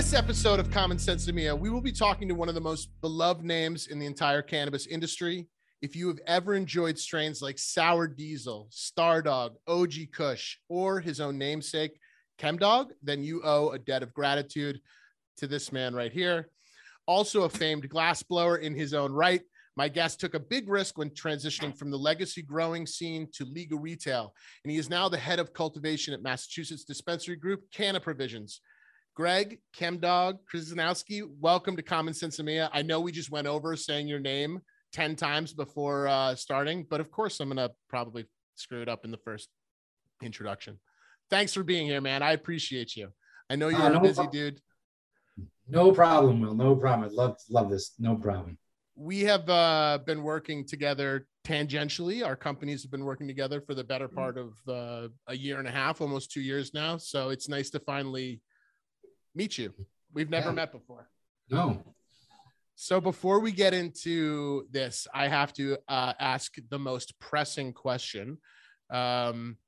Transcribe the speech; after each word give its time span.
this 0.00 0.14
episode 0.14 0.58
of 0.58 0.70
Common 0.70 0.98
Sense 0.98 1.26
to 1.26 1.32
Mia, 1.34 1.54
we 1.54 1.68
will 1.68 1.82
be 1.82 1.92
talking 1.92 2.26
to 2.26 2.34
one 2.34 2.48
of 2.48 2.54
the 2.54 2.60
most 2.60 2.88
beloved 3.02 3.44
names 3.44 3.88
in 3.88 3.98
the 3.98 4.06
entire 4.06 4.40
cannabis 4.40 4.86
industry. 4.86 5.46
If 5.82 5.94
you 5.94 6.08
have 6.08 6.20
ever 6.26 6.54
enjoyed 6.54 6.98
strains 6.98 7.42
like 7.42 7.58
Sour 7.58 8.08
Diesel, 8.08 8.70
Stardog, 8.72 9.56
OG 9.68 9.92
Kush, 10.10 10.56
or 10.70 11.00
his 11.00 11.20
own 11.20 11.36
namesake, 11.36 11.98
Chemdog, 12.38 12.92
then 13.02 13.22
you 13.22 13.42
owe 13.44 13.72
a 13.72 13.78
debt 13.78 14.02
of 14.02 14.14
gratitude 14.14 14.80
to 15.36 15.46
this 15.46 15.70
man 15.70 15.94
right 15.94 16.12
here. 16.12 16.48
Also, 17.04 17.42
a 17.42 17.50
famed 17.50 17.90
glassblower 17.90 18.58
in 18.58 18.74
his 18.74 18.94
own 18.94 19.12
right. 19.12 19.42
My 19.76 19.90
guest 19.90 20.18
took 20.18 20.32
a 20.32 20.40
big 20.40 20.70
risk 20.70 20.96
when 20.96 21.10
transitioning 21.10 21.76
from 21.76 21.90
the 21.90 21.98
legacy 21.98 22.40
growing 22.40 22.86
scene 22.86 23.28
to 23.34 23.44
legal 23.44 23.78
retail, 23.78 24.32
and 24.64 24.70
he 24.70 24.78
is 24.78 24.88
now 24.88 25.10
the 25.10 25.18
head 25.18 25.38
of 25.38 25.52
cultivation 25.52 26.14
at 26.14 26.22
Massachusetts 26.22 26.84
Dispensary 26.84 27.36
Group, 27.36 27.70
Canna 27.70 28.00
Provisions. 28.00 28.62
Greg 29.20 29.58
Chemdog 29.78 30.38
Krzyzanowski, 30.50 31.28
welcome 31.40 31.76
to 31.76 31.82
Common 31.82 32.14
Sense 32.14 32.42
Mia. 32.42 32.70
I 32.72 32.80
know 32.80 33.02
we 33.02 33.12
just 33.12 33.30
went 33.30 33.46
over 33.46 33.76
saying 33.76 34.08
your 34.08 34.18
name 34.18 34.62
10 34.94 35.14
times 35.14 35.52
before 35.52 36.08
uh, 36.08 36.34
starting, 36.34 36.86
but 36.88 37.02
of 37.02 37.10
course, 37.10 37.38
I'm 37.38 37.50
going 37.50 37.58
to 37.58 37.70
probably 37.90 38.24
screw 38.54 38.80
it 38.80 38.88
up 38.88 39.04
in 39.04 39.10
the 39.10 39.18
first 39.18 39.50
introduction. 40.22 40.80
Thanks 41.28 41.52
for 41.52 41.62
being 41.62 41.86
here, 41.86 42.00
man. 42.00 42.22
I 42.22 42.32
appreciate 42.32 42.96
you. 42.96 43.10
I 43.50 43.56
know 43.56 43.68
you're 43.68 43.82
uh, 43.82 43.88
no 43.90 43.98
a 43.98 44.00
busy 44.00 44.14
problem. 44.14 44.32
dude. 44.32 44.60
No 45.68 45.92
problem, 45.92 46.40
Will. 46.40 46.54
No 46.54 46.74
problem. 46.74 47.06
I'd 47.06 47.12
love 47.12 47.36
love 47.50 47.68
this. 47.68 47.92
No 47.98 48.16
problem. 48.16 48.56
We 48.96 49.20
have 49.24 49.46
uh, 49.50 49.98
been 50.06 50.22
working 50.22 50.66
together 50.66 51.26
tangentially. 51.46 52.24
Our 52.24 52.36
companies 52.36 52.80
have 52.84 52.90
been 52.90 53.04
working 53.04 53.28
together 53.28 53.60
for 53.60 53.74
the 53.74 53.84
better 53.84 54.08
mm. 54.08 54.14
part 54.14 54.38
of 54.38 54.54
uh, 54.66 55.08
a 55.26 55.36
year 55.36 55.58
and 55.58 55.68
a 55.68 55.70
half, 55.70 56.00
almost 56.00 56.32
two 56.32 56.40
years 56.40 56.72
now. 56.72 56.96
So 56.96 57.28
it's 57.28 57.50
nice 57.50 57.68
to 57.70 57.80
finally 57.80 58.40
meet 59.34 59.58
you. 59.58 59.72
We've 60.12 60.30
never 60.30 60.48
yeah. 60.48 60.54
met 60.54 60.72
before. 60.72 61.08
No. 61.50 61.82
So 62.74 63.00
before 63.00 63.40
we 63.40 63.52
get 63.52 63.74
into 63.74 64.66
this, 64.70 65.06
I 65.12 65.28
have 65.28 65.52
to 65.54 65.76
uh, 65.88 66.14
ask 66.18 66.54
the 66.70 66.78
most 66.78 67.18
pressing 67.18 67.72
question. 67.72 68.38
Um, 68.90 69.58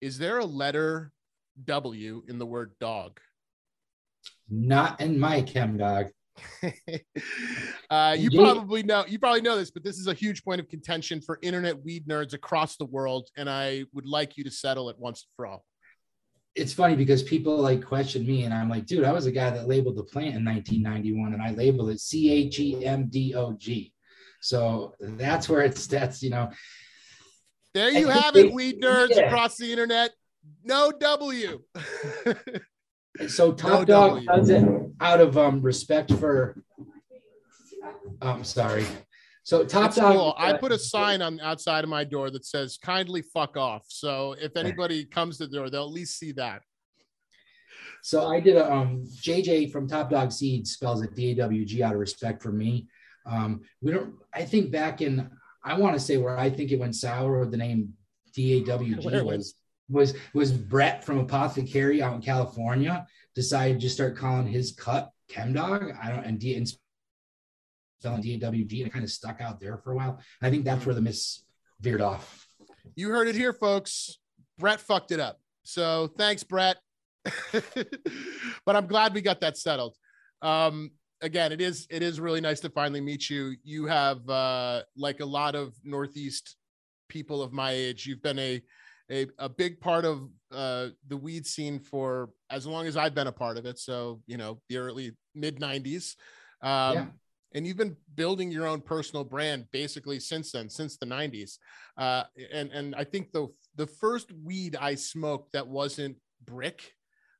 is 0.00 0.16
there 0.16 0.38
a 0.38 0.44
letter 0.44 1.12
W 1.64 2.22
in 2.28 2.38
the 2.38 2.46
word 2.46 2.72
dog? 2.80 3.18
Not 4.48 5.00
in 5.00 5.18
my 5.18 5.42
chem 5.42 5.76
dog. 5.76 6.06
uh, 7.90 8.16
you 8.18 8.30
probably 8.30 8.82
know 8.82 9.04
you 9.06 9.18
probably 9.18 9.42
know 9.42 9.56
this, 9.56 9.70
but 9.70 9.84
this 9.84 9.98
is 9.98 10.06
a 10.06 10.14
huge 10.14 10.42
point 10.44 10.60
of 10.60 10.68
contention 10.68 11.20
for 11.20 11.38
internet 11.42 11.82
weed 11.84 12.06
nerds 12.06 12.32
across 12.32 12.76
the 12.76 12.84
world, 12.84 13.28
and 13.36 13.50
I 13.50 13.84
would 13.92 14.06
like 14.06 14.36
you 14.36 14.44
to 14.44 14.50
settle 14.50 14.88
it 14.88 14.98
once 14.98 15.22
and 15.22 15.34
for 15.36 15.46
all. 15.46 15.64
It's 16.56 16.72
funny 16.72 16.96
because 16.96 17.22
people 17.22 17.56
like 17.56 17.84
question 17.84 18.26
me, 18.26 18.42
and 18.44 18.52
I'm 18.52 18.68
like, 18.68 18.86
dude, 18.86 19.04
I 19.04 19.12
was 19.12 19.26
a 19.26 19.32
guy 19.32 19.50
that 19.50 19.68
labeled 19.68 19.96
the 19.96 20.04
plant 20.04 20.34
in 20.34 20.44
1991, 20.44 21.32
and 21.34 21.42
I 21.42 21.52
labeled 21.52 21.90
it 21.90 22.00
C 22.00 22.30
H 22.32 22.58
E 22.58 22.84
M 22.84 23.06
D 23.08 23.34
O 23.34 23.52
G. 23.52 23.92
So 24.40 24.94
that's 25.00 25.48
where 25.48 25.62
it's 25.62 25.86
that's 25.86 26.22
you 26.22 26.30
know. 26.30 26.50
There 27.72 27.90
you 27.90 28.08
have 28.08 28.34
it, 28.34 28.52
weed 28.52 28.82
nerds 28.82 29.10
yeah. 29.10 29.26
across 29.26 29.56
the 29.56 29.70
internet. 29.70 30.10
No 30.64 30.90
W. 30.90 31.60
So 33.28 33.52
Top 33.52 33.70
no 33.80 33.84
Dog 33.84 34.24
does 34.24 34.48
it 34.48 34.66
out 35.00 35.20
of 35.20 35.38
um, 35.38 35.62
respect 35.62 36.12
for. 36.14 36.62
I'm 38.20 38.44
sorry. 38.44 38.84
So 39.50 39.64
Top 39.64 39.92
Dog. 39.96 40.14
Cool. 40.14 40.34
I 40.38 40.52
put 40.52 40.70
a 40.70 40.78
sign 40.78 41.20
on 41.20 41.38
the 41.38 41.44
outside 41.44 41.82
of 41.82 41.90
my 41.90 42.04
door 42.04 42.30
that 42.30 42.46
says 42.46 42.78
"Kindly 42.80 43.20
fuck 43.20 43.56
off." 43.56 43.84
So 43.88 44.36
if 44.40 44.56
anybody 44.56 45.04
comes 45.04 45.38
to 45.38 45.48
the 45.48 45.56
door, 45.56 45.68
they'll 45.68 45.82
at 45.82 45.90
least 45.90 46.20
see 46.20 46.30
that. 46.34 46.62
So 48.04 48.28
I 48.28 48.38
did 48.38 48.54
a 48.54 48.72
um, 48.72 49.02
JJ 49.20 49.72
from 49.72 49.88
Top 49.88 50.08
Dog 50.08 50.30
Seed 50.30 50.68
spells 50.68 51.02
it 51.02 51.16
D 51.16 51.32
A 51.32 51.34
W 51.34 51.64
G 51.64 51.82
out 51.82 51.94
of 51.94 51.98
respect 51.98 52.44
for 52.44 52.52
me. 52.52 52.86
Um, 53.26 53.62
we 53.82 53.90
don't. 53.90 54.14
I 54.32 54.44
think 54.44 54.70
back 54.70 55.02
in 55.02 55.28
I 55.64 55.74
want 55.74 55.94
to 55.94 56.00
say 56.00 56.16
where 56.16 56.38
I 56.38 56.48
think 56.48 56.70
it 56.70 56.78
went 56.78 56.94
sour. 56.94 57.40
Or 57.40 57.44
the 57.44 57.56
name 57.56 57.94
D 58.32 58.60
A 58.60 58.64
W 58.66 58.94
G 58.94 59.08
was 59.20 59.56
was 59.88 60.14
was 60.32 60.52
Brett 60.52 61.02
from 61.04 61.18
Apothecary 61.18 62.00
out 62.00 62.14
in 62.14 62.22
California 62.22 63.04
decided 63.34 63.74
to 63.74 63.80
just 63.80 63.96
start 63.96 64.16
calling 64.16 64.46
his 64.46 64.70
cut 64.70 65.10
Chem 65.28 65.54
Dog. 65.54 65.92
I 66.00 66.10
don't 66.10 66.24
and 66.24 66.38
D 66.38 66.54
and 66.54 66.72
spelling 68.00 68.22
D 68.22 68.34
A 68.34 68.38
W 68.38 68.64
G 68.64 68.80
and 68.80 68.88
it 68.88 68.92
kind 68.92 69.04
of 69.04 69.10
stuck 69.10 69.40
out 69.40 69.60
there 69.60 69.76
for 69.78 69.92
a 69.92 69.96
while. 69.96 70.20
I 70.42 70.50
think 70.50 70.64
that's 70.64 70.86
where 70.86 70.94
the 70.94 71.02
miss 71.02 71.42
veered 71.80 72.00
off. 72.00 72.46
You 72.94 73.10
heard 73.10 73.28
it 73.28 73.34
here, 73.34 73.52
folks. 73.52 74.18
Brett 74.58 74.80
fucked 74.80 75.12
it 75.12 75.20
up. 75.20 75.38
So 75.62 76.08
thanks, 76.18 76.42
Brett. 76.42 76.76
but 77.52 78.76
I'm 78.76 78.86
glad 78.86 79.14
we 79.14 79.20
got 79.20 79.40
that 79.40 79.58
settled. 79.58 79.96
Um, 80.40 80.90
again, 81.20 81.52
it 81.52 81.60
is 81.60 81.86
it 81.90 82.02
is 82.02 82.20
really 82.20 82.40
nice 82.40 82.60
to 82.60 82.70
finally 82.70 83.00
meet 83.00 83.28
you. 83.28 83.54
You 83.62 83.86
have 83.86 84.28
uh, 84.28 84.82
like 84.96 85.20
a 85.20 85.26
lot 85.26 85.54
of 85.54 85.74
Northeast 85.84 86.56
people 87.08 87.42
of 87.42 87.52
my 87.52 87.72
age. 87.72 88.06
You've 88.06 88.22
been 88.22 88.38
a 88.38 88.62
a, 89.10 89.26
a 89.38 89.48
big 89.48 89.80
part 89.80 90.04
of 90.04 90.28
uh, 90.52 90.88
the 91.08 91.16
weed 91.16 91.46
scene 91.46 91.80
for 91.80 92.30
as 92.48 92.66
long 92.66 92.86
as 92.86 92.96
I've 92.96 93.14
been 93.14 93.26
a 93.26 93.32
part 93.32 93.58
of 93.58 93.66
it. 93.66 93.78
So, 93.78 94.22
you 94.26 94.36
know, 94.36 94.60
the 94.68 94.78
early 94.78 95.16
mid 95.34 95.58
90s. 95.58 96.14
Um, 96.62 96.94
yeah. 96.94 97.06
And 97.54 97.66
you've 97.66 97.76
been 97.76 97.96
building 98.14 98.50
your 98.50 98.66
own 98.66 98.80
personal 98.80 99.24
brand 99.24 99.66
basically 99.72 100.20
since 100.20 100.52
then, 100.52 100.68
since 100.68 100.96
the 100.96 101.06
90s. 101.06 101.58
Uh, 101.96 102.24
and, 102.52 102.70
and 102.70 102.94
I 102.94 103.04
think 103.04 103.32
the, 103.32 103.48
the 103.76 103.86
first 103.86 104.30
weed 104.44 104.76
I 104.80 104.94
smoked 104.94 105.52
that 105.52 105.66
wasn't 105.66 106.16
brick, 106.44 106.92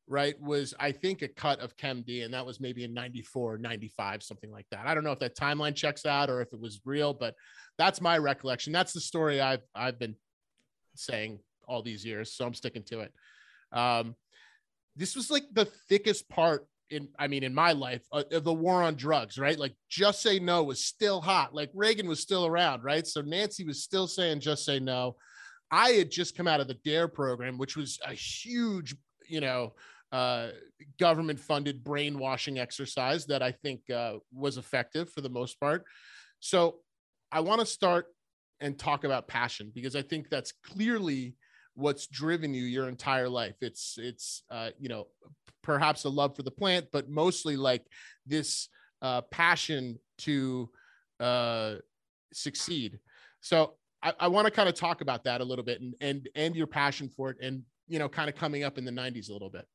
right, 0.09 0.41
was 0.41 0.75
I 0.81 0.93
think 0.93 1.23
a 1.23 1.29
cut 1.29 1.61
of 1.61 1.77
Chem 1.77 2.03
D, 2.03 2.23
and 2.23 2.35
that 2.35 2.45
was 2.45 2.61
maybe 2.61 2.83
in 2.83 2.93
94, 2.93 3.59
95, 3.59 4.23
something 4.23 4.51
like 4.51 4.67
that. 4.73 4.87
I 4.87 4.95
don't 4.95 5.05
know 5.05 5.13
if 5.13 5.21
that 5.21 5.37
timeline 5.37 5.77
checks 5.77 6.05
out 6.05 6.29
or 6.29 6.41
if 6.41 6.53
it 6.53 6.61
was 6.61 6.81
real, 6.85 7.15
but 7.15 7.37
that's 7.79 8.01
my 8.01 8.19
recollection. 8.19 8.73
That's 8.73 8.93
the 8.93 9.01
story 9.01 9.41
I've, 9.41 9.63
I've 9.75 9.99
been 9.99 10.17
saying 10.97 11.39
all 11.69 11.83
these 11.83 12.05
years, 12.05 12.35
so 12.35 12.45
I'm 12.45 12.55
sticking 12.55 12.83
to 12.85 13.01
it. 13.01 13.13
Um, 13.73 14.17
this 14.97 15.15
was 15.15 15.31
like 15.31 15.45
the 15.53 15.65
thickest 15.65 16.29
part 16.29 16.67
in, 16.91 17.09
I 17.19 17.29
mean, 17.29 17.43
in 17.43 17.55
my 17.55 17.73
life 17.73 18.03
uh, 18.13 18.25
the 18.31 18.53
war 18.53 18.83
on 18.83 18.95
drugs, 18.95 19.39
right? 19.39 19.59
Like, 19.59 19.75
just 19.89 20.23
say 20.23 20.39
no 20.39 20.63
was 20.65 20.85
still 20.85 21.21
hot. 21.21 21.55
Like 21.55 21.71
Reagan 21.75 22.09
was 22.09 22.21
still 22.21 22.47
around, 22.47 22.83
right? 22.83 23.07
So 23.07 23.21
Nancy 23.21 23.65
was 23.65 23.83
still 23.83 24.07
saying 24.07 24.41
just 24.41 24.65
say 24.65 24.81
no. 24.81 25.17
I 25.71 25.91
had 25.91 26.11
just 26.11 26.37
come 26.37 26.49
out 26.49 26.61
of 26.61 26.69
the 26.69 26.79
DARE 26.85 27.09
program, 27.09 27.57
which 27.57 27.77
was 27.77 27.99
a 28.05 28.13
huge, 28.13 28.97
you 29.29 29.41
know, 29.41 29.75
uh, 30.13 30.49
government 30.99 31.39
funded 31.39 31.85
brainwashing 31.85 32.59
exercise 32.59 33.27
that 33.27 33.43
I 33.43 33.53
think 33.53 33.89
uh, 33.89 34.15
was 34.33 34.57
effective 34.57 35.11
for 35.11 35.21
the 35.21 35.29
most 35.29 35.61
part. 35.61 35.85
So 36.41 36.77
I 37.31 37.41
want 37.41 37.61
to 37.61 37.67
start 37.67 38.07
and 38.61 38.79
talk 38.79 39.05
about 39.05 39.29
passion 39.29 39.71
because 39.73 39.95
I 39.95 40.03
think 40.03 40.29
that's 40.29 40.53
clearly 40.65 41.37
what's 41.81 42.07
driven 42.07 42.55
you 42.55 42.65
your 42.65 42.89
entire 42.89 43.29
life. 43.29 43.57
It's 43.61 43.97
it's 43.99 44.43
uh, 44.51 44.71
you 44.79 44.89
know 44.89 45.07
perhaps 45.63 46.05
a 46.05 46.09
love 46.09 46.35
for 46.35 46.43
the 46.43 46.51
plant 46.51 46.87
but 46.91 47.11
mostly 47.11 47.55
like 47.55 47.85
this 48.27 48.69
uh, 49.03 49.21
passion 49.31 49.99
to 50.19 50.71
uh, 51.19 51.75
succeed. 52.33 52.99
So 53.41 53.75
i, 54.03 54.13
I 54.21 54.29
want 54.29 54.47
to 54.47 54.51
kind 54.51 54.69
of 54.69 54.75
talk 54.75 55.01
about 55.01 55.25
that 55.25 55.41
a 55.41 55.45
little 55.45 55.65
bit 55.65 55.81
and 55.81 55.95
and 56.01 56.29
and 56.35 56.57
your 56.57 56.67
passion 56.67 57.09
for 57.09 57.31
it 57.31 57.37
and 57.43 57.63
you 57.89 57.99
know 57.99 58.09
kind 58.09 58.29
of 58.29 58.37
coming 58.37 58.65
up 58.65 58.79
in 58.79 58.85
the 58.85 58.91
90s 58.91 59.29
a 59.29 59.33
little 59.33 59.51
bit. 59.51 59.67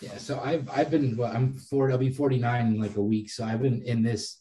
Yeah 0.00 0.16
so 0.16 0.40
i've 0.44 0.68
i've 0.70 0.90
been 0.90 1.16
well, 1.16 1.32
i'm 1.34 1.52
40 1.54 1.92
i'll 1.92 1.98
be 1.98 2.10
49 2.10 2.66
in 2.66 2.80
like 2.80 2.96
a 2.96 3.02
week 3.02 3.30
so 3.30 3.44
i've 3.44 3.62
been 3.62 3.82
in 3.82 4.02
this 4.02 4.40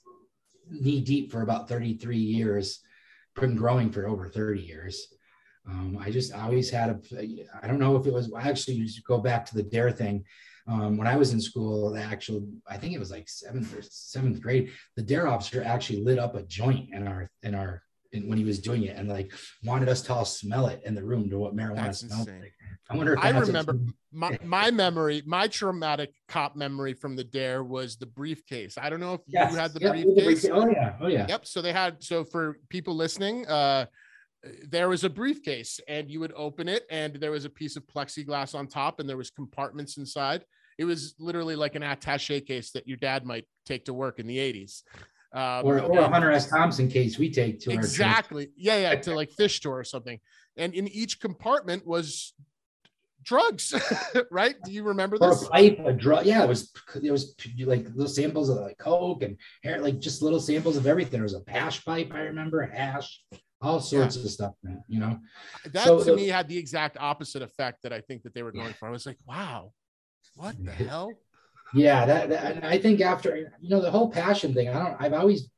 knee 0.69 1.01
deep 1.01 1.31
for 1.31 1.41
about 1.41 1.67
33 1.67 2.17
years 2.17 2.81
been 3.35 3.55
growing 3.55 3.91
for 3.91 4.07
over 4.07 4.29
30 4.29 4.61
years 4.61 5.07
um, 5.67 5.97
I 5.99 6.11
just 6.11 6.33
always 6.33 6.69
had 6.69 6.89
a, 6.89 7.47
I 7.61 7.67
don't 7.67 7.79
know 7.79 7.95
if 7.95 8.05
it 8.05 8.13
was, 8.13 8.31
I 8.33 8.47
actually 8.49 8.75
you 8.75 8.87
to 8.87 9.01
go 9.03 9.17
back 9.19 9.45
to 9.47 9.55
the 9.55 9.63
DARE 9.63 9.91
thing. 9.91 10.23
Um, 10.67 10.97
when 10.97 11.07
I 11.07 11.15
was 11.15 11.31
in 11.31 11.39
school, 11.39 11.91
the 11.91 12.01
actual, 12.01 12.47
I 12.67 12.77
think 12.77 12.93
it 12.93 12.99
was 12.99 13.11
like 13.11 13.29
seventh 13.29 13.75
or 13.75 13.81
seventh 13.83 14.41
grade, 14.41 14.71
the 14.95 15.03
DARE 15.03 15.27
officer 15.27 15.63
actually 15.63 16.03
lit 16.03 16.19
up 16.19 16.35
a 16.35 16.43
joint 16.43 16.89
in 16.91 17.07
our, 17.07 17.29
in 17.43 17.53
our, 17.53 17.83
in, 18.13 18.27
when 18.27 18.37
he 18.37 18.43
was 18.43 18.59
doing 18.59 18.83
it 18.83 18.97
and 18.97 19.09
like 19.09 19.31
wanted 19.63 19.89
us 19.89 20.01
to 20.03 20.13
all 20.13 20.25
smell 20.25 20.67
it 20.67 20.81
in 20.85 20.95
the 20.95 21.03
room 21.03 21.29
to 21.29 21.37
what 21.37 21.55
marijuana 21.55 21.85
that's 21.85 21.99
smells 21.99 22.27
insane. 22.27 22.41
like. 22.41 22.53
I 22.89 22.95
wonder 22.95 23.13
if 23.13 23.19
I 23.19 23.29
remember 23.29 23.79
my, 24.11 24.37
my 24.43 24.71
memory, 24.71 25.23
my 25.25 25.47
traumatic 25.47 26.13
cop 26.27 26.55
memory 26.55 26.93
from 26.93 27.15
the 27.15 27.23
DARE 27.23 27.63
was 27.63 27.97
the 27.97 28.05
briefcase. 28.05 28.77
I 28.79 28.89
don't 28.89 28.99
know 28.99 29.15
if 29.15 29.21
yes. 29.27 29.51
you 29.51 29.57
had 29.57 29.73
the, 29.73 29.81
yep, 29.81 29.91
briefcase. 29.91 30.15
the 30.15 30.23
briefcase. 30.23 30.51
Oh 30.53 30.67
yeah. 30.67 30.95
Oh 31.01 31.07
yeah. 31.07 31.25
Yep. 31.27 31.45
So 31.47 31.61
they 31.61 31.73
had, 31.73 32.03
so 32.03 32.23
for 32.23 32.59
people 32.69 32.95
listening, 32.95 33.47
uh, 33.47 33.87
there 34.67 34.89
was 34.89 35.03
a 35.03 35.09
briefcase 35.09 35.79
and 35.87 36.09
you 36.09 36.19
would 36.19 36.33
open 36.35 36.67
it 36.67 36.83
and 36.89 37.15
there 37.15 37.31
was 37.31 37.45
a 37.45 37.49
piece 37.49 37.75
of 37.75 37.85
plexiglass 37.87 38.55
on 38.55 38.67
top 38.67 38.99
and 38.99 39.09
there 39.09 39.17
was 39.17 39.29
compartments 39.29 39.97
inside. 39.97 40.45
It 40.77 40.85
was 40.85 41.15
literally 41.19 41.55
like 41.55 41.75
an 41.75 41.83
attache 41.83 42.41
case 42.41 42.71
that 42.71 42.87
your 42.87 42.97
dad 42.97 43.25
might 43.25 43.45
take 43.65 43.85
to 43.85 43.93
work 43.93 44.19
in 44.19 44.27
the 44.27 44.37
80s 44.37 44.83
um, 45.33 45.65
or, 45.65 45.79
or 45.79 45.99
a 45.99 46.09
hunter 46.09 46.31
s. 46.31 46.49
Thompson 46.49 46.87
case 46.87 47.17
we 47.17 47.31
take 47.31 47.59
to 47.61 47.71
exactly. 47.71 48.49
Yeah 48.55 48.77
yeah 48.77 48.95
to 48.95 49.15
like 49.15 49.31
fish 49.31 49.57
store 49.57 49.79
or 49.79 49.83
something. 49.83 50.19
And 50.57 50.73
in 50.73 50.87
each 50.87 51.19
compartment 51.19 51.85
was 51.85 52.33
drugs, 53.25 53.73
right? 54.31 54.55
Do 54.63 54.71
you 54.71 54.83
remember 54.83 55.17
or 55.19 55.33
a 55.33 55.37
pipe, 55.49 55.79
a 55.83 55.91
drug. 55.91 56.25
Yeah, 56.25 56.43
it 56.43 56.47
was 56.47 56.71
it 57.03 57.11
was 57.11 57.35
like 57.59 57.85
little 57.89 58.07
samples 58.07 58.49
of 58.49 58.57
like 58.57 58.77
coke 58.77 59.23
and 59.23 59.37
hair, 59.63 59.81
like 59.81 59.99
just 59.99 60.21
little 60.21 60.39
samples 60.39 60.77
of 60.77 60.87
everything. 60.87 61.11
There 61.11 61.23
was 61.23 61.33
a 61.33 61.43
hash 61.47 61.83
pipe, 61.83 62.11
I 62.13 62.21
remember, 62.21 62.61
hash, 62.61 63.21
all 63.65 63.79
sorts 63.79 64.15
of 64.15 64.29
stuff, 64.29 64.53
man. 64.63 64.83
You 64.87 64.99
know, 64.99 65.19
That 65.71 65.85
So 65.85 65.99
to 65.99 66.11
the- 66.11 66.15
me 66.15 66.27
had 66.27 66.47
the 66.47 66.57
exact 66.57 66.97
opposite 66.99 67.41
effect 67.41 67.83
that 67.83 67.91
I 67.93 68.01
think 68.01 68.23
that 68.23 68.33
they 68.33 68.43
were 68.43 68.51
going 68.51 68.73
for. 68.73 68.87
I 68.87 68.91
was 68.91 69.05
like, 69.05 69.17
wow, 69.27 69.71
what 70.35 70.55
the 70.63 70.71
hell? 70.91 71.11
yeah. 71.73 72.05
That, 72.05 72.29
that 72.29 72.55
and 72.57 72.65
I 72.65 72.77
think 72.77 73.01
after 73.01 73.35
you 73.61 73.69
know 73.69 73.81
the 73.81 73.91
whole 73.91 74.09
passion 74.09 74.53
thing, 74.53 74.69
I 74.69 74.73
don't. 74.73 74.95
I've 75.01 75.13
always 75.13 75.49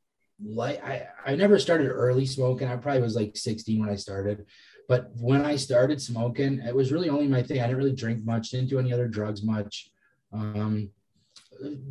like 0.44 0.84
I 0.84 1.08
I 1.26 1.36
never 1.36 1.58
started 1.60 1.90
early 1.90 2.26
smoking. 2.26 2.68
I 2.68 2.76
probably 2.78 3.02
was 3.02 3.16
like 3.16 3.36
16 3.36 3.80
when 3.80 3.90
I 3.90 3.96
started. 3.96 4.46
But 4.88 5.12
when 5.16 5.44
I 5.46 5.58
started 5.58 6.02
smoking, 6.02 6.60
it 6.60 6.74
was 6.74 6.94
really 6.94 7.10
only 7.10 7.28
my 7.28 7.44
thing. 7.44 7.60
I 7.60 7.64
didn't 7.64 7.78
really 7.78 7.96
drink 7.96 8.24
much, 8.24 8.52
didn't 8.52 8.70
do 8.70 8.80
any 8.80 8.94
other 8.94 9.08
drugs 9.10 9.44
much. 9.44 9.90
Um, 10.32 10.92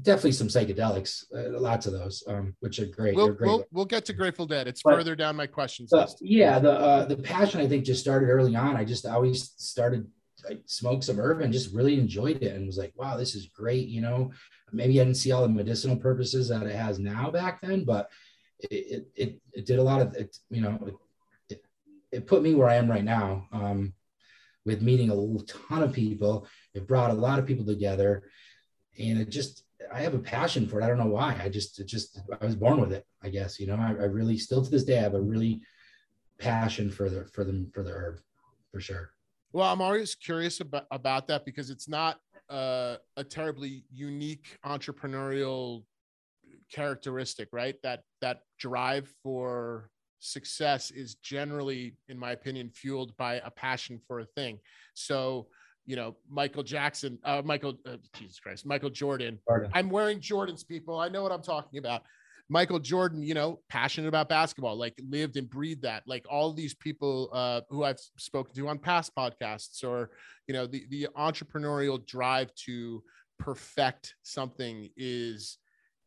definitely 0.03 0.33
some 0.33 0.49
psychedelics, 0.49 1.25
uh, 1.35 1.59
lots 1.59 1.87
of 1.87 1.93
those, 1.93 2.23
um, 2.27 2.55
which 2.61 2.79
are 2.79 2.87
great. 2.87 3.17
We'll, 3.17 3.33
great. 3.33 3.49
we'll 3.49 3.65
we'll 3.73 3.85
get 3.85 4.05
to 4.07 4.13
Grateful 4.13 4.47
Dead. 4.47 4.67
It's 4.69 4.83
But- 4.83 4.95
further 4.97 5.17
down 5.17 5.37
my 5.37 5.47
questions 5.47 5.93
list. 5.93 6.19
yeah, 6.21 6.59
the 6.59 6.73
uh, 6.73 7.05
the 7.07 7.17
passion 7.17 7.61
I 7.61 7.69
think 7.69 7.85
just 7.85 8.01
started 8.01 8.29
early 8.29 8.57
on. 8.57 8.77
I 8.77 8.85
just 8.85 9.07
always 9.07 9.53
started 9.57 10.07
I 10.49 10.59
smoked 10.67 11.05
some 11.05 11.19
herb 11.19 11.41
and 11.41 11.53
just 11.53 11.75
really 11.75 11.99
enjoyed 11.99 12.43
it 12.43 12.55
and 12.55 12.67
was 12.67 12.79
like, 12.79 12.93
wow, 12.97 13.17
this 13.17 13.35
is 13.35 13.47
great. 13.47 13.89
You 13.89 14.01
know, 14.03 14.31
maybe 14.73 15.01
I 15.01 15.05
didn't 15.05 15.17
see 15.17 15.33
all 15.33 15.43
the 15.43 15.49
medicinal 15.49 15.97
purposes 15.97 16.49
that 16.49 16.63
it 16.63 16.75
has 16.75 16.99
now 16.99 17.31
back 17.31 17.61
then, 17.61 17.85
but 17.85 18.11
it 18.61 18.73
it 18.73 19.09
it, 19.17 19.41
it 19.53 19.67
did 19.67 19.79
a 19.79 19.83
lot 19.83 20.03
of 20.03 20.15
it. 20.15 20.37
You 20.51 20.61
know, 20.63 20.79
it, 20.87 20.95
it, 21.49 21.65
it 22.13 22.27
put 22.27 22.43
me 22.43 22.55
where 22.55 22.69
I 22.69 22.77
am 22.77 22.91
right 22.91 23.05
now. 23.05 23.49
Um, 23.53 23.95
with 24.65 24.83
meeting 24.83 25.11
a 25.11 25.43
ton 25.45 25.85
of 25.85 25.93
people, 25.93 26.47
it 26.75 26.89
brought 26.89 27.13
a 27.13 27.15
lot 27.15 27.39
of 27.39 27.47
people 27.47 27.65
together, 27.65 28.25
and 28.99 29.19
it 29.19 29.31
just 29.31 29.65
I 29.93 30.01
have 30.01 30.15
a 30.15 30.19
passion 30.19 30.67
for 30.67 30.81
it. 30.81 30.85
I 30.85 30.89
don't 30.89 30.99
know 30.99 31.07
why. 31.07 31.39
I 31.43 31.49
just 31.49 31.79
it 31.79 31.87
just 31.87 32.21
I 32.41 32.45
was 32.45 32.57
born 32.57 32.81
with 32.81 32.93
it. 32.93 33.05
I 33.23 33.29
guess 33.29 33.61
you 33.61 33.67
know. 33.67 33.77
I, 33.77 33.91
I 33.91 34.07
really 34.07 34.39
still 34.39 34.65
to 34.65 34.71
this 34.71 34.85
day 34.85 34.99
I 34.99 35.03
have 35.03 35.15
a 35.15 35.21
really 35.21 35.61
passion 36.39 36.91
for 36.91 37.09
the 37.09 37.25
for 37.33 37.45
the 37.45 37.69
for 37.73 37.83
the 37.83 37.91
herb 37.91 38.21
for 38.73 38.81
sure. 38.81 39.11
Well, 39.53 39.73
I'm 39.73 39.81
always 39.81 40.15
curious 40.15 40.61
about, 40.61 40.87
about 40.91 41.29
that 41.29 41.45
because 41.45 41.71
it's 41.71 41.89
not 41.89 42.19
uh, 42.51 42.97
a 43.17 43.25
terribly 43.25 43.85
unique 43.91 44.59
entrepreneurial 44.65 45.85
characteristic, 46.71 47.49
right? 47.53 47.77
That 47.83 48.03
that 48.21 48.41
drive 48.59 49.13
for 49.23 49.91
success 50.19 50.91
is 50.91 51.15
generally, 51.17 51.97
in 52.09 52.19
my 52.19 52.33
opinion, 52.33 52.71
fueled 52.71 53.17
by 53.17 53.35
a 53.45 53.51
passion 53.51 54.01
for 54.07 54.21
a 54.21 54.25
thing. 54.25 54.59
So, 54.95 55.49
you 55.87 55.97
know, 55.97 56.17
Michael 56.29 56.63
Jackson, 56.63 57.19
uh, 57.25 57.43
Michael, 57.45 57.79
uh, 57.87 57.97
Jesus 58.15 58.39
Christ, 58.41 58.67
Michael 58.67 58.91
Jordan. 58.91 59.39
Pardon. 59.47 59.71
I'm 59.73 59.89
wearing 59.89 60.21
Jordans, 60.21 60.67
people. 60.67 60.99
I 60.99 61.09
know 61.09 61.23
what 61.23 61.33
I'm 61.33 61.43
talking 61.43 61.79
about. 61.79 62.03
Michael 62.49 62.79
Jordan, 62.79 63.23
you 63.23 63.35
know, 63.35 63.61
passionate 63.69 64.09
about 64.09 64.29
basketball, 64.29 64.77
like 64.77 64.95
lived 65.09 65.37
and 65.37 65.51
breathed 65.51 65.83
that. 65.83 66.05
Like 66.07 66.27
all 66.31 66.53
these 66.53 66.75
people 66.75 67.31
uh, 67.33 67.63
who 67.71 67.83
I've 67.85 67.99
spoken 68.19 68.55
to 68.55 68.69
on 68.69 68.79
past 68.79 69.13
podcasts, 69.17 69.83
or 69.83 70.11
you 70.47 70.55
know, 70.55 70.67
the 70.67 70.87
the 70.91 71.09
entrepreneurial 71.17 72.05
drive 72.05 72.55
to 72.67 73.03
perfect 73.39 74.15
something 74.23 74.89
is 74.97 75.59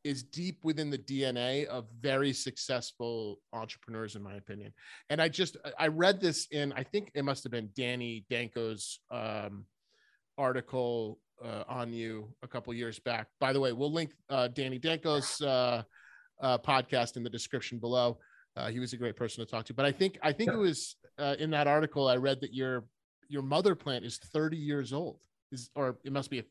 is 0.03 0.23
deep 0.23 0.59
within 0.63 0.89
the 0.89 0.97
DNA 0.97 1.65
of 1.65 1.85
very 1.99 2.31
successful 2.33 3.39
entrepreneurs, 3.53 4.15
in 4.15 4.23
my 4.23 4.35
opinion. 4.35 4.73
And 5.09 5.21
I 5.21 5.27
just 5.29 5.57
I 5.77 5.87
read 5.87 6.21
this 6.21 6.47
in 6.51 6.71
I 6.73 6.83
think 6.83 7.11
it 7.13 7.23
must 7.25 7.43
have 7.43 7.51
been 7.51 7.69
Danny 7.75 8.25
Danko's 8.31 8.99
um, 9.11 9.65
article 10.37 11.19
uh, 11.43 11.63
on 11.67 11.91
you 11.93 12.33
a 12.43 12.47
couple 12.47 12.73
years 12.73 12.99
back. 12.99 13.27
By 13.39 13.53
the 13.53 13.59
way, 13.59 13.71
we'll 13.73 13.91
link 13.91 14.11
uh, 14.29 14.47
Danny 14.49 14.79
Danko's 14.79 15.41
uh, 15.41 15.83
uh, 16.41 16.57
podcast 16.59 17.17
in 17.17 17.23
the 17.23 17.29
description 17.29 17.77
below. 17.79 18.17
Uh, 18.55 18.69
he 18.69 18.79
was 18.79 18.93
a 18.93 18.97
great 18.97 19.15
person 19.15 19.45
to 19.45 19.49
talk 19.49 19.65
to. 19.65 19.73
But 19.73 19.85
I 19.85 19.91
think 19.91 20.17
I 20.23 20.31
think 20.33 20.51
it 20.51 20.57
was 20.57 20.95
uh, 21.17 21.35
in 21.39 21.49
that 21.51 21.67
article 21.67 22.07
I 22.07 22.15
read 22.15 22.41
that 22.41 22.53
your 22.53 22.85
your 23.27 23.41
mother 23.43 23.75
plant 23.75 24.05
is 24.05 24.17
30 24.17 24.57
years 24.57 24.91
old, 24.91 25.19
is 25.51 25.69
or 25.75 25.97
it 26.03 26.11
must 26.11 26.29
be 26.31 26.39
a, 26.39 26.43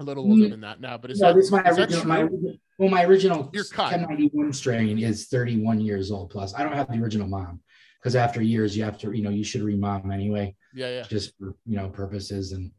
a 0.00 0.04
little 0.04 0.24
older 0.24 0.44
Mm. 0.46 0.50
than 0.50 0.60
that 0.62 0.80
now. 0.80 0.98
But 0.98 1.10
is 1.12 1.20
no, 1.20 1.28
that, 1.28 1.36
this 1.36 1.44
is 1.46 1.52
my 1.52 1.62
that. 1.62 2.04
My, 2.06 2.16
true? 2.22 2.26
original- 2.26 2.56
well, 2.78 2.88
my 2.88 3.04
original 3.04 3.50
Your 3.52 3.64
cut. 3.64 3.90
1091 3.90 4.52
strain 4.52 4.98
is 4.98 5.26
31 5.26 5.80
years 5.80 6.12
old 6.12 6.30
plus. 6.30 6.54
I 6.54 6.62
don't 6.62 6.74
have 6.74 6.90
the 6.90 7.02
original 7.02 7.26
mom 7.26 7.60
because 8.00 8.14
after 8.14 8.40
years 8.40 8.76
you 8.76 8.84
have 8.84 8.96
to, 8.98 9.12
you 9.12 9.22
know, 9.22 9.30
you 9.30 9.42
should 9.42 9.62
remom 9.62 10.12
anyway, 10.12 10.54
yeah, 10.72 10.88
yeah. 10.88 11.02
just 11.02 11.36
for 11.38 11.56
you 11.66 11.76
know 11.76 11.88
purposes. 11.88 12.52
And 12.52 12.70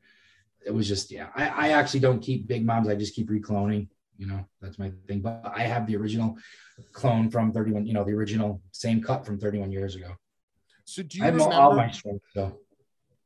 it 0.66 0.74
was 0.74 0.88
just, 0.88 1.12
yeah. 1.12 1.28
I, 1.36 1.48
I 1.50 1.70
actually 1.70 2.00
don't 2.00 2.22
keep 2.22 2.48
big 2.48 2.66
moms. 2.66 2.88
I 2.88 2.96
just 2.96 3.14
keep 3.14 3.30
recloning. 3.30 3.90
You 4.18 4.28
know, 4.28 4.46
that's 4.62 4.80
my 4.80 4.92
thing. 5.08 5.20
But 5.20 5.52
I 5.54 5.64
have 5.64 5.86
the 5.86 5.98
original 5.98 6.38
clone 6.94 7.30
from 7.30 7.52
31. 7.52 7.86
You 7.86 7.94
know, 7.94 8.06
the 8.06 8.14
original 8.14 8.62
same 8.72 9.02
cut 9.02 9.26
from 9.26 9.38
31 9.38 9.72
years 9.72 9.96
ago. 9.96 10.12
So 10.86 11.04
do 11.04 11.18
you 11.18 11.24
I 11.24 11.28
have 11.28 11.36
remember? 11.36 11.56
all 11.56 11.76
my 11.76 11.92
strains. 11.92 12.22
So 12.34 12.58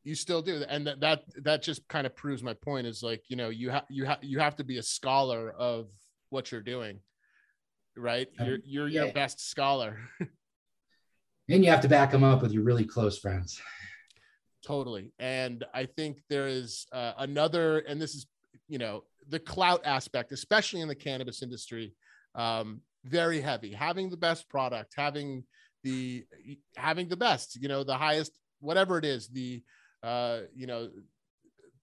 you 0.04 0.16
still 0.16 0.42
do 0.42 0.64
and 0.68 0.86
that 0.88 1.00
that 1.00 1.24
that 1.44 1.62
just 1.62 1.88
kind 1.88 2.06
of 2.06 2.16
proves 2.16 2.44
my 2.44 2.54
point 2.54 2.86
is 2.86 3.02
like 3.02 3.24
you 3.30 3.38
know 3.38 3.50
you 3.50 3.70
have 3.70 3.86
you 3.90 4.06
have 4.06 4.18
you 4.22 4.40
have 4.40 4.56
to 4.58 4.64
be 4.64 4.78
a 4.78 4.84
scholar 4.84 5.52
of 5.52 5.88
what 6.34 6.52
you're 6.52 6.62
doing 6.62 7.00
right? 7.96 8.28
You're 8.40 8.58
you're 8.66 8.88
your 8.88 9.12
best 9.14 9.40
scholar. 9.40 9.98
And 11.50 11.64
you 11.64 11.70
have 11.72 11.82
to 11.82 11.90
back 11.90 12.12
them 12.12 12.24
up 12.24 12.42
with 12.42 12.54
your 12.54 12.64
really 12.64 12.86
close 12.86 13.20
friends. 13.20 13.62
totally. 14.66 15.12
And 15.20 15.66
i 15.74 15.86
think 15.86 16.22
there 16.30 16.48
is 16.48 16.88
uh, 16.94 17.12
another 17.18 17.80
and 17.80 18.02
this 18.02 18.16
is 18.16 18.26
you 18.70 18.78
know 18.78 19.04
the 19.28 19.40
clout 19.40 19.82
aspect 19.84 20.32
especially 20.32 20.80
in 20.80 20.88
the 20.88 20.96
cannabis 20.96 21.44
industry 21.44 21.94
um 22.36 22.80
very 23.04 23.42
heavy. 23.42 23.74
Having 23.74 24.10
the 24.10 24.18
best 24.18 24.48
product 24.48 24.94
having 24.96 25.44
the 25.84 26.26
having 26.78 27.10
the 27.10 27.18
best 27.18 27.62
you 27.62 27.68
know 27.68 27.84
the 27.84 27.98
highest 27.98 28.32
whatever 28.62 28.98
it 28.98 29.04
is 29.04 29.28
the 29.28 29.62
uh 30.02 30.40
you 30.56 30.66
know 30.66 30.90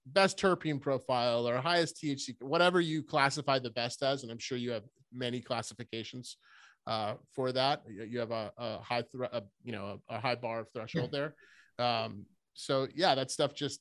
best 0.06 0.38
terpene 0.38 0.80
profile 0.80 1.46
or 1.46 1.56
highest 1.58 1.96
thc 2.02 2.34
whatever 2.40 2.80
you 2.80 3.02
classify 3.02 3.58
the 3.58 3.70
best 3.70 4.02
as 4.02 4.22
and 4.22 4.32
i'm 4.32 4.38
sure 4.38 4.58
you 4.58 4.70
have 4.70 4.84
many 5.12 5.40
classifications 5.40 6.36
uh 6.86 7.14
for 7.34 7.52
that 7.52 7.82
you 7.88 8.18
have 8.18 8.30
a, 8.30 8.50
a 8.56 8.78
high 8.78 9.02
thre- 9.02 9.24
a, 9.24 9.42
you 9.62 9.72
know 9.72 10.00
a, 10.08 10.16
a 10.16 10.20
high 10.20 10.34
bar 10.34 10.60
of 10.60 10.68
threshold 10.72 11.10
there 11.12 11.34
um 11.78 12.24
so 12.54 12.88
yeah 12.94 13.14
that 13.14 13.30
stuff 13.30 13.54
just 13.54 13.80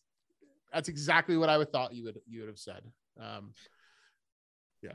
that's 0.73 0.89
exactly 0.89 1.37
what 1.37 1.49
i 1.49 1.57
would 1.57 1.71
thought 1.71 1.93
you 1.93 2.03
would 2.03 2.19
you 2.27 2.41
would 2.41 2.49
have 2.49 2.59
said 2.59 2.81
um 3.19 3.53
yeah. 4.81 4.93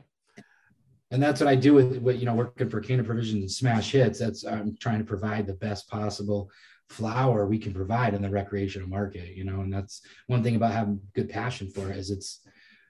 and 1.11 1.21
that's 1.21 1.39
what 1.39 1.47
I 1.47 1.55
do 1.55 1.73
with 1.73 1.97
what 1.97 2.17
you 2.17 2.25
know 2.25 2.33
working 2.33 2.69
for 2.69 2.81
Canna 2.81 3.03
Provisions 3.03 3.41
and 3.41 3.51
Smash 3.51 3.91
Hits. 3.91 4.19
That's 4.19 4.43
I'm 4.43 4.75
trying 4.79 4.99
to 4.99 5.05
provide 5.05 5.45
the 5.45 5.53
best 5.53 5.87
possible 5.87 6.49
flower 6.89 7.47
we 7.47 7.57
can 7.57 7.73
provide 7.73 8.13
in 8.13 8.21
the 8.21 8.29
recreational 8.29 8.87
market. 8.87 9.35
You 9.35 9.43
know, 9.43 9.61
and 9.61 9.73
that's 9.73 10.01
one 10.27 10.43
thing 10.43 10.55
about 10.55 10.73
having 10.73 11.01
good 11.13 11.29
passion 11.29 11.69
for 11.69 11.91
it 11.91 11.97
is 11.97 12.11
it's 12.11 12.41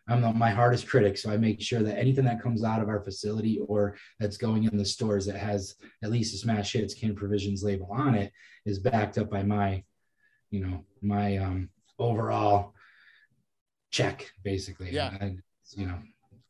I'm 0.07 0.21
the, 0.21 0.31
my 0.31 0.51
hardest 0.51 0.87
critic, 0.87 1.17
so 1.17 1.31
I 1.31 1.37
make 1.37 1.61
sure 1.61 1.81
that 1.81 1.97
anything 1.97 2.25
that 2.25 2.41
comes 2.41 2.63
out 2.63 2.81
of 2.81 2.89
our 2.89 3.01
facility 3.01 3.59
or 3.67 3.97
that's 4.19 4.37
going 4.37 4.65
in 4.65 4.77
the 4.77 4.85
stores 4.85 5.25
that 5.25 5.37
has 5.37 5.75
at 6.03 6.11
least 6.11 6.35
a 6.35 6.37
Smash 6.37 6.73
Hits 6.73 6.93
Canna 6.93 7.15
Provisions 7.15 7.63
label 7.63 7.89
on 7.91 8.13
it 8.13 8.31
is 8.65 8.77
backed 8.77 9.17
up 9.17 9.31
by 9.31 9.41
my, 9.41 9.83
you 10.51 10.59
know, 10.59 10.85
my 11.01 11.37
um, 11.37 11.69
overall 11.97 12.73
check 13.89 14.31
basically. 14.43 14.91
Yeah. 14.91 15.15
And, 15.19 15.41
you 15.71 15.87
know, 15.87 15.97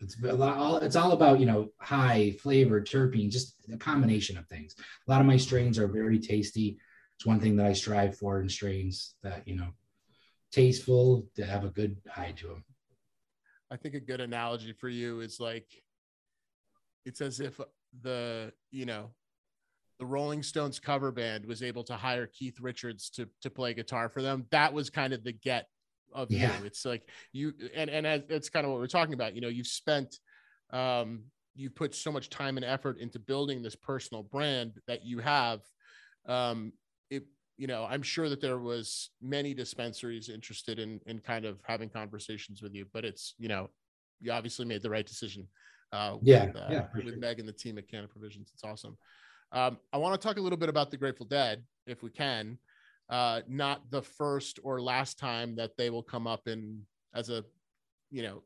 it's 0.01 0.21
a 0.21 0.33
lot, 0.33 0.57
all, 0.57 0.77
it's 0.77 0.97
all 0.97 1.13
about, 1.13 1.39
you 1.39 1.45
know, 1.45 1.69
high 1.79 2.35
flavor, 2.41 2.81
terpene, 2.81 3.31
just 3.31 3.55
a 3.71 3.77
combination 3.77 4.37
of 4.37 4.45
things. 4.47 4.75
A 5.07 5.11
lot 5.11 5.21
of 5.21 5.27
my 5.27 5.37
strains 5.37 5.79
are 5.79 5.87
very 5.87 6.19
tasty. 6.19 6.77
It's 7.17 7.25
one 7.25 7.39
thing 7.39 7.55
that 7.57 7.65
I 7.65 7.73
strive 7.73 8.17
for 8.17 8.41
in 8.41 8.49
strains 8.49 9.15
that, 9.23 9.47
you 9.47 9.55
know, 9.55 9.69
tasteful, 10.51 11.27
to 11.35 11.45
have 11.45 11.63
a 11.63 11.69
good 11.69 11.97
high 12.09 12.33
to 12.37 12.47
them. 12.47 12.63
I 13.71 13.77
think 13.77 13.95
a 13.95 13.99
good 13.99 14.21
analogy 14.21 14.73
for 14.73 14.89
you 14.89 15.21
is 15.21 15.39
like 15.39 15.67
it's 17.05 17.21
as 17.21 17.39
if 17.39 17.59
the 18.01 18.51
you 18.71 18.85
know 18.85 19.11
the 19.99 20.05
Rolling 20.05 20.43
Stones 20.43 20.79
cover 20.79 21.11
band 21.11 21.45
was 21.45 21.63
able 21.63 21.83
to 21.85 21.95
hire 21.95 22.27
Keith 22.27 22.59
Richards 22.59 23.09
to 23.11 23.27
to 23.41 23.49
play 23.49 23.73
guitar 23.73 24.09
for 24.09 24.21
them. 24.21 24.45
That 24.51 24.73
was 24.73 24.89
kind 24.89 25.13
of 25.13 25.23
the 25.23 25.31
get 25.33 25.67
of 26.13 26.31
Yeah. 26.31 26.57
you. 26.59 26.65
It's 26.65 26.85
like 26.85 27.09
you 27.31 27.53
and 27.73 27.89
and 27.89 28.05
as, 28.05 28.21
it's 28.29 28.49
kind 28.49 28.65
of 28.65 28.71
what 28.71 28.79
we're 28.79 28.87
talking 28.87 29.13
about. 29.13 29.35
You 29.35 29.41
know, 29.41 29.47
you've 29.47 29.67
spent 29.67 30.19
um 30.71 31.23
you 31.55 31.69
put 31.69 31.95
so 31.95 32.11
much 32.11 32.29
time 32.29 32.57
and 32.57 32.65
effort 32.65 32.99
into 32.99 33.17
building 33.17 33.63
this 33.63 33.75
personal 33.75 34.23
brand 34.23 34.73
that 34.87 35.05
you 35.05 35.19
have 35.19 35.61
um 36.27 36.73
it 37.09 37.23
you 37.57 37.67
know 37.67 37.85
i'm 37.89 38.01
sure 38.01 38.29
that 38.29 38.41
there 38.41 38.59
was 38.59 39.11
many 39.21 39.53
dispensaries 39.53 40.29
interested 40.29 40.79
in 40.79 40.99
in 41.05 41.19
kind 41.19 41.45
of 41.45 41.59
having 41.63 41.89
conversations 41.89 42.61
with 42.61 42.73
you 42.73 42.85
but 42.93 43.05
it's 43.05 43.33
you 43.37 43.47
know 43.47 43.69
you 44.21 44.31
obviously 44.31 44.65
made 44.65 44.81
the 44.81 44.89
right 44.89 45.05
decision 45.05 45.47
uh 45.93 46.17
Yeah, 46.21 46.45
with, 46.45 46.55
uh, 46.55 46.67
yeah, 46.69 46.87
with 46.95 47.05
sure. 47.05 47.17
meg 47.17 47.39
and 47.39 47.47
the 47.47 47.53
team 47.53 47.77
at 47.77 47.87
canna 47.87 48.07
provisions 48.07 48.51
it's 48.53 48.63
awesome 48.63 48.97
um 49.51 49.77
i 49.93 49.97
want 49.97 50.19
to 50.19 50.27
talk 50.27 50.37
a 50.37 50.41
little 50.41 50.57
bit 50.57 50.69
about 50.69 50.91
the 50.91 50.97
grateful 50.97 51.25
dead 51.25 51.63
if 51.85 52.03
we 52.03 52.09
can 52.09 52.57
uh, 53.09 53.41
not 53.47 53.89
the 53.91 54.01
first 54.01 54.59
or 54.63 54.81
last 54.81 55.19
time 55.19 55.55
that 55.55 55.77
they 55.77 55.89
will 55.89 56.03
come 56.03 56.27
up 56.27 56.47
in 56.47 56.81
as 57.13 57.29
a, 57.29 57.43
you 58.09 58.23
know, 58.23 58.43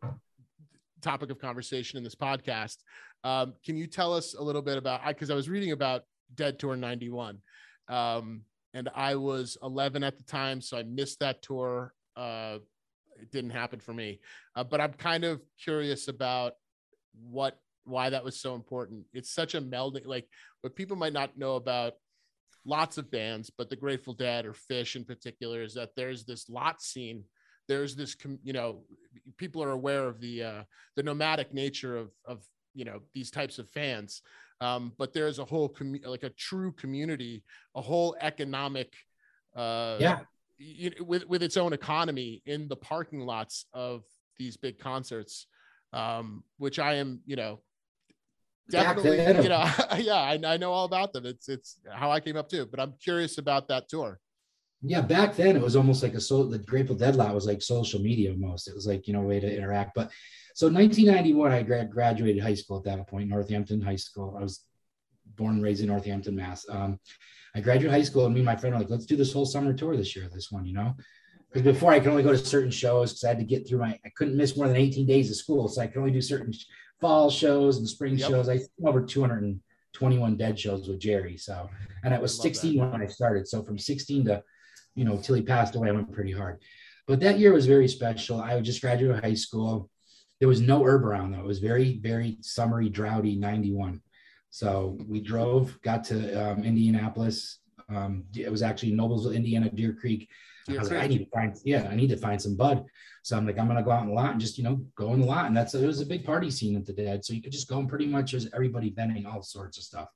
topic 1.01 1.29
of 1.29 1.39
conversation 1.39 1.97
in 1.97 2.03
this 2.03 2.15
podcast. 2.15 2.77
Um, 3.23 3.53
can 3.65 3.77
you 3.77 3.87
tell 3.87 4.13
us 4.13 4.33
a 4.33 4.41
little 4.41 4.61
bit 4.61 4.77
about? 4.77 5.05
Because 5.07 5.29
I, 5.29 5.33
I, 5.33 5.35
was 5.35 5.49
reading 5.49 5.71
about 5.71 6.03
Dead 6.35 6.59
Tour 6.59 6.75
'91, 6.75 7.37
um, 7.89 8.43
and 8.73 8.89
I 8.95 9.15
was 9.15 9.57
11 9.63 10.03
at 10.03 10.17
the 10.17 10.23
time, 10.23 10.61
so 10.61 10.77
I 10.77 10.83
missed 10.83 11.19
that 11.19 11.41
tour. 11.41 11.93
Uh, 12.15 12.59
it 13.19 13.31
didn't 13.31 13.49
happen 13.49 13.79
for 13.79 13.93
me, 13.93 14.19
uh, 14.55 14.63
but 14.63 14.79
I'm 14.79 14.93
kind 14.93 15.23
of 15.23 15.41
curious 15.61 16.07
about 16.07 16.53
what 17.13 17.57
why 17.85 18.09
that 18.09 18.23
was 18.23 18.39
so 18.39 18.55
important. 18.55 19.05
It's 19.13 19.33
such 19.33 19.55
a 19.55 19.61
melding, 19.61 20.05
like 20.05 20.27
what 20.61 20.75
people 20.75 20.95
might 20.95 21.13
not 21.13 21.37
know 21.37 21.55
about 21.55 21.93
lots 22.65 22.97
of 22.97 23.09
bands, 23.11 23.49
but 23.49 23.69
the 23.69 23.75
Grateful 23.75 24.13
Dead 24.13 24.45
or 24.45 24.53
Phish 24.53 24.95
in 24.95 25.03
particular 25.03 25.63
is 25.63 25.73
that 25.73 25.95
there's 25.95 26.23
this 26.23 26.49
lot 26.49 26.81
scene. 26.81 27.23
There's 27.67 27.95
this, 27.95 28.15
you 28.43 28.53
know, 28.53 28.83
people 29.37 29.63
are 29.63 29.71
aware 29.71 30.07
of 30.07 30.19
the 30.19 30.43
uh, 30.43 30.63
the 30.95 31.03
nomadic 31.03 31.53
nature 31.53 31.97
of 31.97 32.11
of 32.25 32.43
you 32.73 32.85
know 32.85 33.01
these 33.13 33.31
types 33.31 33.59
of 33.59 33.69
fans, 33.69 34.21
um, 34.61 34.93
but 34.97 35.13
there's 35.13 35.39
a 35.39 35.45
whole 35.45 35.69
commu- 35.69 36.05
like 36.05 36.23
a 36.23 36.29
true 36.31 36.71
community, 36.73 37.43
a 37.75 37.81
whole 37.81 38.15
economic, 38.21 38.93
uh, 39.55 39.97
yeah, 39.99 40.19
you 40.57 40.91
with 40.99 41.25
with 41.27 41.43
its 41.43 41.57
own 41.57 41.73
economy 41.73 42.41
in 42.45 42.67
the 42.67 42.75
parking 42.75 43.21
lots 43.21 43.65
of 43.73 44.03
these 44.37 44.57
big 44.57 44.79
concerts, 44.79 45.47
um, 45.93 46.43
which 46.57 46.79
I 46.79 46.95
am, 46.95 47.21
you 47.25 47.35
know, 47.35 47.61
definitely 48.69 49.43
you 49.43 49.49
know 49.49 49.67
yeah 49.97 50.15
I, 50.15 50.39
I 50.45 50.57
know 50.57 50.71
all 50.71 50.85
about 50.85 51.13
them. 51.13 51.25
It's 51.25 51.49
it's 51.49 51.79
how 51.91 52.11
i 52.11 52.19
came 52.19 52.37
up 52.37 52.49
to 52.49 52.65
but 52.65 52.79
i'm 52.79 52.93
curious 53.03 53.37
about 53.37 53.67
that 53.69 53.89
tour 53.89 54.19
yeah 54.81 55.01
back 55.01 55.35
then 55.35 55.55
it 55.55 55.61
was 55.61 55.75
almost 55.75 56.01
like 56.03 56.13
a 56.13 56.21
so 56.21 56.43
the 56.43 56.57
grateful 56.57 56.95
dead 56.95 57.15
lot 57.15 57.35
was 57.35 57.45
like 57.45 57.61
social 57.61 57.99
media 57.99 58.31
almost 58.31 58.67
it 58.67 58.75
was 58.75 58.87
like 58.87 59.07
you 59.07 59.13
know 59.13 59.21
way 59.21 59.39
to 59.39 59.55
interact 59.55 59.91
but 59.95 60.09
so 60.53 60.67
1991 60.67 61.51
i 61.51 61.61
grad, 61.63 61.91
graduated 61.91 62.41
high 62.41 62.53
school 62.53 62.77
at 62.77 62.83
that 62.83 63.07
point 63.07 63.29
northampton 63.29 63.81
high 63.81 63.95
school 63.95 64.35
i 64.37 64.41
was 64.41 64.63
born 65.35 65.55
and 65.55 65.63
raised 65.63 65.81
in 65.81 65.87
northampton 65.87 66.35
mass 66.35 66.65
um, 66.69 66.99
i 67.55 67.59
graduated 67.59 67.91
high 67.91 68.03
school 68.03 68.25
and 68.25 68.33
me 68.33 68.39
and 68.39 68.45
my 68.45 68.55
friend 68.55 68.73
were 68.73 68.81
like 68.81 68.89
let's 68.89 69.05
do 69.05 69.15
this 69.15 69.33
whole 69.33 69.45
summer 69.45 69.73
tour 69.73 69.97
this 69.97 70.15
year 70.15 70.29
this 70.33 70.51
one 70.51 70.65
you 70.65 70.73
know 70.73 70.95
because 71.51 71.63
before 71.63 71.91
I 71.91 71.99
could 71.99 72.09
only 72.09 72.23
go 72.23 72.31
to 72.31 72.37
certain 72.37 72.71
shows 72.71 73.11
because 73.11 73.23
I 73.23 73.29
had 73.29 73.39
to 73.39 73.43
get 73.43 73.67
through 73.67 73.79
my 73.79 73.99
I 74.05 74.09
couldn't 74.15 74.37
miss 74.37 74.55
more 74.55 74.67
than 74.67 74.77
18 74.77 75.05
days 75.05 75.29
of 75.29 75.37
school, 75.37 75.67
so 75.67 75.81
I 75.81 75.87
could 75.87 75.97
only 75.97 76.11
do 76.11 76.21
certain 76.21 76.53
fall 76.99 77.29
shows 77.29 77.77
and 77.77 77.87
spring 77.87 78.17
yep. 78.17 78.29
shows. 78.29 78.49
I 78.49 78.59
over 78.85 79.01
221 79.01 80.37
dead 80.37 80.59
shows 80.59 80.87
with 80.87 80.99
Jerry. 80.99 81.37
So, 81.37 81.69
and 82.03 82.13
I 82.13 82.19
was 82.19 82.39
I 82.39 82.43
16 82.43 82.77
that. 82.77 82.91
when 82.91 83.01
I 83.01 83.07
started. 83.07 83.47
So 83.47 83.63
from 83.63 83.77
16 83.77 84.25
to, 84.25 84.43
you 84.95 85.05
know, 85.05 85.17
till 85.17 85.35
he 85.35 85.41
passed 85.41 85.75
away, 85.75 85.89
I 85.89 85.93
went 85.93 86.11
pretty 86.11 86.31
hard. 86.31 86.59
But 87.07 87.19
that 87.21 87.39
year 87.39 87.53
was 87.53 87.65
very 87.65 87.87
special. 87.87 88.39
I 88.39 88.59
just 88.61 88.81
graduated 88.81 89.23
high 89.23 89.33
school. 89.33 89.89
There 90.39 90.47
was 90.47 90.61
no 90.61 90.85
herb 90.85 91.03
around 91.03 91.31
though. 91.31 91.39
It 91.39 91.45
was 91.45 91.59
very, 91.59 91.97
very 91.97 92.37
summery, 92.41 92.89
droughty 92.89 93.35
91. 93.35 94.01
So 94.51 94.97
we 95.07 95.19
drove, 95.19 95.79
got 95.81 96.03
to 96.05 96.51
um, 96.51 96.63
Indianapolis. 96.63 97.59
Um, 97.89 98.25
it 98.35 98.51
was 98.51 98.61
actually 98.61 98.91
Noblesville, 98.91 99.35
Indiana, 99.35 99.69
Deer 99.69 99.93
Creek. 99.99 100.29
I 100.69 100.77
was 100.77 100.91
like, 100.91 100.99
I 100.99 101.07
need 101.07 101.19
to 101.19 101.29
find, 101.31 101.57
yeah, 101.63 101.87
I 101.89 101.95
need 101.95 102.09
to 102.09 102.17
find 102.17 102.39
some 102.39 102.55
bud. 102.55 102.85
So 103.23 103.35
I'm 103.35 103.45
like, 103.45 103.57
I'm 103.57 103.67
gonna 103.67 103.83
go 103.83 103.91
out 103.91 104.03
in 104.03 104.09
the 104.09 104.13
lot 104.13 104.31
and 104.31 104.39
just, 104.39 104.57
you 104.57 104.63
know, 104.63 104.81
go 104.95 105.13
in 105.13 105.21
the 105.21 105.25
lot. 105.25 105.47
And 105.47 105.57
that's 105.57 105.73
it 105.73 105.85
was 105.85 106.01
a 106.01 106.05
big 106.05 106.23
party 106.23 106.51
scene 106.51 106.75
at 106.75 106.85
the 106.85 106.93
dead. 106.93 107.25
So 107.25 107.33
you 107.33 107.41
could 107.41 107.51
just 107.51 107.67
go 107.67 107.79
and 107.79 107.89
pretty 107.89 108.05
much 108.05 108.33
as 108.33 108.49
everybody 108.53 108.91
vending 108.91 109.25
all 109.25 109.41
sorts 109.41 109.77
of 109.77 109.83
stuff. 109.83 110.09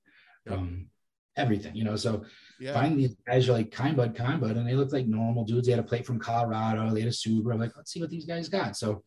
Yep. 0.46 0.58
Um, 0.58 0.88
everything, 1.36 1.75
you 1.75 1.84
know. 1.84 1.96
So 1.96 2.24
yeah. 2.60 2.74
find 2.74 2.98
these 2.98 3.16
guys 3.25 3.50
are 3.50 3.54
like 3.54 3.72
kind 3.72 3.96
bud, 3.96 4.16
kind 4.16 4.40
bud, 4.40 4.58
and 4.58 4.68
they 4.68 4.75
look 4.75 4.92
like 4.92 5.08
normal 5.08 5.44
dudes. 5.44 5.68
They 5.68 5.74
had 5.74 5.80
a 5.80 5.88
plate 5.88 6.06
from 6.06 6.20
Colorado, 6.20 6.94
they 6.94 7.02
had 7.02 7.10
a 7.10 7.12
Subaru. 7.12 7.54
I'm 7.54 7.60
like, 7.60 7.75
let's 7.75 7.92
see 7.92 8.02
what 8.02 8.10
these 8.10 8.25
guys 8.25 8.50
got. 8.50 8.78
So 8.78 9.04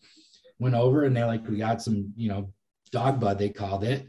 went 0.58 0.74
over 0.74 1.04
and 1.04 1.16
they're 1.16 1.26
like, 1.26 1.46
we 1.48 1.58
got 1.58 1.82
some, 1.82 2.12
you 2.16 2.28
know, 2.28 2.52
dog 2.90 3.20
bud, 3.20 3.38
they 3.38 3.50
called 3.50 3.84
it. 3.84 4.06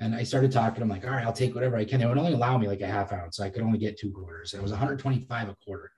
And 0.00 0.14
I 0.14 0.22
started 0.22 0.52
talking. 0.52 0.80
I'm 0.80 0.88
like, 0.88 1.04
all 1.04 1.10
right, 1.10 1.24
I'll 1.24 1.32
take 1.32 1.54
whatever 1.54 1.76
I 1.76 1.84
can. 1.84 1.98
They 1.98 2.06
would 2.06 2.18
only 2.18 2.34
allow 2.34 2.56
me 2.56 2.68
like 2.68 2.82
a 2.82 2.86
half 2.86 3.12
ounce. 3.12 3.36
So 3.36 3.44
I 3.44 3.50
could 3.50 3.62
only 3.62 3.78
get 3.78 3.98
two 3.98 4.12
quarters. 4.12 4.54
It 4.54 4.62
was 4.62 4.70
125 4.70 5.48
a 5.48 5.56
quarter. 5.64 5.90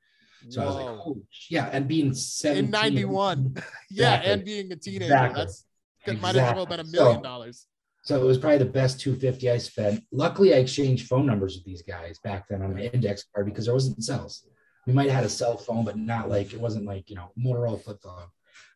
So 0.49 0.63
Whoa. 0.63 0.65
I 0.65 0.69
was 0.69 0.77
like, 0.77 1.07
oh, 1.07 1.23
yeah. 1.51 1.69
And 1.71 1.87
being 1.87 2.15
17, 2.15 2.65
in 2.65 2.71
91. 2.71 3.55
yeah. 3.91 4.15
Exactly. 4.15 4.33
And 4.33 4.45
being 4.45 4.73
a 4.73 4.77
teenager. 4.77 5.05
Exactly. 5.05 5.43
That's 5.43 5.67
exactly. 6.07 6.41
might 6.41 6.57
well 6.57 6.67
been 6.67 6.81
a 6.81 6.85
million 6.85 7.23
dollars. 7.23 7.67
So 8.03 8.21
it 8.21 8.25
was 8.25 8.39
probably 8.39 8.59
the 8.59 8.65
best 8.65 9.01
250 9.01 9.51
I 9.51 9.59
spent. 9.59 10.05
Luckily, 10.11 10.55
I 10.55 10.59
exchanged 10.59 11.07
phone 11.07 11.27
numbers 11.27 11.57
with 11.57 11.65
these 11.65 11.83
guys 11.83 12.19
back 12.19 12.49
then 12.49 12.63
on 12.63 12.75
my 12.75 12.83
index 12.83 13.25
card 13.35 13.47
because 13.47 13.67
there 13.67 13.75
wasn't 13.75 14.03
cells. 14.03 14.47
We 14.87 14.95
might 14.95 15.09
have 15.09 15.17
had 15.17 15.25
a 15.25 15.29
cell 15.29 15.59
phone, 15.59 15.85
but 15.85 15.97
not 15.97 16.31
like 16.31 16.53
it 16.55 16.61
wasn't 16.61 16.87
like 16.87 17.11
you 17.11 17.17
know 17.17 17.33
Motorola 17.39 17.83
flip 17.83 17.99
phone. 18.03 18.27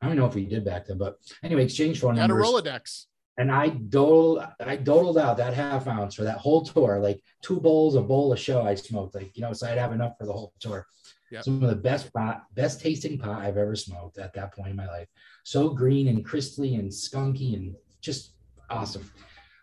I 0.02 0.06
don't 0.06 0.16
know 0.16 0.26
if 0.26 0.34
we 0.34 0.44
did 0.44 0.64
back 0.64 0.86
then, 0.86 0.98
but 0.98 1.16
anyway, 1.42 1.64
exchange 1.64 2.00
phone 2.00 2.16
numbers. 2.16 2.46
Had 2.46 2.54
a 2.54 2.78
Rolodex. 2.78 3.06
And 3.36 3.50
I 3.50 3.68
dole 3.68 4.44
I 4.60 4.76
dodled 4.76 5.18
out 5.18 5.38
that 5.38 5.54
half 5.54 5.88
ounce 5.88 6.14
for 6.14 6.22
that 6.24 6.38
whole 6.38 6.62
tour, 6.62 7.00
like 7.00 7.20
two 7.42 7.58
bowls, 7.58 7.96
a 7.96 8.02
bowl 8.02 8.32
of 8.32 8.38
show 8.38 8.62
I 8.62 8.74
smoked, 8.74 9.14
like 9.14 9.36
you 9.36 9.42
know, 9.42 9.52
so 9.52 9.66
I'd 9.66 9.78
have 9.78 9.92
enough 9.92 10.12
for 10.18 10.26
the 10.26 10.32
whole 10.32 10.52
tour. 10.60 10.86
Yep. 11.32 11.42
Some 11.42 11.62
of 11.62 11.70
the 11.70 11.76
best 11.76 12.12
pot, 12.12 12.44
best 12.54 12.80
tasting 12.80 13.18
pot 13.18 13.42
I've 13.42 13.56
ever 13.56 13.74
smoked 13.74 14.18
at 14.18 14.34
that 14.34 14.54
point 14.54 14.70
in 14.70 14.76
my 14.76 14.86
life. 14.86 15.08
So 15.42 15.70
green 15.70 16.06
and 16.06 16.24
crystally 16.24 16.78
and 16.78 16.90
skunky 16.90 17.54
and 17.54 17.74
just 18.00 18.33
awesome. 18.70 19.10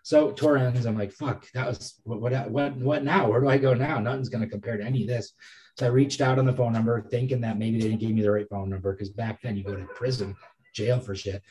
So 0.03 0.31
tour 0.31 0.57
ends. 0.57 0.85
I'm 0.85 0.97
like, 0.97 1.11
fuck, 1.11 1.45
that 1.53 1.67
was 1.67 2.01
what, 2.03 2.21
what, 2.21 2.49
what, 2.49 2.75
what 2.77 3.03
now? 3.03 3.29
Where 3.29 3.41
do 3.41 3.49
I 3.49 3.57
go 3.57 3.73
now? 3.73 3.99
Nothing's 3.99 4.29
going 4.29 4.43
to 4.43 4.49
compare 4.49 4.77
to 4.77 4.83
any 4.83 5.03
of 5.03 5.07
this. 5.07 5.33
So 5.77 5.85
I 5.85 5.89
reached 5.89 6.21
out 6.21 6.39
on 6.39 6.45
the 6.45 6.53
phone 6.53 6.73
number 6.73 7.01
thinking 7.01 7.41
that 7.41 7.57
maybe 7.57 7.79
they 7.79 7.87
didn't 7.87 8.01
give 8.01 8.11
me 8.11 8.21
the 8.21 8.31
right 8.31 8.49
phone 8.49 8.69
number 8.69 8.93
because 8.93 9.09
back 9.09 9.41
then 9.41 9.55
you 9.55 9.63
go 9.63 9.75
to 9.75 9.85
prison, 9.85 10.35
jail 10.73 10.99
for 10.99 11.15
shit. 11.15 11.41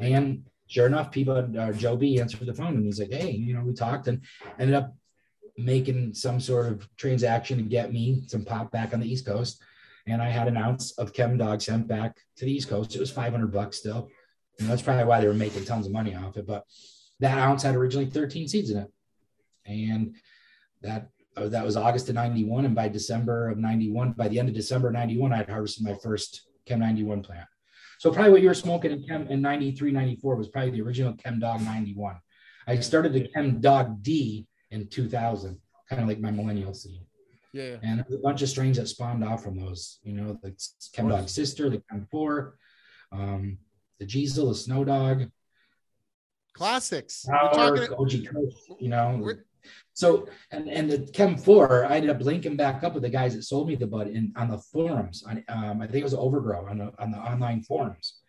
And 0.00 0.44
sure 0.66 0.86
enough, 0.86 1.10
people, 1.10 1.50
uh, 1.58 1.72
Joe 1.72 1.96
B 1.96 2.20
answered 2.20 2.46
the 2.46 2.54
phone 2.54 2.76
and 2.76 2.84
he's 2.84 3.00
like, 3.00 3.12
hey, 3.12 3.30
you 3.30 3.54
know, 3.54 3.64
we 3.64 3.72
talked 3.72 4.06
and 4.06 4.22
ended 4.58 4.76
up 4.76 4.94
making 5.56 6.14
some 6.14 6.40
sort 6.40 6.66
of 6.66 6.88
transaction 6.96 7.58
to 7.58 7.64
get 7.64 7.92
me 7.92 8.24
some 8.26 8.44
pop 8.44 8.70
back 8.70 8.92
on 8.92 9.00
the 9.00 9.10
East 9.10 9.26
Coast. 9.26 9.62
And 10.06 10.20
I 10.20 10.28
had 10.28 10.48
an 10.48 10.56
ounce 10.56 10.92
of 10.98 11.12
Chem 11.12 11.38
Dog 11.38 11.62
sent 11.62 11.88
back 11.88 12.16
to 12.36 12.44
the 12.44 12.52
East 12.52 12.68
Coast. 12.68 12.94
It 12.94 13.00
was 13.00 13.10
500 13.10 13.52
bucks 13.52 13.78
still. 13.78 14.08
And 14.58 14.68
that's 14.68 14.82
probably 14.82 15.04
why 15.04 15.20
they 15.20 15.26
were 15.26 15.34
making 15.34 15.64
tons 15.64 15.86
of 15.86 15.92
money 15.92 16.14
off 16.14 16.36
it. 16.36 16.46
But 16.46 16.64
that 17.24 17.38
ounce 17.38 17.62
had 17.62 17.74
originally 17.74 18.06
13 18.06 18.48
seeds 18.48 18.70
in 18.70 18.78
it. 18.78 18.92
And 19.66 20.14
that 20.82 21.08
uh, 21.36 21.48
that 21.48 21.64
was 21.64 21.76
August 21.76 22.08
of 22.08 22.14
91. 22.14 22.66
And 22.66 22.74
by 22.74 22.88
December 22.88 23.48
of 23.48 23.58
91, 23.58 24.12
by 24.12 24.28
the 24.28 24.38
end 24.38 24.48
of 24.48 24.54
December 24.54 24.90
91, 24.90 25.32
I 25.32 25.38
had 25.38 25.48
harvested 25.48 25.84
my 25.84 25.94
first 25.94 26.48
Chem 26.66 26.80
91 26.80 27.22
plant. 27.22 27.46
So 27.98 28.12
probably 28.12 28.32
what 28.32 28.42
you 28.42 28.48
were 28.48 28.54
smoking 28.54 28.92
in 28.92 29.02
Chem 29.02 29.26
in 29.28 29.40
93, 29.40 29.90
94 29.90 30.36
was 30.36 30.48
probably 30.48 30.70
the 30.70 30.82
original 30.82 31.14
Chem 31.14 31.40
Dog 31.40 31.62
91. 31.62 32.16
I 32.66 32.78
started 32.80 33.12
the 33.12 33.28
Chem 33.28 33.60
Dog 33.60 34.02
D 34.02 34.46
in 34.70 34.88
2000, 34.88 35.58
kind 35.88 36.02
of 36.02 36.08
like 36.08 36.20
my 36.20 36.30
millennial 36.30 36.74
seed. 36.74 37.00
Yeah. 37.52 37.76
And 37.82 38.00
there's 38.00 38.20
a 38.20 38.22
bunch 38.22 38.42
of 38.42 38.48
strains 38.48 38.76
that 38.76 38.88
spawned 38.88 39.24
off 39.24 39.42
from 39.42 39.58
those, 39.58 40.00
you 40.02 40.12
know, 40.12 40.38
the 40.42 40.54
Chem 40.92 41.08
Dog 41.08 41.28
Sister, 41.28 41.70
the 41.70 41.82
Chem 41.90 42.06
4, 42.10 42.56
um, 43.12 43.58
the 43.98 44.06
Diesel, 44.06 44.48
the 44.48 44.54
Snow 44.54 44.84
Dog. 44.84 45.30
Classics. 46.54 47.26
Power, 47.28 47.86
talking... 47.86 47.96
Coach, 47.96 48.14
you 48.80 48.88
know. 48.88 49.32
So 49.92 50.28
and 50.50 50.68
and 50.68 50.90
the 50.90 50.98
Chem 51.12 51.36
Four, 51.36 51.86
I 51.86 51.96
ended 51.96 52.10
up 52.10 52.20
linking 52.20 52.56
back 52.56 52.82
up 52.82 52.94
with 52.94 53.02
the 53.02 53.10
guys 53.10 53.34
that 53.34 53.42
sold 53.44 53.68
me 53.68 53.76
the 53.76 53.86
bud 53.86 54.08
in 54.08 54.32
on 54.36 54.50
the 54.50 54.58
forums. 54.58 55.24
On, 55.28 55.44
um, 55.48 55.80
I 55.80 55.86
think 55.86 56.00
it 56.00 56.04
was 56.04 56.14
Overgrow 56.14 56.66
on 56.68 56.78
the 56.78 56.92
on 56.98 57.10
the 57.10 57.18
online 57.18 57.62
forums. 57.62 58.20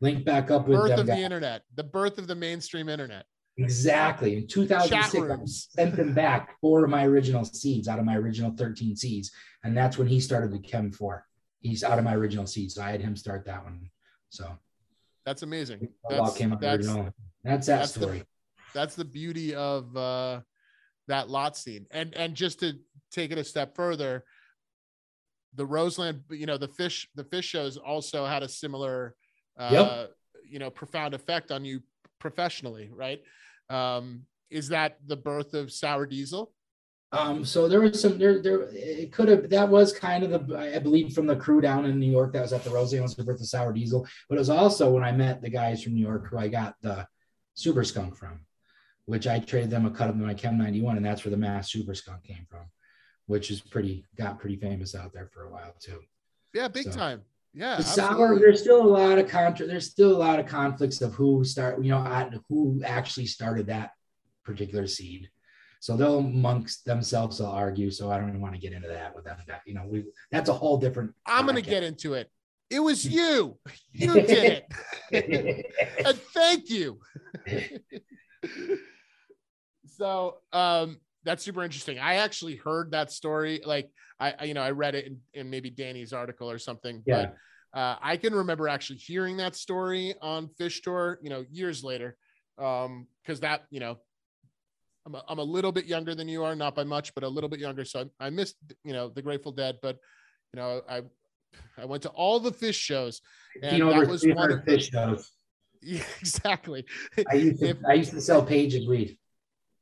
Link 0.00 0.24
back 0.24 0.50
up 0.50 0.68
with 0.68 0.78
birth 0.78 0.98
of 0.98 1.06
guys. 1.06 1.16
the 1.16 1.22
internet, 1.22 1.62
the 1.74 1.84
birth 1.84 2.18
of 2.18 2.26
the 2.26 2.34
mainstream 2.34 2.88
internet. 2.88 3.26
Exactly. 3.58 4.36
In 4.36 4.46
2006, 4.46 5.30
I 5.30 5.82
sent 5.82 5.96
them 5.96 6.14
back 6.14 6.56
four 6.60 6.84
of 6.84 6.90
my 6.90 7.04
original 7.04 7.44
seeds 7.44 7.88
out 7.88 7.98
of 7.98 8.04
my 8.04 8.16
original 8.16 8.52
13 8.56 8.94
seeds. 8.94 9.32
And 9.64 9.76
that's 9.76 9.98
when 9.98 10.06
he 10.06 10.20
started 10.20 10.52
the 10.52 10.60
Chem 10.60 10.92
4. 10.92 11.26
He's 11.60 11.82
out 11.82 11.98
of 11.98 12.04
my 12.04 12.14
original 12.14 12.46
seeds. 12.46 12.76
So 12.76 12.82
I 12.82 12.92
had 12.92 13.00
him 13.00 13.16
start 13.16 13.44
that 13.46 13.64
one. 13.64 13.90
So 14.30 14.56
that's 15.26 15.42
amazing. 15.42 15.88
That's, 16.08 16.36
came 16.36 16.52
out 16.52 16.60
that's, 16.60 16.86
original. 16.86 17.12
That's 17.48 17.66
that 17.66 17.78
that's 17.80 17.94
story. 17.94 18.18
The, 18.18 18.26
that's 18.74 18.94
the 18.94 19.04
beauty 19.04 19.54
of 19.54 19.96
uh, 19.96 20.40
that 21.08 21.28
lot 21.28 21.56
scene. 21.56 21.86
And 21.90 22.14
and 22.14 22.34
just 22.34 22.60
to 22.60 22.74
take 23.10 23.32
it 23.32 23.38
a 23.38 23.44
step 23.44 23.74
further, 23.74 24.24
the 25.54 25.66
Roseland, 25.66 26.24
you 26.30 26.46
know, 26.46 26.58
the 26.58 26.68
Phish 26.68 27.06
the 27.14 27.24
Phish 27.24 27.44
shows 27.44 27.76
also 27.76 28.26
had 28.26 28.42
a 28.42 28.48
similar 28.48 29.14
uh, 29.58 29.70
yep. 29.72 30.10
you 30.48 30.58
know, 30.58 30.70
profound 30.70 31.14
effect 31.14 31.50
on 31.50 31.64
you 31.64 31.80
professionally, 32.18 32.90
right? 32.92 33.20
Um, 33.70 34.22
is 34.50 34.68
that 34.68 34.98
the 35.06 35.16
birth 35.16 35.54
of 35.54 35.72
Sour 35.72 36.06
Diesel? 36.06 36.52
Um, 37.10 37.42
so 37.42 37.68
there 37.68 37.80
was 37.80 38.00
some 38.00 38.18
there 38.18 38.42
there 38.42 38.68
it 38.70 39.12
could 39.12 39.28
have 39.28 39.48
that 39.48 39.68
was 39.68 39.94
kind 39.94 40.24
of 40.24 40.46
the 40.46 40.58
I 40.58 40.78
believe 40.78 41.14
from 41.14 41.26
the 41.26 41.36
crew 41.36 41.62
down 41.62 41.86
in 41.86 41.98
New 41.98 42.10
York 42.10 42.34
that 42.34 42.42
was 42.42 42.52
at 42.52 42.64
the 42.64 42.70
Rose 42.70 42.92
was 42.92 43.16
the 43.16 43.24
birth 43.24 43.40
of 43.40 43.46
Sour 43.46 43.72
Diesel, 43.72 44.06
but 44.28 44.34
it 44.34 44.38
was 44.38 44.50
also 44.50 44.90
when 44.90 45.02
I 45.02 45.12
met 45.12 45.40
the 45.40 45.48
guys 45.48 45.82
from 45.82 45.94
New 45.94 46.04
York 46.04 46.28
who 46.28 46.36
I 46.36 46.48
got 46.48 46.74
the 46.82 47.06
Super 47.58 47.82
Skunk 47.82 48.16
from, 48.16 48.40
which 49.06 49.26
I 49.26 49.40
traded 49.40 49.70
them 49.70 49.84
a 49.84 49.90
cut 49.90 50.10
of 50.10 50.16
my 50.16 50.32
Chem 50.32 50.56
91, 50.56 50.96
and 50.96 51.04
that's 51.04 51.24
where 51.24 51.30
the 51.30 51.36
Mass 51.36 51.72
Super 51.72 51.92
Skunk 51.94 52.22
came 52.22 52.46
from. 52.48 52.70
which 53.28 53.50
is 53.50 53.60
pretty 53.60 54.04
got 54.16 54.40
pretty 54.40 54.56
famous 54.56 54.94
out 54.94 55.12
there 55.12 55.30
for 55.32 55.44
a 55.44 55.50
while 55.50 55.74
too. 55.78 56.00
Yeah, 56.52 56.66
big 56.66 56.84
so, 56.84 56.90
time. 56.90 57.22
Yeah, 57.54 57.78
sour. 57.80 58.38
There's 58.38 58.60
still 58.60 58.82
a 58.82 58.88
lot 58.88 59.18
of 59.18 59.28
contra. 59.28 59.66
There's 59.66 59.88
still 59.88 60.16
a 60.16 60.18
lot 60.18 60.40
of 60.40 60.46
conflicts 60.46 61.00
of 61.00 61.14
who 61.14 61.44
start. 61.44 61.82
You 61.82 61.90
know, 61.90 62.30
who 62.48 62.82
actually 62.84 63.26
started 63.26 63.66
that 63.66 63.92
particular 64.44 64.86
seed. 64.86 65.30
So 65.80 65.96
they'll 65.96 66.18
amongst 66.18 66.84
themselves 66.84 67.38
will 67.38 67.46
argue. 67.46 67.90
So 67.90 68.10
I 68.10 68.18
don't 68.18 68.30
even 68.30 68.40
want 68.40 68.54
to 68.54 68.60
get 68.60 68.72
into 68.72 68.88
that 68.88 69.14
with 69.14 69.24
them. 69.24 69.36
That 69.46 69.62
you 69.66 69.74
know, 69.74 69.84
we 69.86 70.04
that's 70.30 70.48
a 70.48 70.54
whole 70.54 70.78
different. 70.78 71.12
I'm 71.26 71.44
going 71.44 71.56
to 71.56 71.62
get 71.62 71.82
into 71.82 72.14
it. 72.14 72.30
It 72.70 72.80
was 72.80 73.04
you. 73.18 73.58
You 73.92 74.14
did 74.14 74.64
it. 75.10 75.66
and 76.06 76.18
thank 76.34 76.70
you. 76.70 76.98
so 79.86 80.36
um 80.52 80.98
that's 81.24 81.44
super 81.44 81.62
interesting. 81.62 81.98
I 81.98 82.14
actually 82.16 82.56
heard 82.56 82.92
that 82.92 83.12
story. 83.12 83.60
Like 83.64 83.90
I, 84.20 84.44
you 84.44 84.54
know, 84.54 84.62
I 84.62 84.70
read 84.70 84.94
it 84.94 85.06
in, 85.06 85.20
in 85.34 85.50
maybe 85.50 85.70
Danny's 85.70 86.12
article 86.12 86.50
or 86.50 86.58
something. 86.58 87.02
Yeah. 87.06 87.26
But 87.72 87.78
uh, 87.78 87.96
I 88.00 88.16
can 88.16 88.34
remember 88.34 88.68
actually 88.68 88.98
hearing 88.98 89.36
that 89.36 89.54
story 89.54 90.14
on 90.20 90.48
Phish 90.60 90.82
Tour, 90.82 91.18
you 91.22 91.30
know, 91.30 91.44
years 91.50 91.84
later. 91.84 92.16
Um, 92.56 93.06
because 93.22 93.40
that, 93.40 93.64
you 93.70 93.78
know, 93.78 93.98
I'm 95.06 95.14
a, 95.14 95.22
I'm 95.28 95.38
a 95.38 95.44
little 95.44 95.70
bit 95.70 95.84
younger 95.84 96.14
than 96.14 96.28
you 96.28 96.42
are, 96.44 96.56
not 96.56 96.74
by 96.74 96.84
much, 96.84 97.14
but 97.14 97.22
a 97.22 97.28
little 97.28 97.48
bit 97.48 97.60
younger. 97.60 97.84
So 97.84 98.08
I, 98.20 98.26
I 98.26 98.30
missed, 98.30 98.56
you 98.84 98.92
know, 98.92 99.08
the 99.08 99.22
Grateful 99.22 99.52
Dead, 99.52 99.76
but 99.80 99.98
you 100.52 100.60
know, 100.60 100.82
I 100.88 101.02
I 101.76 101.84
went 101.84 102.02
to 102.04 102.08
all 102.10 102.40
the 102.40 102.50
Phish 102.50 102.74
shows, 102.74 103.20
and 103.62 103.76
you 103.76 103.84
know, 103.84 103.90
that 103.90 104.08
was 104.08 104.24
one 104.26 104.52
of 104.52 104.64
the, 104.64 104.78
shows. 104.80 105.30
Yeah, 105.80 106.02
exactly. 106.18 106.84
I 107.30 107.34
used 107.36 107.60
to, 107.60 107.68
if, 107.68 107.76
I 107.88 107.92
used 107.92 108.10
to 108.10 108.20
sell 108.20 108.42
Page's 108.42 108.88
weed. 108.88 109.16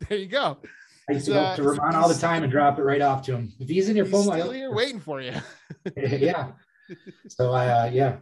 There 0.06 0.18
you 0.18 0.26
go. 0.26 0.58
I 1.08 1.14
used 1.14 1.24
to 1.24 1.32
go 1.32 1.40
uh, 1.40 1.56
to 1.56 1.62
Ramon 1.62 1.94
all 1.94 2.08
the 2.08 2.20
time 2.20 2.42
and 2.42 2.52
drop 2.52 2.78
it 2.78 2.82
right 2.82 3.00
off 3.00 3.22
to 3.26 3.32
him. 3.34 3.54
If 3.58 3.70
he's 3.70 3.88
in 3.88 3.96
your 3.96 4.04
he's 4.04 4.12
phone, 4.12 4.24
still 4.24 4.50
here 4.50 4.74
waiting 4.74 5.00
for 5.00 5.22
you. 5.22 5.32
yeah. 5.96 6.52
So 7.28 7.52
I, 7.52 7.68
uh, 7.68 7.90
yeah, 7.92 8.16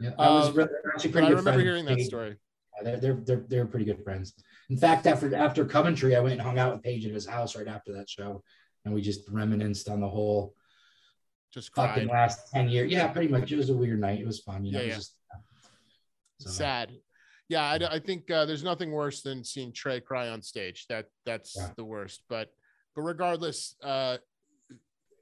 yeah, 0.00 0.10
I 0.18 0.30
was 0.30 0.48
um, 0.48 0.54
really, 0.54 0.70
actually 0.92 1.12
pretty. 1.12 1.26
I 1.28 1.30
remember 1.30 1.60
hearing 1.60 1.84
that 1.84 2.00
story. 2.00 2.36
Yeah, 2.82 2.90
they're, 2.90 3.00
they're 3.00 3.20
they're 3.24 3.44
they're 3.48 3.66
pretty 3.66 3.84
good 3.84 4.02
friends. 4.02 4.34
In 4.70 4.76
fact, 4.76 5.06
after 5.06 5.34
after 5.34 5.64
Coventry, 5.64 6.16
I 6.16 6.20
went 6.20 6.32
and 6.32 6.42
hung 6.42 6.58
out 6.58 6.72
with 6.72 6.82
Page 6.82 7.04
at 7.06 7.12
his 7.12 7.26
house 7.26 7.54
right 7.54 7.68
after 7.68 7.92
that 7.92 8.08
show, 8.08 8.42
and 8.84 8.94
we 8.94 9.02
just 9.02 9.28
reminisced 9.28 9.88
on 9.88 10.00
the 10.00 10.08
whole 10.08 10.54
just 11.52 11.74
fucking 11.74 12.08
last 12.08 12.50
10 12.52 12.68
years. 12.68 12.92
Yeah, 12.92 13.08
pretty 13.08 13.28
much. 13.28 13.50
It 13.50 13.56
was 13.56 13.70
a 13.70 13.74
weird 13.74 14.00
night. 14.00 14.20
It 14.20 14.26
was 14.26 14.40
fun. 14.40 14.64
You 14.64 14.72
know, 14.72 14.80
yeah, 14.80 14.86
yeah. 14.86 14.94
Just, 14.94 15.14
so. 16.38 16.50
sad. 16.50 16.92
Yeah, 17.48 17.62
I, 17.62 17.94
I 17.94 17.98
think 17.98 18.30
uh, 18.30 18.44
there's 18.46 18.62
nothing 18.62 18.92
worse 18.92 19.22
than 19.22 19.42
seeing 19.44 19.72
Trey 19.72 20.00
cry 20.00 20.28
on 20.28 20.40
stage. 20.42 20.86
That 20.88 21.06
that's 21.26 21.56
yeah. 21.56 21.70
the 21.76 21.84
worst. 21.84 22.22
But 22.28 22.50
but 22.94 23.02
regardless, 23.02 23.74
uh, 23.82 24.18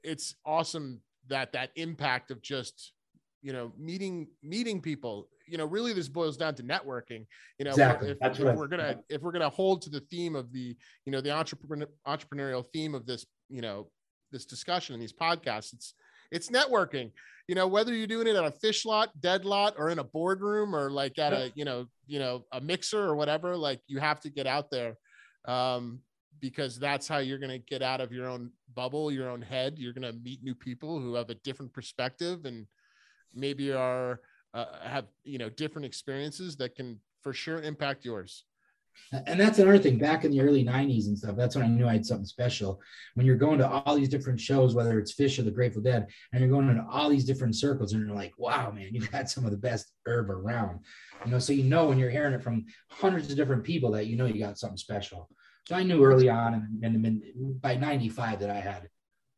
it's 0.03 0.35
awesome 0.45 1.01
that 1.29 1.53
that 1.53 1.71
impact 1.75 2.31
of 2.31 2.41
just 2.41 2.93
you 3.41 3.53
know 3.53 3.71
meeting 3.77 4.27
meeting 4.43 4.81
people 4.81 5.27
you 5.47 5.57
know 5.57 5.65
really 5.65 5.93
this 5.93 6.09
boils 6.09 6.37
down 6.37 6.53
to 6.53 6.63
networking 6.63 7.25
you 7.57 7.65
know 7.65 7.71
exactly. 7.71 8.09
if, 8.09 8.39
if 8.39 8.55
we're 8.55 8.67
gonna 8.67 8.99
if 9.09 9.21
we're 9.21 9.31
gonna 9.31 9.49
hold 9.49 9.81
to 9.81 9.89
the 9.89 10.01
theme 10.01 10.35
of 10.35 10.51
the 10.51 10.75
you 11.05 11.11
know 11.11 11.21
the 11.21 11.31
entrepreneur 11.31 11.87
entrepreneurial 12.07 12.65
theme 12.73 12.93
of 12.93 13.05
this 13.05 13.25
you 13.49 13.61
know 13.61 13.87
this 14.31 14.45
discussion 14.45 14.93
and 14.93 15.01
these 15.01 15.13
podcasts 15.13 15.73
it's 15.73 15.93
it's 16.31 16.49
networking. 16.49 17.11
You 17.47 17.55
know 17.55 17.67
whether 17.67 17.93
you're 17.93 18.07
doing 18.07 18.27
it 18.27 18.35
at 18.35 18.45
a 18.45 18.51
Phish 18.51 18.85
lot 18.85 19.09
dead 19.19 19.43
lot 19.43 19.73
or 19.77 19.89
in 19.89 19.99
a 19.99 20.03
boardroom 20.03 20.75
or 20.75 20.91
like 20.91 21.17
at 21.17 21.33
a 21.33 21.51
you 21.55 21.65
know 21.65 21.87
you 22.05 22.19
know 22.19 22.45
a 22.51 22.61
mixer 22.61 23.01
or 23.01 23.15
whatever 23.15 23.57
like 23.57 23.81
you 23.87 23.99
have 23.99 24.19
to 24.21 24.29
get 24.29 24.45
out 24.45 24.69
there 24.69 24.95
um 25.45 25.99
because 26.39 26.77
that's 26.79 27.07
how 27.07 27.17
you're 27.17 27.39
going 27.39 27.49
to 27.49 27.57
get 27.57 27.81
out 27.81 28.01
of 28.01 28.11
your 28.11 28.27
own 28.27 28.51
bubble 28.75 29.11
your 29.11 29.29
own 29.29 29.41
head. 29.41 29.77
You're 29.77 29.93
going 29.93 30.11
to 30.13 30.19
meet 30.19 30.43
new 30.43 30.55
people 30.55 30.99
who 30.99 31.15
have 31.15 31.29
a 31.29 31.35
different 31.35 31.73
perspective 31.73 32.45
and 32.45 32.65
maybe 33.33 33.71
are 33.71 34.21
uh, 34.53 34.65
have 34.83 35.05
you 35.23 35.37
know 35.37 35.49
different 35.49 35.85
experiences 35.85 36.55
that 36.57 36.75
can 36.75 36.99
for 37.21 37.33
sure 37.33 37.61
impact 37.61 38.05
yours 38.05 38.45
and 39.11 39.39
that's 39.39 39.59
another 39.59 39.79
thing 39.79 39.97
back 39.97 40.23
in 40.23 40.31
the 40.31 40.41
early 40.41 40.63
90s 40.63 41.07
and 41.07 41.17
stuff 41.17 41.35
that's 41.35 41.55
when 41.55 41.65
i 41.65 41.67
knew 41.67 41.87
i 41.87 41.93
had 41.93 42.05
something 42.05 42.25
special. 42.25 42.79
When 43.15 43.25
you're 43.25 43.35
going 43.35 43.57
to 43.59 43.67
all 43.67 43.95
these 43.95 44.09
different 44.09 44.39
shows 44.39 44.75
whether 44.75 44.99
it's 44.99 45.13
Phish 45.13 45.39
or 45.39 45.43
the 45.43 45.51
grateful 45.51 45.81
dead 45.81 46.07
and 46.31 46.41
you're 46.41 46.49
going 46.49 46.69
into 46.69 46.85
all 46.89 47.09
these 47.09 47.25
different 47.25 47.55
circles 47.55 47.93
and 47.93 48.05
you're 48.05 48.15
like 48.15 48.33
wow 48.37 48.71
man 48.71 48.89
you've 48.91 49.11
got 49.11 49.29
some 49.29 49.45
of 49.45 49.51
the 49.51 49.57
best 49.57 49.91
herb 50.05 50.29
around. 50.29 50.79
You 51.25 51.31
know 51.31 51.39
so 51.39 51.53
you 51.53 51.63
know 51.63 51.87
when 51.87 51.97
you're 51.97 52.09
hearing 52.09 52.33
it 52.33 52.43
from 52.43 52.65
hundreds 52.89 53.29
of 53.31 53.37
different 53.37 53.63
people 53.63 53.91
that 53.91 54.07
you 54.07 54.15
know 54.15 54.25
you 54.25 54.39
got 54.39 54.57
something 54.57 54.77
special. 54.77 55.29
So 55.67 55.75
i 55.75 55.83
knew 55.83 56.03
early 56.03 56.29
on 56.29 56.79
and, 56.83 57.05
and, 57.05 57.61
by 57.61 57.75
95 57.75 58.39
that 58.39 58.49
i 58.49 58.59
had 58.59 58.89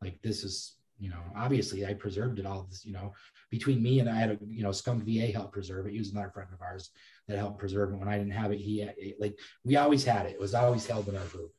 like 0.02 0.22
this 0.22 0.44
is 0.44 0.76
you 1.00 1.10
know 1.10 1.22
obviously 1.36 1.86
i 1.86 1.94
preserved 1.94 2.40
it 2.40 2.46
all 2.46 2.68
this 2.70 2.86
you 2.86 2.94
know 2.94 3.14
between 3.50 3.82
me 3.82 4.00
and 4.00 4.10
i 4.10 4.16
had 4.16 4.32
a 4.32 4.38
you 4.48 4.64
know 4.64 4.72
skunk 4.72 5.04
va 5.04 5.32
help 5.32 5.52
preserve 5.52 5.88
it 5.88 5.92
he 5.92 6.00
was 6.00 6.12
another 6.12 6.30
friend 6.30 6.50
of 6.54 6.62
ours 6.62 6.92
that 7.28 7.38
helped 7.38 7.60
preserve 7.60 7.94
it. 7.94 7.98
When 7.98 8.08
I 8.08 8.18
didn't 8.18 8.34
have 8.34 8.52
it, 8.52 8.60
he 8.60 8.82
it, 8.82 9.16
like 9.20 9.38
we 9.64 9.78
always 9.78 10.04
had 10.04 10.26
it. 10.26 10.34
It 10.34 10.40
was 10.40 10.54
always 10.54 10.86
held 10.86 11.08
in 11.08 11.18
our 11.18 11.26
group. 11.26 11.52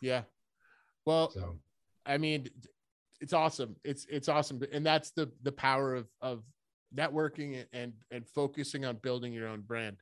Yeah. 0.00 0.22
Well, 1.04 1.30
so. 1.30 1.58
I 2.06 2.18
mean, 2.18 2.48
it's 3.20 3.32
awesome. 3.32 3.76
It's 3.84 4.06
it's 4.10 4.28
awesome, 4.28 4.60
and 4.72 4.84
that's 4.84 5.10
the 5.10 5.30
the 5.42 5.52
power 5.52 5.94
of 5.94 6.06
of 6.20 6.42
networking 6.94 7.64
and 7.72 7.92
and 8.10 8.26
focusing 8.28 8.84
on 8.84 8.96
building 8.96 9.32
your 9.32 9.48
own 9.48 9.60
brand. 9.62 9.96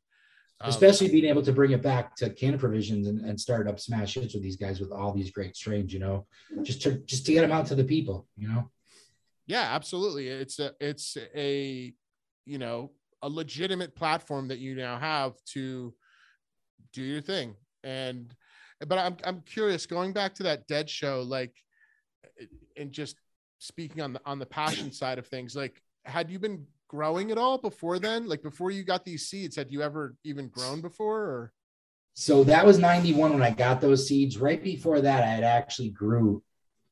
Um, 0.63 0.69
Especially 0.69 1.09
being 1.09 1.25
able 1.25 1.43
to 1.43 1.53
bring 1.53 1.71
it 1.71 1.83
back 1.83 2.15
to 2.17 2.29
Canna 2.29 2.59
Provisions 2.59 3.07
and, 3.07 3.21
and 3.21 3.41
start 3.41 3.67
up 3.67 3.81
smash 3.81 4.15
hits 4.15 4.35
with 4.35 4.43
these 4.43 4.57
guys 4.57 4.79
with 4.79 4.93
all 4.93 5.13
these 5.13 5.31
great 5.31 5.57
strains, 5.57 5.93
you 5.93 6.01
know, 6.01 6.27
just 6.63 6.83
to 6.83 6.99
just 6.99 7.25
to 7.27 7.33
get 7.33 7.43
them 7.43 7.53
out 7.53 7.67
to 7.67 7.75
the 7.75 7.85
people, 7.85 8.27
you 8.37 8.49
know. 8.49 8.71
Yeah, 9.47 9.75
absolutely. 9.75 10.29
It's 10.29 10.59
a 10.59 10.73
it's 10.81 11.17
a 11.35 11.93
you 12.45 12.59
know 12.59 12.91
a 13.23 13.29
legitimate 13.29 13.95
platform 13.95 14.49
that 14.49 14.59
you 14.59 14.75
now 14.75 14.99
have 14.99 15.33
to 15.53 15.95
do 16.93 17.03
your 17.03 17.21
thing. 17.21 17.55
And 17.85 18.35
but 18.87 18.99
I'm 18.99 19.17
I'm 19.25 19.41
curious 19.43 19.87
going 19.87 20.13
back 20.13 20.35
to 20.37 20.45
that 20.45 20.67
dead 20.67 20.89
show, 20.89 21.23
like 21.23 21.55
and 22.77 22.93
just 22.93 23.17
speaking 23.59 24.03
on 24.03 24.13
the 24.13 24.21
on 24.25 24.39
the 24.39 24.47
passion 24.47 24.93
side 24.93 25.19
of 25.19 25.27
things, 25.27 25.55
like 25.55 25.81
had 26.05 26.31
you 26.31 26.39
been 26.39 26.67
growing 26.89 27.31
at 27.31 27.39
all 27.39 27.59
before 27.59 27.99
then? 27.99 28.27
Like 28.27 28.43
before 28.43 28.71
you 28.71 28.83
got 28.83 29.05
these 29.05 29.29
seeds, 29.29 29.57
had 29.57 29.71
you 29.71 29.83
ever 29.83 30.17
even 30.25 30.49
grown 30.49 30.81
before 30.81 31.21
or 31.21 31.53
so 32.15 32.45
that 32.45 32.67
was 32.67 32.79
91 32.79 33.33
when 33.33 33.43
I 33.43 33.51
got 33.51 33.81
those 33.81 34.07
seeds. 34.07 34.37
Right 34.37 34.63
before 34.63 35.01
that, 35.01 35.23
I 35.23 35.27
had 35.27 35.45
actually 35.45 35.91
grew 35.91 36.43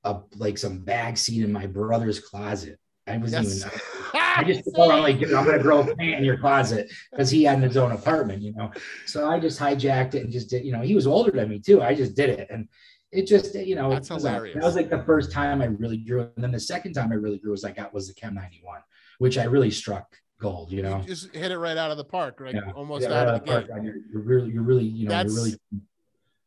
up 0.05 0.29
like 0.37 0.57
some 0.57 0.79
bag 0.79 1.19
seed 1.19 1.45
in 1.45 1.53
my 1.53 1.67
brother's 1.67 2.21
closet. 2.21 2.79
I 3.07 3.19
was 3.19 3.33
yes. 3.33 3.57
even 3.57 3.71
I 4.39 4.45
just 4.45 4.65
thought 4.75 4.91
I'm 4.91 5.03
like, 5.03 5.17
I'm 5.17 5.45
gonna 5.45 5.59
grow 5.59 5.81
a 5.81 5.85
plant 5.85 6.19
in 6.19 6.25
your 6.25 6.39
closet 6.39 6.91
because 7.11 7.31
he 7.31 7.45
had 7.45 7.61
his 7.61 7.77
own 7.77 7.93
apartment, 7.93 8.43
you 8.43 8.53
know. 8.53 8.71
So 9.07 9.29
I 9.29 9.41
just 9.41 9.59
hijacked 9.59 10.15
it 10.15 10.23
and 10.23 10.33
just 10.33 10.51
did, 10.51 10.65
you 10.65 10.73
know, 10.73 10.83
he 10.83 10.95
was 10.95 11.07
older 11.07 11.31
than 11.31 11.49
me 11.49 11.59
too. 11.59 11.83
I 11.83 11.95
just 11.95 12.15
did 12.15 12.31
it. 12.31 12.49
And 12.51 12.69
it 13.11 13.27
just, 13.27 13.55
you 13.55 13.75
know, 13.75 13.91
that's 13.91 14.11
was 14.11 14.23
hilarious. 14.23 14.55
Like, 14.55 14.63
that 14.63 14.67
was 14.67 14.77
like 14.77 14.91
the 14.91 15.03
first 15.05 15.33
time 15.33 15.61
I 15.63 15.67
really 15.67 15.97
grew. 15.97 16.31
And 16.37 16.45
then 16.45 16.53
the 16.53 16.61
second 16.61 16.93
time 16.93 17.11
I 17.11 17.17
really 17.17 17.39
grew 17.39 17.53
was 17.53 17.65
I 17.65 17.73
got 17.73 17.93
was 17.93 18.09
the 18.09 18.15
Chem 18.15 18.35
91, 18.35 18.81
which 19.19 19.39
I 19.39 19.45
really 19.45 19.71
struck 19.71 20.15
gold, 20.41 20.71
you 20.71 20.83
know. 20.83 21.01
You 21.01 21.09
just 21.09 21.35
hit 21.35 21.51
it 21.51 21.59
right 21.59 21.77
out 21.77 21.91
of 21.91 21.97
the 21.97 22.05
park, 22.05 22.41
right? 22.41 22.55
Yeah. 22.55 22.71
Almost 22.75 23.09
yeah, 23.09 23.21
out, 23.21 23.29
of 23.29 23.45
the, 23.45 23.53
the 23.53 23.61
gate. 23.61 23.69
You're, 23.83 23.97
you're, 24.13 24.23
really, 24.23 24.51
you're 24.51 24.63
really, 24.63 24.85
you 24.85 25.07
know, 25.07 25.11
that's, 25.11 25.35
you're 25.35 25.45
really 25.45 25.59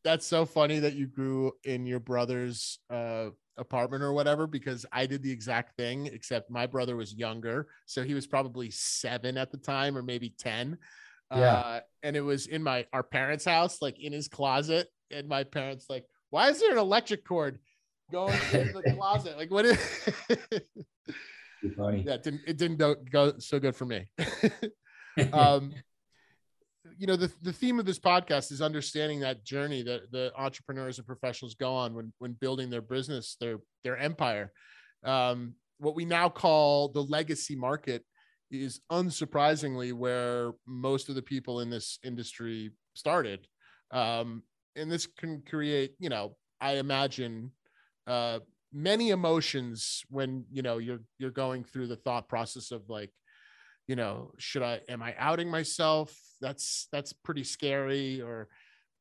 that's 0.04 0.25
so 0.25 0.45
funny 0.45 0.80
that 0.80 0.93
you 0.93 1.08
grew 1.08 1.51
in 1.63 1.86
your 1.86 1.99
brother's 1.99 2.80
uh 2.89 3.30
apartment 3.62 4.04
or 4.04 4.12
whatever 4.12 4.47
because 4.47 4.86
I 4.91 5.06
did 5.06 5.24
the 5.24 5.32
exact 5.32 5.78
thing, 5.78 6.08
except 6.08 6.50
my 6.50 6.67
brother 6.67 6.97
was 6.97 7.13
younger. 7.13 7.67
So 7.86 8.04
he 8.04 8.13
was 8.13 8.28
probably 8.28 8.71
seven 8.71 9.38
at 9.38 9.52
the 9.52 9.58
time 9.58 9.97
or 9.97 10.02
maybe 10.02 10.34
10. 10.38 10.78
Yeah. 11.34 11.54
Uh, 11.54 11.80
and 12.04 12.17
it 12.17 12.21
was 12.21 12.47
in 12.47 12.62
my 12.62 12.86
our 12.91 13.04
parents' 13.04 13.45
house, 13.45 13.82
like 13.82 13.97
in 14.00 14.12
his 14.12 14.28
closet. 14.28 14.89
And 15.12 15.30
my 15.30 15.45
parents, 15.45 15.86
like, 15.89 16.06
why 16.30 16.50
is 16.50 16.60
there 16.60 16.71
an 16.71 16.78
electric 16.78 17.26
cord 17.26 17.60
going 18.12 18.38
in 18.52 18.74
the 18.74 18.93
closet? 18.97 19.38
Like, 19.38 19.52
what 19.52 19.65
is 19.65 19.78
funny. 21.78 22.04
Yeah, 22.08 22.13
it 22.15 22.24
didn't 22.24 22.41
it 22.47 22.58
didn't 22.58 23.12
go 23.12 23.34
so 23.38 23.60
good 23.60 23.76
for 23.76 23.86
me. 23.86 24.10
um 25.34 25.74
you 26.97 27.08
know 27.08 27.15
the, 27.15 27.32
the 27.41 27.54
theme 27.54 27.80
of 27.80 27.86
this 27.86 27.99
podcast 27.99 28.51
is 28.51 28.62
understanding 28.62 29.19
that 29.21 29.43
journey 29.43 29.84
that 29.84 30.12
the 30.12 30.32
entrepreneurs 30.38 30.97
and 30.97 31.08
professionals 31.08 31.56
go 31.56 31.73
on 31.73 31.93
when 31.93 32.13
when 32.19 32.34
building 32.34 32.69
their 32.69 32.82
business 32.82 33.38
their 33.39 33.58
their 33.84 33.97
empire. 33.97 34.51
Um, 35.04 35.56
what 35.80 35.95
we 35.95 36.06
now 36.06 36.30
call 36.30 36.89
the 36.89 37.04
legacy 37.04 37.56
market 37.56 38.04
is 38.51 38.82
unsurprisingly 38.91 39.93
where 39.93 40.51
most 40.67 41.10
of 41.10 41.15
the 41.15 41.21
people 41.21 41.62
in 41.62 41.69
this 41.69 41.97
industry 42.04 42.71
started. 42.93 43.47
Um, 43.91 44.43
and 44.75 44.91
this 44.91 45.06
can 45.06 45.41
create 45.47 45.93
you 45.99 46.10
know 46.10 46.36
i 46.60 46.73
imagine 46.73 47.51
uh, 48.08 48.39
many 48.73 49.10
emotions 49.10 50.04
when 50.10 50.43
you 50.51 50.62
know 50.62 50.77
you're 50.77 51.01
you're 51.19 51.32
going 51.32 51.63
through 51.63 51.88
the 51.88 51.95
thought 51.95 52.27
process 52.27 52.71
of 52.71 52.82
like 52.89 53.12
you 53.91 53.97
know 53.97 54.32
should 54.38 54.63
i 54.63 54.80
am 54.88 55.04
i 55.04 55.13
outing 55.17 55.49
myself 55.49 56.17
that's 56.39 56.88
that's 56.93 57.12
pretty 57.12 57.43
scary 57.43 58.21
or 58.21 58.47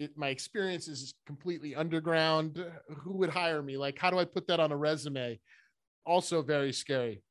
it, 0.00 0.16
my 0.16 0.28
experience 0.28 0.88
is 0.88 1.14
completely 1.26 1.76
underground. 1.76 2.64
Who 3.02 3.18
would 3.18 3.28
hire 3.28 3.62
me? 3.62 3.76
Like, 3.76 3.98
how 3.98 4.10
do 4.10 4.18
I 4.18 4.24
put 4.24 4.46
that 4.46 4.58
on 4.58 4.72
a 4.72 4.76
resume? 4.76 5.38
Also, 6.06 6.40
very 6.40 6.72
scary. 6.72 7.22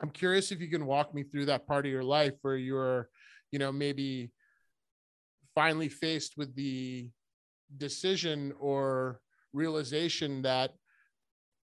I'm 0.00 0.08
curious 0.08 0.50
if 0.50 0.62
you 0.62 0.68
can 0.68 0.86
walk 0.86 1.14
me 1.14 1.24
through 1.24 1.44
that 1.46 1.66
part 1.66 1.84
of 1.84 1.92
your 1.92 2.02
life 2.02 2.32
where 2.40 2.56
you're, 2.56 3.10
you 3.52 3.58
know, 3.58 3.70
maybe 3.70 4.30
finally 5.54 5.90
faced 5.90 6.38
with 6.38 6.54
the 6.56 7.10
decision 7.76 8.54
or 8.58 9.20
realization 9.52 10.40
that 10.42 10.72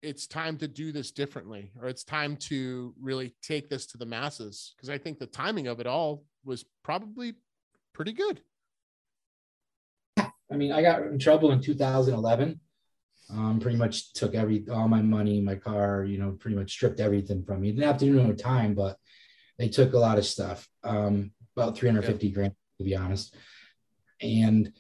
it's 0.02 0.28
time 0.28 0.58
to 0.58 0.68
do 0.68 0.92
this 0.92 1.12
differently 1.12 1.72
or 1.82 1.88
it's 1.88 2.04
time 2.04 2.36
to 2.38 2.94
really 3.02 3.34
take 3.42 3.70
this 3.70 3.86
to 3.86 3.98
the 3.98 4.06
masses 4.06 4.74
because 4.76 4.90
i 4.90 4.98
think 4.98 5.20
the 5.20 5.26
timing 5.26 5.68
of 5.68 5.80
it 5.80 5.88
all 5.88 6.24
was 6.46 6.66
probably 6.84 7.34
pretty 7.94 8.14
good. 8.14 8.42
I 10.18 10.56
mean 10.56 10.72
i 10.72 10.82
got 10.82 11.04
in 11.04 11.20
trouble 11.20 11.52
in 11.52 11.62
2011 11.62 12.60
um, 13.32 13.60
pretty 13.60 13.78
much 13.78 14.14
took 14.14 14.34
every 14.34 14.66
all 14.72 14.88
my 14.88 15.02
money 15.02 15.40
my 15.42 15.56
car 15.56 16.04
you 16.04 16.18
know 16.18 16.32
pretty 16.32 16.58
much 16.58 16.72
stripped 16.72 17.00
everything 17.00 17.44
from 17.44 17.62
me. 17.62 17.72
Didn't 17.72 17.86
have 17.86 17.98
to 17.98 18.06
do 18.06 18.14
no 18.14 18.34
time 18.34 18.74
but 18.74 18.98
they 19.58 19.70
took 19.70 19.94
a 19.94 20.00
lot 20.00 20.18
of 20.18 20.26
stuff 20.26 20.68
um, 20.84 21.32
about 21.56 21.78
350 21.78 22.28
yeah. 22.28 22.34
grand 22.34 22.54
to 22.80 22.84
be 22.84 22.96
honest. 22.96 23.36
And 24.22 24.72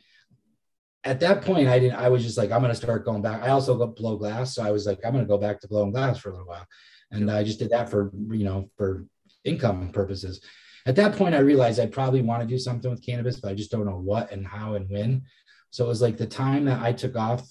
at 1.03 1.19
that 1.21 1.43
point, 1.43 1.67
I 1.67 1.79
didn't. 1.79 1.97
I 1.97 2.09
was 2.09 2.23
just 2.23 2.37
like, 2.37 2.51
I'm 2.51 2.61
going 2.61 2.71
to 2.71 2.75
start 2.75 3.05
going 3.05 3.21
back. 3.21 3.41
I 3.41 3.49
also 3.49 3.87
blow 3.87 4.17
glass, 4.17 4.53
so 4.53 4.63
I 4.63 4.71
was 4.71 4.85
like, 4.85 4.99
I'm 5.05 5.13
going 5.13 5.23
to 5.23 5.29
go 5.29 5.37
back 5.37 5.61
to 5.61 5.67
blowing 5.67 5.91
glass 5.91 6.17
for 6.17 6.29
a 6.29 6.33
little 6.33 6.47
while, 6.47 6.65
and 7.11 7.31
I 7.31 7.43
just 7.43 7.59
did 7.59 7.69
that 7.69 7.89
for 7.89 8.11
you 8.29 8.43
know 8.43 8.69
for 8.77 9.05
income 9.43 9.89
purposes. 9.91 10.41
At 10.85 10.95
that 10.97 11.15
point, 11.15 11.35
I 11.35 11.39
realized 11.39 11.79
I 11.79 11.85
probably 11.85 12.21
want 12.21 12.41
to 12.41 12.47
do 12.47 12.57
something 12.57 12.89
with 12.89 13.05
cannabis, 13.05 13.39
but 13.39 13.51
I 13.51 13.53
just 13.53 13.71
don't 13.71 13.85
know 13.85 13.99
what 13.99 14.31
and 14.31 14.45
how 14.45 14.75
and 14.75 14.89
when. 14.89 15.23
So 15.71 15.85
it 15.85 15.87
was 15.87 16.01
like 16.01 16.17
the 16.17 16.25
time 16.25 16.65
that 16.65 16.81
I 16.81 16.93
took 16.93 17.15
off 17.15 17.47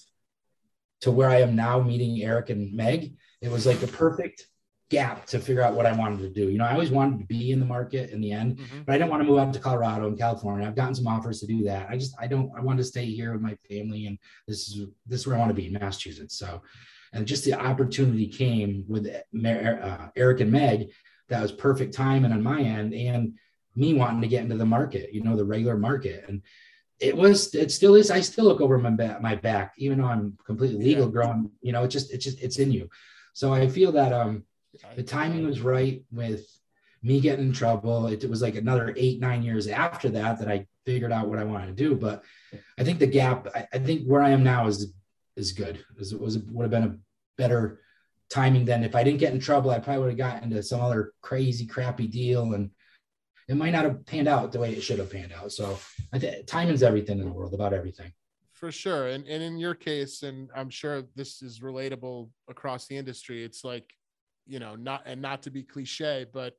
to 1.01 1.11
where 1.11 1.29
I 1.29 1.41
am 1.41 1.55
now, 1.55 1.79
meeting 1.79 2.21
Eric 2.21 2.49
and 2.49 2.73
Meg. 2.73 3.15
It 3.41 3.49
was 3.49 3.65
like 3.65 3.81
a 3.81 3.87
perfect 3.87 4.45
gap 4.89 5.25
to 5.27 5.39
figure 5.39 5.61
out 5.61 5.75
what 5.75 5.85
I 5.85 5.91
wanted 5.91 6.19
to 6.19 6.29
do. 6.29 6.49
You 6.49 6.57
know, 6.57 6.65
I 6.65 6.73
always 6.73 6.89
wanted 6.89 7.19
to 7.19 7.25
be 7.25 7.51
in 7.51 7.59
the 7.59 7.65
market 7.65 8.09
in 8.09 8.21
the 8.21 8.31
end, 8.31 8.57
mm-hmm. 8.57 8.81
but 8.85 8.93
I 8.93 8.97
didn't 8.97 9.11
want 9.11 9.21
to 9.21 9.27
move 9.27 9.37
out 9.37 9.53
to 9.53 9.59
Colorado 9.59 10.07
and 10.07 10.17
California. 10.17 10.67
I've 10.67 10.75
gotten 10.75 10.95
some 10.95 11.07
offers 11.07 11.39
to 11.41 11.47
do 11.47 11.63
that. 11.63 11.87
I 11.89 11.97
just 11.97 12.15
I 12.19 12.27
don't 12.27 12.51
I 12.57 12.61
want 12.61 12.77
to 12.79 12.83
stay 12.83 13.05
here 13.05 13.33
with 13.33 13.41
my 13.41 13.55
family 13.69 14.07
and 14.07 14.17
this 14.47 14.67
is 14.67 14.87
this 15.05 15.21
is 15.21 15.27
where 15.27 15.35
I 15.35 15.39
want 15.39 15.49
to 15.49 15.55
be 15.55 15.67
in 15.67 15.73
Massachusetts. 15.73 16.37
So 16.37 16.61
and 17.13 17.25
just 17.25 17.45
the 17.45 17.53
opportunity 17.53 18.27
came 18.27 18.85
with 18.87 19.07
uh, 19.07 20.07
Eric 20.15 20.41
and 20.41 20.51
Meg 20.51 20.91
that 21.29 21.41
was 21.41 21.51
perfect 21.51 21.93
timing 21.93 22.31
on 22.31 22.43
my 22.43 22.61
end 22.61 22.93
and 22.93 23.33
me 23.75 23.93
wanting 23.93 24.21
to 24.21 24.27
get 24.27 24.43
into 24.43 24.57
the 24.57 24.65
market, 24.65 25.13
you 25.13 25.21
know, 25.21 25.35
the 25.35 25.45
regular 25.45 25.77
market. 25.77 26.25
And 26.27 26.41
it 26.99 27.15
was, 27.15 27.53
it 27.55 27.71
still 27.71 27.95
is. 27.95 28.11
I 28.11 28.19
still 28.21 28.45
look 28.45 28.61
over 28.61 28.77
my 28.77 28.89
back, 28.89 29.21
my 29.21 29.35
back, 29.35 29.73
even 29.77 29.99
though 29.99 30.07
I'm 30.07 30.37
completely 30.45 30.83
legal 30.83 31.05
yeah. 31.05 31.11
growing, 31.11 31.51
you 31.61 31.71
know, 31.71 31.83
it 31.83 31.89
just, 31.89 32.11
it 32.11 32.17
just, 32.17 32.41
it's 32.41 32.57
in 32.57 32.71
you. 32.71 32.89
So 33.33 33.53
I 33.53 33.67
feel 33.67 33.91
that, 33.93 34.11
um, 34.11 34.43
the 34.95 35.03
timing 35.03 35.45
was 35.45 35.61
right 35.61 36.03
with 36.11 36.45
me 37.01 37.19
getting 37.19 37.47
in 37.47 37.53
trouble. 37.53 38.07
It, 38.07 38.23
it, 38.23 38.29
was 38.29 38.41
like 38.41 38.55
another 38.55 38.93
eight, 38.97 39.19
nine 39.19 39.41
years 39.41 39.67
after 39.67 40.09
that 40.09 40.39
that 40.39 40.49
I 40.49 40.67
figured 40.85 41.11
out 41.11 41.27
what 41.27 41.39
I 41.39 41.43
wanted 41.43 41.67
to 41.67 41.83
do. 41.83 41.95
But 41.95 42.23
I 42.77 42.83
think 42.83 42.99
the 42.99 43.07
gap, 43.07 43.47
I, 43.55 43.67
I 43.73 43.79
think 43.79 44.05
where 44.05 44.21
I 44.21 44.29
am 44.29 44.43
now 44.43 44.67
is 44.67 44.93
is 45.35 45.53
good. 45.53 45.77
It 45.77 46.19
was 46.19 46.37
would 46.37 46.63
have 46.63 46.71
been 46.71 46.83
a 46.83 46.97
better 47.37 47.79
timing 48.29 48.65
than 48.65 48.83
if 48.83 48.95
I 48.95 49.03
didn't 49.03 49.19
get 49.19 49.33
in 49.33 49.39
trouble, 49.39 49.71
I 49.71 49.79
probably 49.79 50.01
would 50.01 50.09
have 50.09 50.17
gotten 50.17 50.43
into 50.43 50.61
some 50.61 50.81
other 50.81 51.13
crazy, 51.21 51.65
crappy 51.65 52.07
deal 52.07 52.53
and 52.53 52.69
it 53.47 53.57
might 53.57 53.71
not 53.71 53.83
have 53.83 54.05
panned 54.05 54.27
out 54.27 54.51
the 54.51 54.59
way 54.59 54.73
it 54.73 54.81
should 54.81 54.99
have 54.99 55.11
panned 55.11 55.33
out. 55.33 55.51
So 55.51 55.79
I 56.13 56.19
think 56.19 56.45
timing's 56.45 56.83
everything 56.83 57.19
in 57.19 57.25
the 57.25 57.33
world 57.33 57.55
about 57.55 57.73
everything. 57.73 58.13
For 58.53 58.71
sure. 58.71 59.07
And, 59.07 59.25
and 59.25 59.41
in 59.41 59.57
your 59.57 59.73
case, 59.73 60.21
and 60.21 60.51
I'm 60.55 60.69
sure 60.69 61.03
this 61.15 61.41
is 61.41 61.61
relatable 61.61 62.29
across 62.47 62.85
the 62.85 62.97
industry, 62.97 63.43
it's 63.43 63.63
like 63.63 63.91
you 64.49 64.59
know, 64.59 64.75
not 64.75 65.03
and 65.05 65.21
not 65.21 65.43
to 65.43 65.51
be 65.51 65.63
cliche, 65.63 66.25
but 66.33 66.55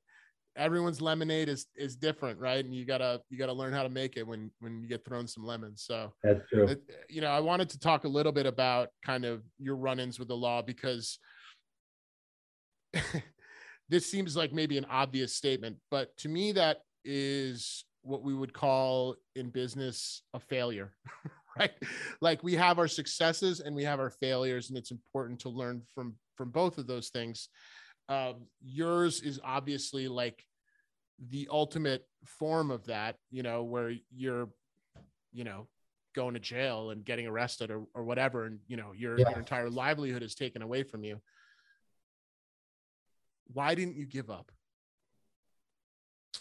everyone's 0.56 1.00
lemonade 1.00 1.48
is 1.48 1.66
is 1.76 1.96
different, 1.96 2.38
right? 2.38 2.64
And 2.64 2.74
you 2.74 2.84
gotta 2.84 3.20
you 3.28 3.38
gotta 3.38 3.52
learn 3.52 3.72
how 3.72 3.82
to 3.82 3.88
make 3.88 4.16
it 4.16 4.26
when 4.26 4.50
when 4.60 4.80
you 4.80 4.88
get 4.88 5.04
thrown 5.04 5.26
some 5.26 5.44
lemons. 5.44 5.82
So 5.86 6.12
that's 6.22 6.40
true. 6.48 6.68
It, 6.68 6.82
you 7.08 7.20
know, 7.20 7.30
I 7.30 7.40
wanted 7.40 7.68
to 7.70 7.78
talk 7.78 8.04
a 8.04 8.08
little 8.08 8.32
bit 8.32 8.46
about 8.46 8.88
kind 9.04 9.24
of 9.24 9.42
your 9.58 9.76
run-ins 9.76 10.18
with 10.18 10.28
the 10.28 10.36
law 10.36 10.62
because 10.62 11.18
this 13.88 14.10
seems 14.10 14.36
like 14.36 14.52
maybe 14.52 14.78
an 14.78 14.86
obvious 14.88 15.34
statement, 15.34 15.76
but 15.90 16.16
to 16.18 16.28
me 16.28 16.52
that 16.52 16.78
is 17.04 17.84
what 18.02 18.22
we 18.22 18.34
would 18.34 18.52
call 18.52 19.16
in 19.36 19.50
business 19.50 20.22
a 20.32 20.40
failure. 20.40 20.92
right 21.60 21.72
like 22.20 22.42
we 22.42 22.54
have 22.54 22.78
our 22.78 22.88
successes 22.88 23.60
and 23.60 23.76
we 23.76 23.84
have 23.84 24.00
our 24.00 24.10
failures 24.10 24.68
and 24.68 24.78
it's 24.78 24.90
important 24.90 25.38
to 25.38 25.48
learn 25.48 25.82
from 25.94 26.14
from 26.36 26.50
both 26.50 26.78
of 26.78 26.86
those 26.86 27.10
things 27.10 27.48
um, 28.10 28.46
yours 28.60 29.20
is 29.20 29.38
obviously 29.44 30.08
like 30.08 30.44
the 31.28 31.48
ultimate 31.50 32.04
form 32.24 32.70
of 32.70 32.86
that, 32.86 33.16
you 33.30 33.42
know, 33.42 33.62
where 33.62 33.92
you're, 34.14 34.48
you 35.32 35.44
know, 35.44 35.68
going 36.14 36.34
to 36.34 36.40
jail 36.40 36.90
and 36.90 37.04
getting 37.04 37.26
arrested 37.26 37.70
or, 37.70 37.84
or 37.94 38.02
whatever. 38.02 38.46
And, 38.46 38.58
you 38.66 38.76
know, 38.76 38.92
your, 38.96 39.18
yeah. 39.18 39.30
your 39.30 39.38
entire 39.38 39.70
livelihood 39.70 40.22
is 40.22 40.34
taken 40.34 40.62
away 40.62 40.82
from 40.82 41.04
you. 41.04 41.20
Why 43.52 43.74
didn't 43.74 43.96
you 43.96 44.06
give 44.06 44.28
up? 44.28 44.50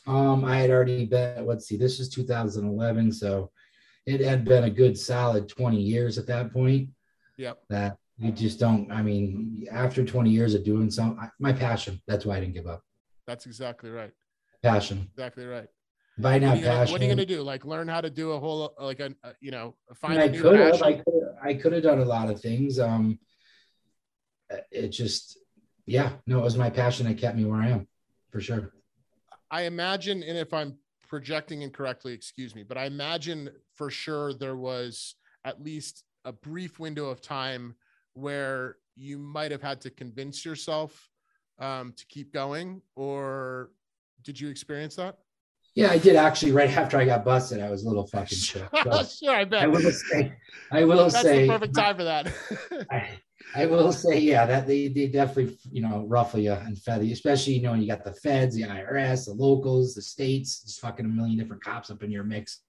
Um, 0.07 0.45
I 0.45 0.57
had 0.57 0.69
already 0.69 1.05
been, 1.05 1.45
let's 1.45 1.67
see, 1.67 1.77
this 1.77 1.99
is 1.99 2.09
2011. 2.09 3.11
So 3.11 3.51
it 4.09 4.21
had 4.21 4.43
been 4.43 4.63
a 4.63 4.69
good 4.69 4.97
solid 4.97 5.47
20 5.47 5.77
years 5.77 6.17
at 6.17 6.27
that 6.27 6.51
point. 6.51 6.89
Yep. 7.37 7.59
That 7.69 7.97
you 8.17 8.31
just 8.31 8.59
don't 8.59 8.91
i 8.91 9.01
mean 9.01 9.65
after 9.71 10.03
20 10.03 10.29
years 10.29 10.53
of 10.53 10.65
doing 10.65 10.91
some 10.91 11.17
my 11.39 11.53
passion 11.53 12.01
that's 12.05 12.25
why 12.25 12.35
i 12.35 12.39
didn't 12.41 12.53
give 12.53 12.67
up. 12.67 12.83
That's 13.25 13.45
exactly 13.45 13.91
right. 13.91 14.11
Passion. 14.63 15.07
Exactly 15.13 15.45
right. 15.45 15.67
By 16.17 16.39
now 16.39 16.55
what, 16.55 16.63
passion 16.63 16.91
what 16.91 17.01
are 17.01 17.03
you 17.05 17.15
going 17.15 17.27
to 17.27 17.33
do? 17.33 17.43
Like 17.43 17.63
learn 17.63 17.87
how 17.87 18.01
to 18.01 18.09
do 18.09 18.31
a 18.31 18.39
whole 18.39 18.73
like 18.79 18.99
a, 18.99 19.13
a 19.23 19.33
you 19.39 19.51
know 19.51 19.75
find 19.95 20.19
I 20.19 20.29
could 20.29 20.59
have 20.59 20.81
I 20.81 20.93
could 20.93 21.23
I 21.41 21.53
could 21.53 21.73
have 21.73 21.83
done 21.83 21.99
a 21.99 22.05
lot 22.05 22.29
of 22.29 22.41
things 22.41 22.79
um 22.79 23.19
it 24.71 24.89
just 24.89 25.37
yeah 25.85 26.09
no 26.25 26.39
it 26.39 26.43
was 26.43 26.57
my 26.57 26.69
passion 26.69 27.07
that 27.07 27.17
kept 27.19 27.37
me 27.37 27.45
where 27.45 27.61
I 27.61 27.69
am 27.69 27.87
for 28.31 28.41
sure. 28.41 28.73
I 29.49 29.61
imagine 29.63 30.23
and 30.23 30.37
if 30.37 30.53
I'm 30.53 30.77
projecting 31.09 31.63
incorrectly 31.63 32.13
excuse 32.13 32.55
me 32.55 32.63
but 32.63 32.77
I 32.77 32.85
imagine 32.85 33.49
for 33.73 33.89
sure 33.89 34.33
there 34.33 34.55
was 34.55 35.15
at 35.43 35.61
least 35.61 36.03
a 36.25 36.31
brief 36.31 36.79
window 36.79 37.05
of 37.05 37.21
time 37.21 37.75
where 38.13 38.77
you 38.95 39.17
might 39.17 39.51
have 39.51 39.61
had 39.61 39.81
to 39.81 39.89
convince 39.89 40.43
yourself 40.43 41.09
um, 41.59 41.93
to 41.97 42.05
keep 42.07 42.33
going, 42.33 42.81
or 42.95 43.71
did 44.23 44.39
you 44.39 44.49
experience 44.49 44.95
that? 44.95 45.17
Yeah, 45.75 45.91
I 45.91 45.97
did 45.97 46.15
actually. 46.15 46.51
Right 46.51 46.69
after 46.69 46.97
I 46.97 47.05
got 47.05 47.23
busted, 47.23 47.61
I 47.61 47.69
was 47.69 47.83
a 47.83 47.87
little 47.87 48.07
fucking 48.07 48.37
shook. 48.37 48.69
So 48.83 49.03
sure, 49.03 49.35
I 49.35 49.45
bet. 49.45 49.63
I 49.63 49.67
will 49.67 49.91
say, 49.91 50.33
I 50.71 50.83
will 50.83 51.09
That's 51.09 51.21
say, 51.21 51.47
the 51.47 51.53
perfect 51.53 51.75
time 51.75 51.97
for 51.97 52.03
that. 52.03 52.33
I, 52.91 53.09
I, 53.55 53.65
will 53.65 53.91
say, 53.91 54.19
yeah, 54.19 54.45
that 54.45 54.67
they, 54.67 54.87
they 54.87 55.07
definitely, 55.07 55.57
you 55.71 55.81
know, 55.81 56.05
roughly 56.07 56.49
uh, 56.49 56.59
and 56.59 56.77
feather, 56.77 57.05
especially 57.05 57.53
you 57.53 57.61
know 57.61 57.71
when 57.71 57.81
you 57.81 57.87
got 57.87 58.03
the 58.03 58.13
feds, 58.13 58.55
the 58.55 58.63
IRS, 58.63 59.25
the 59.25 59.33
locals, 59.33 59.95
the 59.95 60.01
states, 60.01 60.63
just 60.63 60.81
fucking 60.81 61.05
a 61.05 61.09
million 61.09 61.37
different 61.37 61.63
cops 61.63 61.89
up 61.89 62.03
in 62.03 62.11
your 62.11 62.23
mix. 62.23 62.61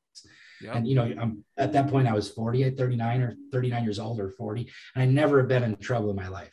Yep. 0.61 0.75
And 0.75 0.89
you 0.89 0.95
know, 0.95 1.05
I'm 1.05 1.45
at 1.57 1.73
that 1.73 1.89
point 1.89 2.07
I 2.07 2.13
was 2.13 2.31
40 2.31 2.65
at 2.65 2.77
39 2.77 3.23
or 3.23 3.37
39 3.51 3.83
years 3.83 3.99
old 3.99 4.21
or 4.21 4.31
40, 4.31 4.71
and 4.95 5.03
I 5.03 5.07
never 5.07 5.39
have 5.39 5.49
been 5.49 5.63
in 5.63 5.77
trouble 5.77 6.11
in 6.11 6.17
my 6.17 6.29
life. 6.29 6.53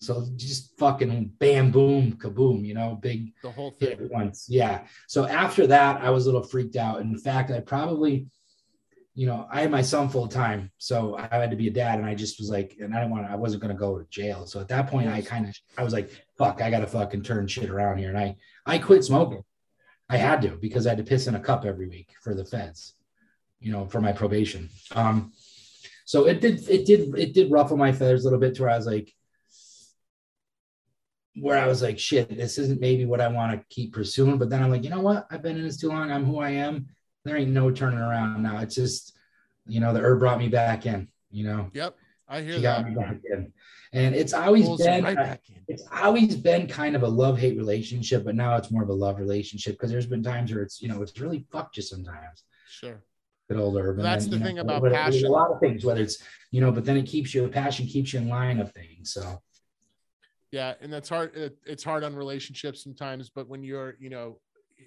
So 0.00 0.26
just 0.36 0.78
fucking 0.78 1.32
bam, 1.38 1.70
boom, 1.70 2.12
kaboom, 2.12 2.64
you 2.64 2.74
know, 2.74 2.98
big 3.00 3.32
the 3.42 3.50
whole 3.50 3.70
thing 3.70 4.08
once. 4.10 4.46
Yeah. 4.48 4.84
So 5.08 5.26
after 5.26 5.66
that, 5.68 6.02
I 6.02 6.10
was 6.10 6.26
a 6.26 6.28
little 6.30 6.46
freaked 6.46 6.76
out. 6.76 7.00
In 7.00 7.16
fact, 7.16 7.50
I 7.50 7.60
probably, 7.60 8.26
you 9.14 9.26
know, 9.26 9.46
I 9.50 9.62
had 9.62 9.70
my 9.70 9.82
son 9.82 10.08
full 10.08 10.26
time, 10.26 10.70
so 10.78 11.16
I 11.16 11.28
had 11.30 11.50
to 11.50 11.56
be 11.56 11.68
a 11.68 11.70
dad, 11.72 11.98
and 11.98 12.06
I 12.06 12.14
just 12.14 12.38
was 12.38 12.50
like, 12.50 12.76
and 12.80 12.94
I 12.94 12.98
didn't 12.98 13.12
want 13.12 13.26
to, 13.26 13.32
I 13.32 13.36
wasn't 13.36 13.62
gonna 13.62 13.74
go 13.74 13.98
to 13.98 14.06
jail. 14.10 14.46
So 14.46 14.60
at 14.60 14.68
that 14.68 14.88
point, 14.88 15.08
I 15.08 15.22
kind 15.22 15.48
of, 15.48 15.56
I 15.78 15.84
was 15.84 15.92
like, 15.92 16.10
fuck, 16.36 16.60
I 16.60 16.70
gotta 16.70 16.86
fucking 16.86 17.22
turn 17.22 17.46
shit 17.46 17.70
around 17.70 17.98
here, 17.98 18.08
and 18.08 18.18
I, 18.18 18.36
I 18.66 18.78
quit 18.78 19.04
smoking. 19.04 19.44
I 20.08 20.18
had 20.18 20.42
to 20.42 20.50
because 20.50 20.86
I 20.86 20.90
had 20.90 20.98
to 20.98 21.04
piss 21.04 21.28
in 21.28 21.34
a 21.34 21.40
cup 21.40 21.64
every 21.64 21.88
week 21.88 22.10
for 22.22 22.34
the 22.34 22.44
feds 22.44 22.94
you 23.64 23.72
know, 23.72 23.86
for 23.86 24.00
my 24.00 24.12
probation. 24.12 24.68
Um, 24.94 25.32
so 26.04 26.26
it 26.26 26.40
did, 26.40 26.68
it 26.68 26.84
did, 26.84 27.18
it 27.18 27.32
did 27.32 27.50
ruffle 27.50 27.78
my 27.78 27.92
feathers 27.92 28.24
a 28.24 28.24
little 28.24 28.38
bit 28.38 28.54
to 28.56 28.62
where 28.62 28.70
I 28.70 28.76
was 28.76 28.86
like, 28.86 29.12
where 31.36 31.58
I 31.58 31.66
was 31.66 31.82
like, 31.82 31.98
shit, 31.98 32.28
this 32.36 32.58
isn't 32.58 32.80
maybe 32.80 33.06
what 33.06 33.20
I 33.20 33.28
want 33.28 33.52
to 33.52 33.74
keep 33.74 33.92
pursuing. 33.92 34.38
But 34.38 34.50
then 34.50 34.62
I'm 34.62 34.70
like, 34.70 34.84
you 34.84 34.90
know 34.90 35.00
what? 35.00 35.26
I've 35.30 35.42
been 35.42 35.56
in 35.56 35.64
this 35.64 35.76
too 35.76 35.88
long. 35.88 36.10
I'm 36.10 36.24
who 36.24 36.38
I 36.38 36.50
am. 36.50 36.88
There 37.24 37.36
ain't 37.36 37.50
no 37.50 37.70
turning 37.70 37.98
around 37.98 38.42
now. 38.42 38.58
It's 38.58 38.74
just, 38.74 39.16
you 39.66 39.80
know, 39.80 39.92
the 39.92 40.00
herb 40.00 40.20
brought 40.20 40.38
me 40.38 40.48
back 40.48 40.86
in, 40.86 41.08
you 41.30 41.44
know? 41.44 41.70
Yep. 41.72 41.96
I 42.28 42.40
hear 42.42 42.54
she 42.54 42.62
that. 42.62 42.82
Got 42.82 42.88
me 42.88 42.94
back 42.94 43.16
in. 43.30 43.52
And 43.92 44.14
it's 44.14 44.32
always 44.32 44.68
been, 44.76 45.04
right 45.04 45.38
it's 45.68 45.86
always 45.92 46.36
been 46.36 46.66
kind 46.66 46.96
of 46.96 47.04
a 47.04 47.08
love 47.08 47.38
hate 47.38 47.56
relationship, 47.56 48.24
but 48.24 48.34
now 48.34 48.56
it's 48.56 48.70
more 48.70 48.82
of 48.82 48.88
a 48.88 48.94
love 48.94 49.18
relationship 49.18 49.74
because 49.74 49.90
there's 49.90 50.06
been 50.06 50.22
times 50.22 50.52
where 50.52 50.62
it's, 50.62 50.82
you 50.82 50.88
know, 50.88 51.00
it's 51.00 51.18
really 51.20 51.46
fucked 51.52 51.76
you 51.76 51.82
sometimes. 51.82 52.44
Sure 52.68 53.00
get 53.48 53.58
older. 53.58 53.92
But 53.92 54.02
That's 54.02 54.26
then, 54.26 54.32
the 54.32 54.38
know, 54.38 54.46
thing 54.46 54.58
about 54.58 54.90
passion. 54.90 55.26
A 55.26 55.30
lot 55.30 55.50
of 55.50 55.60
things, 55.60 55.84
whether 55.84 56.02
it's 56.02 56.22
you 56.50 56.60
know, 56.60 56.72
but 56.72 56.84
then 56.84 56.96
it 56.96 57.06
keeps 57.06 57.34
you 57.34 57.46
passion 57.48 57.86
keeps 57.86 58.12
you 58.12 58.20
in 58.20 58.28
line 58.28 58.60
of 58.60 58.72
things. 58.72 59.12
So 59.12 59.42
Yeah, 60.54 60.74
and 60.80 60.92
that's 60.92 61.08
hard. 61.08 61.34
It, 61.34 61.56
it's 61.66 61.82
hard 61.82 62.04
on 62.04 62.14
relationships 62.14 62.80
sometimes, 62.84 63.28
but 63.28 63.48
when 63.48 63.64
you're, 63.64 63.96
you 63.98 64.08
know, 64.08 64.38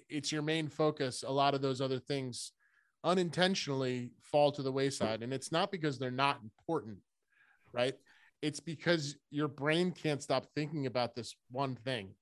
it's 0.08 0.32
your 0.32 0.40
main 0.40 0.66
focus. 0.66 1.24
A 1.26 1.30
lot 1.30 1.52
of 1.52 1.60
those 1.60 1.82
other 1.82 1.98
things 1.98 2.52
unintentionally 3.04 4.12
fall 4.22 4.50
to 4.52 4.62
the 4.62 4.72
wayside, 4.72 5.22
and 5.22 5.30
it's 5.30 5.52
not 5.52 5.70
because 5.70 5.98
they're 5.98 6.10
not 6.10 6.40
important, 6.42 6.96
right? 7.74 7.92
It's 8.40 8.60
because 8.60 9.16
your 9.30 9.46
brain 9.46 9.92
can't 9.92 10.22
stop 10.22 10.46
thinking 10.54 10.86
about 10.86 11.14
this 11.14 11.36
one 11.50 11.74
thing, 11.74 12.14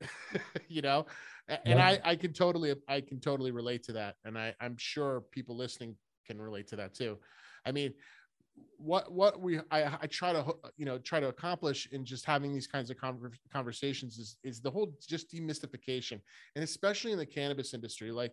you 0.68 0.82
know. 0.82 1.06
And 1.46 1.78
Yeah. 1.78 1.86
I, 1.86 2.00
I 2.04 2.16
can 2.16 2.32
totally, 2.32 2.74
I 2.88 3.00
can 3.00 3.20
totally 3.20 3.52
relate 3.52 3.84
to 3.84 3.92
that, 3.92 4.16
and 4.24 4.36
I, 4.36 4.56
I'm 4.60 4.74
sure 4.76 5.22
people 5.30 5.56
listening 5.56 5.94
can 6.26 6.40
relate 6.40 6.66
to 6.70 6.76
that 6.76 6.94
too. 6.94 7.18
I 7.64 7.70
mean, 7.70 7.94
what 8.78 9.10
what 9.12 9.40
we 9.40 9.58
I, 9.70 9.98
I 10.02 10.06
try 10.06 10.32
to 10.32 10.54
you 10.76 10.86
know 10.86 10.98
try 10.98 11.20
to 11.20 11.28
accomplish 11.28 11.88
in 11.92 12.04
just 12.04 12.24
having 12.24 12.52
these 12.52 12.66
kinds 12.66 12.90
of 12.90 12.96
conver- 12.96 13.34
conversations 13.52 14.18
is 14.18 14.36
is 14.44 14.60
the 14.60 14.70
whole 14.70 14.94
just 15.06 15.32
demystification. 15.32 16.20
And 16.54 16.64
especially 16.64 17.12
in 17.12 17.18
the 17.18 17.26
cannabis 17.26 17.74
industry 17.74 18.12
like 18.12 18.32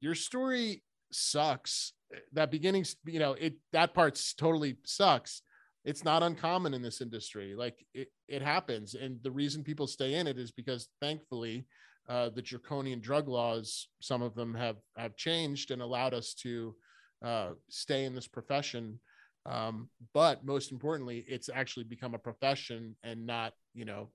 your 0.00 0.14
story 0.14 0.82
sucks. 1.10 1.92
That 2.32 2.50
beginnings 2.50 2.96
you 3.04 3.18
know 3.18 3.32
it 3.32 3.54
that 3.72 3.94
part's 3.94 4.34
totally 4.34 4.76
sucks. 4.84 5.42
It's 5.84 6.04
not 6.04 6.22
uncommon 6.22 6.74
in 6.74 6.82
this 6.82 7.00
industry. 7.00 7.54
Like 7.54 7.84
it, 7.94 8.08
it 8.26 8.42
happens. 8.42 8.94
And 8.94 9.22
the 9.22 9.30
reason 9.30 9.62
people 9.62 9.86
stay 9.86 10.14
in 10.14 10.26
it 10.26 10.38
is 10.38 10.50
because 10.50 10.88
thankfully 11.00 11.66
uh, 12.08 12.30
the 12.30 12.42
draconian 12.42 13.00
drug 13.00 13.28
laws 13.28 13.88
some 14.00 14.22
of 14.22 14.34
them 14.34 14.54
have 14.54 14.76
have 14.96 15.16
changed 15.16 15.70
and 15.70 15.82
allowed 15.82 16.14
us 16.14 16.34
to 16.34 16.74
uh, 17.22 17.50
stay 17.68 18.04
in 18.04 18.14
this 18.14 18.26
profession. 18.26 19.00
Um, 19.46 19.88
but 20.12 20.44
most 20.44 20.72
importantly, 20.72 21.24
it's 21.26 21.48
actually 21.52 21.84
become 21.84 22.14
a 22.14 22.18
profession 22.18 22.96
and 23.02 23.26
not, 23.26 23.54
you 23.74 23.84
know, 23.84 24.10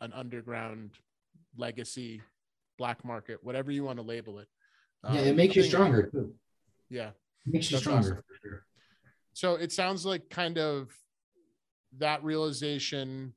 an 0.00 0.12
underground 0.12 0.90
legacy, 1.56 2.20
black 2.78 3.04
market, 3.04 3.42
whatever 3.42 3.70
you 3.70 3.84
want 3.84 3.98
to 3.98 4.04
label 4.04 4.38
it. 4.40 4.48
yeah, 5.04 5.10
Um, 5.10 5.26
it 5.26 5.36
makes 5.36 5.56
you 5.56 5.62
stronger 5.62 6.10
too. 6.10 6.34
Yeah. 6.90 7.10
It 7.46 7.52
makes 7.52 7.70
you 7.70 7.78
stronger 7.78 8.22
for 8.26 8.48
sure. 8.48 8.66
So 9.32 9.54
it 9.54 9.72
sounds 9.72 10.04
like 10.04 10.28
kind 10.30 10.58
of 10.58 10.92
that 11.98 12.22
realization 12.22 13.32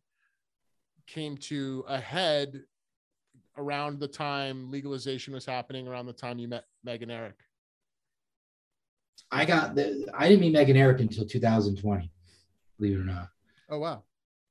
came 1.07 1.37
to 1.37 1.85
a 1.87 1.99
head 1.99 2.63
around 3.57 3.99
the 3.99 4.07
time 4.07 4.69
legalization 4.69 5.33
was 5.33 5.45
happening, 5.45 5.87
around 5.87 6.05
the 6.05 6.13
time 6.13 6.37
you 6.39 6.47
met 6.47 6.65
Meg 6.83 7.01
and 7.03 7.11
Eric. 7.11 7.35
I 9.31 9.45
got 9.45 9.75
the 9.75 10.07
I 10.13 10.29
didn't 10.29 10.41
meet 10.41 10.53
Meg 10.53 10.69
and 10.69 10.77
Eric 10.77 11.01
until 11.01 11.25
2020, 11.25 12.11
believe 12.77 12.97
it 12.97 13.01
or 13.01 13.03
not. 13.03 13.29
Oh, 13.69 13.79
wow. 13.79 14.03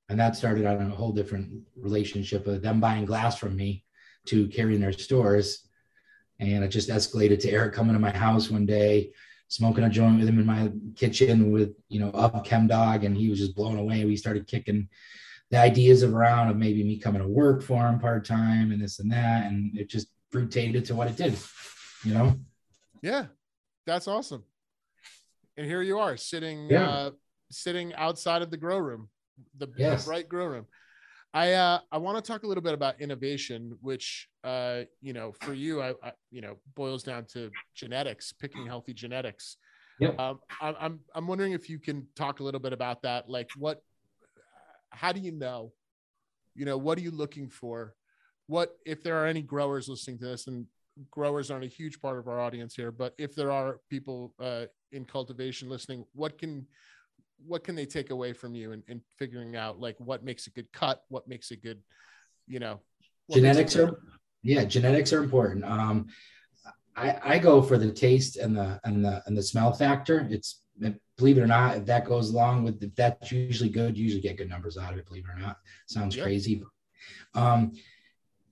And 0.09 0.21
that 0.21 0.37
started 0.37 0.67
on 0.67 0.91
a 0.91 0.95
whole 0.95 1.13
different 1.13 1.63
relationship 1.77 2.47
of 2.47 2.63
them 2.63 2.81
buying 2.81 3.07
glass 3.07 3.39
from 3.39 3.57
me 3.57 3.85
to 4.27 4.47
carrying 4.49 4.81
their 4.81 4.93
stores. 4.93 5.67
And 6.39 6.63
it 6.63 6.69
just 6.69 6.91
escalated 6.91 7.41
to 7.41 7.51
Eric 7.51 7.75
coming 7.75 7.95
to 7.95 7.99
my 7.99 8.17
house 8.17 8.51
one 8.51 8.67
day, 8.67 9.13
smoking 9.49 9.85
a 9.85 9.89
joint 9.91 10.19
with 10.19 10.29
him 10.29 10.39
in 10.39 10.47
my 10.47 10.71
kitchen 10.95 11.51
with, 11.51 11.75
you 11.89 11.99
know, 11.99 12.11
up 12.11 12.45
Chem 12.45 12.67
Dog. 12.67 13.05
And 13.05 13.17
he 13.17 13.31
was 13.31 13.39
just 13.39 13.57
blown 13.57 13.79
away. 13.79 14.05
We 14.05 14.17
started 14.17 14.47
kicking 14.47 14.89
the 15.51 15.59
ideas 15.59 16.03
around 16.05 16.51
of 16.51 16.57
maybe 16.57 16.85
me 16.85 16.99
coming 16.99 17.23
to 17.23 17.29
work 17.29 17.63
for 17.63 17.87
him 17.87 17.99
part 17.99 18.27
time 18.27 18.71
and 18.71 18.83
this 18.83 18.99
and 18.99 19.11
that. 19.11 19.47
And 19.47 19.77
it 19.77 19.89
just 19.89 20.09
frutated 20.31 20.85
to 20.87 20.95
what 20.95 21.09
it 21.09 21.17
did, 21.17 21.37
you 22.05 22.13
know? 22.13 22.37
Yeah, 23.03 23.27
that's 23.87 24.07
awesome. 24.09 24.45
And 25.57 25.67
here 25.67 25.83
you 25.83 25.99
are 25.99 26.17
sitting, 26.17 26.71
Yeah. 26.71 26.89
uh, 26.89 27.11
sitting 27.51 27.95
outside 27.95 28.43
of 28.43 28.51
the 28.51 28.57
grow 28.57 28.79
room, 28.79 29.09
the, 29.57 29.67
the 29.67 29.73
Yes. 29.79 30.05
bright 30.05 30.29
grow 30.29 30.47
room. 30.47 30.67
I 31.35 31.53
uh, 31.53 31.81
I 31.93 31.99
want 31.99 32.23
to 32.23 32.27
talk 32.27 32.45
a 32.45 32.47
little 32.47 32.63
bit 32.63 32.73
about 32.73 33.01
innovation, 33.01 33.77
which 33.83 34.29
uh, 34.43 34.83
you 35.03 35.13
know, 35.13 35.33
for 35.33 35.53
you, 35.53 35.83
I, 35.83 35.91
I 36.03 36.13
you 36.31 36.41
know, 36.41 36.57
boils 36.75 37.03
down 37.03 37.27
to 37.33 37.51
genetics, 37.75 38.33
picking 38.33 38.65
healthy 38.67 38.95
genetics. 38.95 39.59
Yep. 39.99 40.19
Um, 40.19 40.41
I, 40.61 40.75
I'm 40.81 41.01
I'm 41.15 41.27
wondering 41.27 41.53
if 41.53 41.69
you 41.69 41.79
can 41.79 42.07
talk 42.17 42.41
a 42.41 42.43
little 42.43 42.61
bit 42.61 42.73
about 42.73 43.03
that. 43.03 43.29
Like, 43.29 43.51
what, 43.57 43.83
how 44.91 45.13
do 45.13 45.21
you 45.21 45.33
know? 45.33 45.73
You 46.55 46.65
know, 46.65 46.79
what 46.79 46.97
are 46.97 47.03
you 47.03 47.11
looking 47.11 47.51
for? 47.51 47.95
What 48.47 48.77
if 48.87 49.03
there 49.03 49.19
are 49.19 49.27
any 49.27 49.43
growers 49.43 49.89
listening 49.89 50.19
to 50.21 50.27
this, 50.27 50.47
and 50.47 50.67
growers 51.11 51.51
aren't 51.51 51.65
a 51.65 51.69
huge 51.69 52.01
part 52.01 52.19
of 52.19 52.29
our 52.29 52.41
audience 52.41 52.75
here, 52.75 52.91
but 52.91 53.15
if 53.19 53.35
there 53.35 53.51
are 53.51 53.81
people 53.91 54.33
uh, 54.41 54.67
in 54.93 55.05
cultivation 55.05 55.69
listening, 55.69 56.05
what 56.15 56.39
can 56.39 56.67
what 57.47 57.65
can 57.65 57.75
they 57.75 57.85
take 57.87 58.11
away 58.11 58.33
from 58.33 58.55
you 58.55 58.73
in, 58.73 58.83
in 58.89 59.01
figuring 59.19 59.57
out 59.57 59.79
like 59.79 59.97
what 59.99 60.25
makes 60.25 60.47
a 60.47 60.51
good 60.51 60.73
cut, 60.73 61.03
what 61.09 61.29
makes 61.29 61.51
a 61.51 61.57
good, 61.57 61.81
you 62.47 62.59
know, 62.59 62.81
genetics 63.31 63.77
are 63.77 63.99
yeah 64.43 64.65
genetics 64.65 65.13
are 65.13 65.23
important. 65.23 65.65
Um 65.65 66.07
i 66.97 67.19
i 67.23 67.39
go 67.39 67.61
for 67.61 67.77
the 67.79 67.93
taste 67.93 68.37
and 68.37 68.57
the 68.57 68.81
and 68.85 69.05
the 69.05 69.23
and 69.27 69.37
the 69.37 69.43
smell 69.43 69.73
factor. 69.73 70.27
It's 70.31 70.63
believe 71.17 71.39
it 71.39 71.43
or 71.43 71.47
not 71.47 71.77
if 71.77 71.87
that 71.87 72.05
goes 72.05 72.31
along 72.31 72.63
with 72.63 72.83
if 72.83 72.95
that's 72.95 73.33
usually 73.33 73.71
good 73.71 73.97
you 73.97 74.05
usually 74.05 74.21
get 74.21 74.37
good 74.37 74.49
numbers 74.49 74.77
out 74.77 74.93
of 74.93 74.99
it 74.99 75.07
believe 75.07 75.25
it 75.25 75.37
or 75.37 75.41
not. 75.41 75.57
Sounds 75.87 76.15
Yeah. 76.17 76.23
crazy. 76.23 76.63
Um 77.35 77.73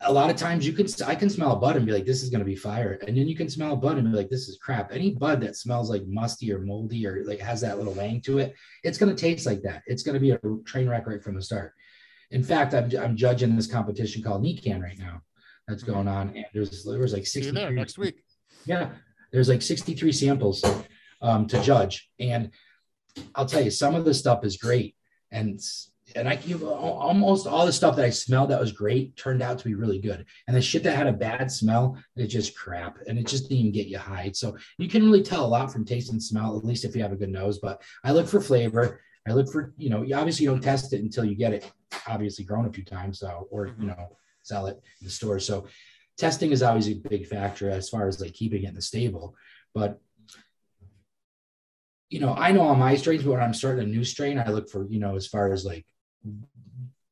a 0.05 0.13
lot 0.13 0.31
of 0.31 0.37
times 0.37 0.67
you 0.67 0.73
can 0.73 0.87
i 1.07 1.15
can 1.15 1.31
smell 1.31 1.53
a 1.53 1.57
bud 1.57 1.77
and 1.77 1.87
be 1.87 1.93
like 1.93 2.05
this 2.05 2.23
is 2.23 2.31
going 2.31 2.41
to 2.41 2.45
be 2.45 2.57
fire 2.57 2.99
and 3.07 3.17
then 3.17 3.27
you 3.27 3.37
can 3.37 3.49
smell 3.49 3.73
a 3.73 3.77
bud 3.77 3.97
and 3.97 4.11
be 4.11 4.17
like 4.17 4.29
this 4.29 4.49
is 4.49 4.59
crap 4.59 4.93
any 4.93 5.13
bud 5.13 5.41
that 5.41 5.57
smells 5.57 5.91
like 5.91 6.07
musty 6.07 6.53
or 6.53 6.61
moldy 6.61 7.07
or 7.07 7.25
like 7.25 7.41
has 7.41 7.61
that 7.61 7.79
little 7.79 7.95
wang 7.95 8.21
to 8.21 8.39
it 8.39 8.55
it's 8.83 8.99
going 8.99 9.15
to 9.15 9.21
taste 9.21 9.47
like 9.47 9.63
that 9.63 9.83
it's 9.87 10.03
going 10.03 10.15
to 10.15 10.21
be 10.21 10.31
a 10.31 10.41
train 10.65 10.89
wreck 10.89 11.07
right 11.07 11.23
from 11.23 11.35
the 11.35 11.43
start 11.43 11.75
in 12.35 12.43
fact, 12.43 12.75
I'm, 12.75 12.91
I'm 12.99 13.17
judging 13.17 13.55
this 13.55 13.69
competition 13.69 14.23
called 14.23 14.43
NECAN 14.43 14.83
right 14.83 14.99
now 14.99 15.23
that's 15.69 15.85
going 15.85 16.09
on. 16.09 16.33
And 16.35 16.47
there's 16.53 16.85
there 16.85 16.99
was 16.99 17.13
like 17.13 17.23
Mm-hmm. 17.23 17.27
See 17.27 17.39
you 17.41 17.45
63 17.45 17.61
there 17.61 17.71
next 17.71 17.97
week. 17.97 18.25
Yeah, 18.67 18.91
there's 19.33 19.49
like 19.49 19.63
63 19.63 20.11
samples 20.13 20.65
um, 21.23 21.47
to 21.47 21.61
judge, 21.63 22.11
and 22.19 22.51
I'll 23.35 23.47
tell 23.47 23.63
you, 23.63 23.71
some 23.71 23.95
of 23.95 24.05
the 24.05 24.15
stuff 24.15 24.45
is 24.45 24.57
great, 24.57 24.97
and 25.31 25.61
and 26.15 26.29
I 26.29 26.37
give 26.37 26.63
almost 26.63 27.47
all 27.47 27.67
the 27.67 27.73
stuff 27.73 27.97
that 27.97 28.05
I 28.05 28.11
smelled 28.11 28.51
that 28.51 28.61
was 28.61 28.73
great 28.73 29.17
turned 29.17 29.43
out 29.43 29.59
to 29.59 29.65
be 29.65 29.75
really 29.75 29.99
good, 29.99 30.25
and 30.47 30.57
the 30.57 30.63
shit 30.63 30.83
that 30.85 30.97
had 30.97 31.07
a 31.07 31.13
bad 31.13 31.51
smell, 31.51 31.99
it's 32.17 32.33
just 32.33 32.57
crap, 32.57 32.99
and 33.07 33.19
it 33.19 33.27
just 33.27 33.49
didn't 33.49 33.59
even 33.59 33.73
get 33.73 33.87
you 33.87 33.99
high. 33.99 34.31
So 34.33 34.57
you 34.79 34.89
can 34.89 35.05
really 35.05 35.23
tell 35.23 35.45
a 35.45 35.49
lot 35.49 35.73
from 35.73 35.85
taste 35.85 36.11
and 36.11 36.23
smell, 36.23 36.57
at 36.57 36.65
least 36.65 36.85
if 36.85 36.95
you 36.95 37.03
have 37.03 37.13
a 37.13 37.17
good 37.17 37.31
nose. 37.31 37.59
But 37.59 37.83
I 38.03 38.13
look 38.13 38.29
for 38.29 38.41
flavor. 38.41 39.01
I 39.27 39.33
look 39.33 39.51
for, 39.51 39.73
you 39.79 39.89
know, 39.89 40.03
you 40.03 40.15
obviously 40.15 40.45
don't 40.45 40.61
test 40.61 40.93
it 40.93 41.01
until 41.01 41.25
you 41.25 41.35
get 41.35 41.55
it 41.55 41.71
obviously 42.07 42.45
grown 42.45 42.67
a 42.67 42.73
few 42.73 42.85
times, 42.85 43.21
so 43.21 43.49
or 43.51 43.69
you 43.79 43.87
know, 43.87 44.17
sell 44.43 44.67
it 44.67 44.81
in 45.01 45.07
the 45.07 45.11
store. 45.11 45.39
So 45.39 45.67
testing 46.19 46.53
is 46.53 46.63
always 46.63 46.89
a 46.89 46.95
big 46.95 47.27
factor 47.27 47.71
as 47.71 47.89
far 47.89 48.07
as 48.07 48.21
like 48.21 48.35
keeping 48.35 48.65
it 48.65 48.69
in 48.69 48.75
the 48.75 48.83
stable. 48.83 49.35
But 49.75 49.99
you 52.11 52.21
know, 52.21 52.35
I 52.35 52.53
know 52.53 52.61
all 52.61 52.77
my 52.77 52.95
strains, 52.97 53.25
but 53.25 53.33
when 53.33 53.41
I'm 53.41 53.55
starting 53.55 53.85
a 53.85 53.91
new 53.91 54.05
strain, 54.05 54.39
I 54.39 54.51
look 54.51 54.71
for, 54.71 54.87
you 54.89 55.01
know, 55.01 55.17
as 55.17 55.27
far 55.27 55.53
as 55.53 55.65
like 55.65 55.85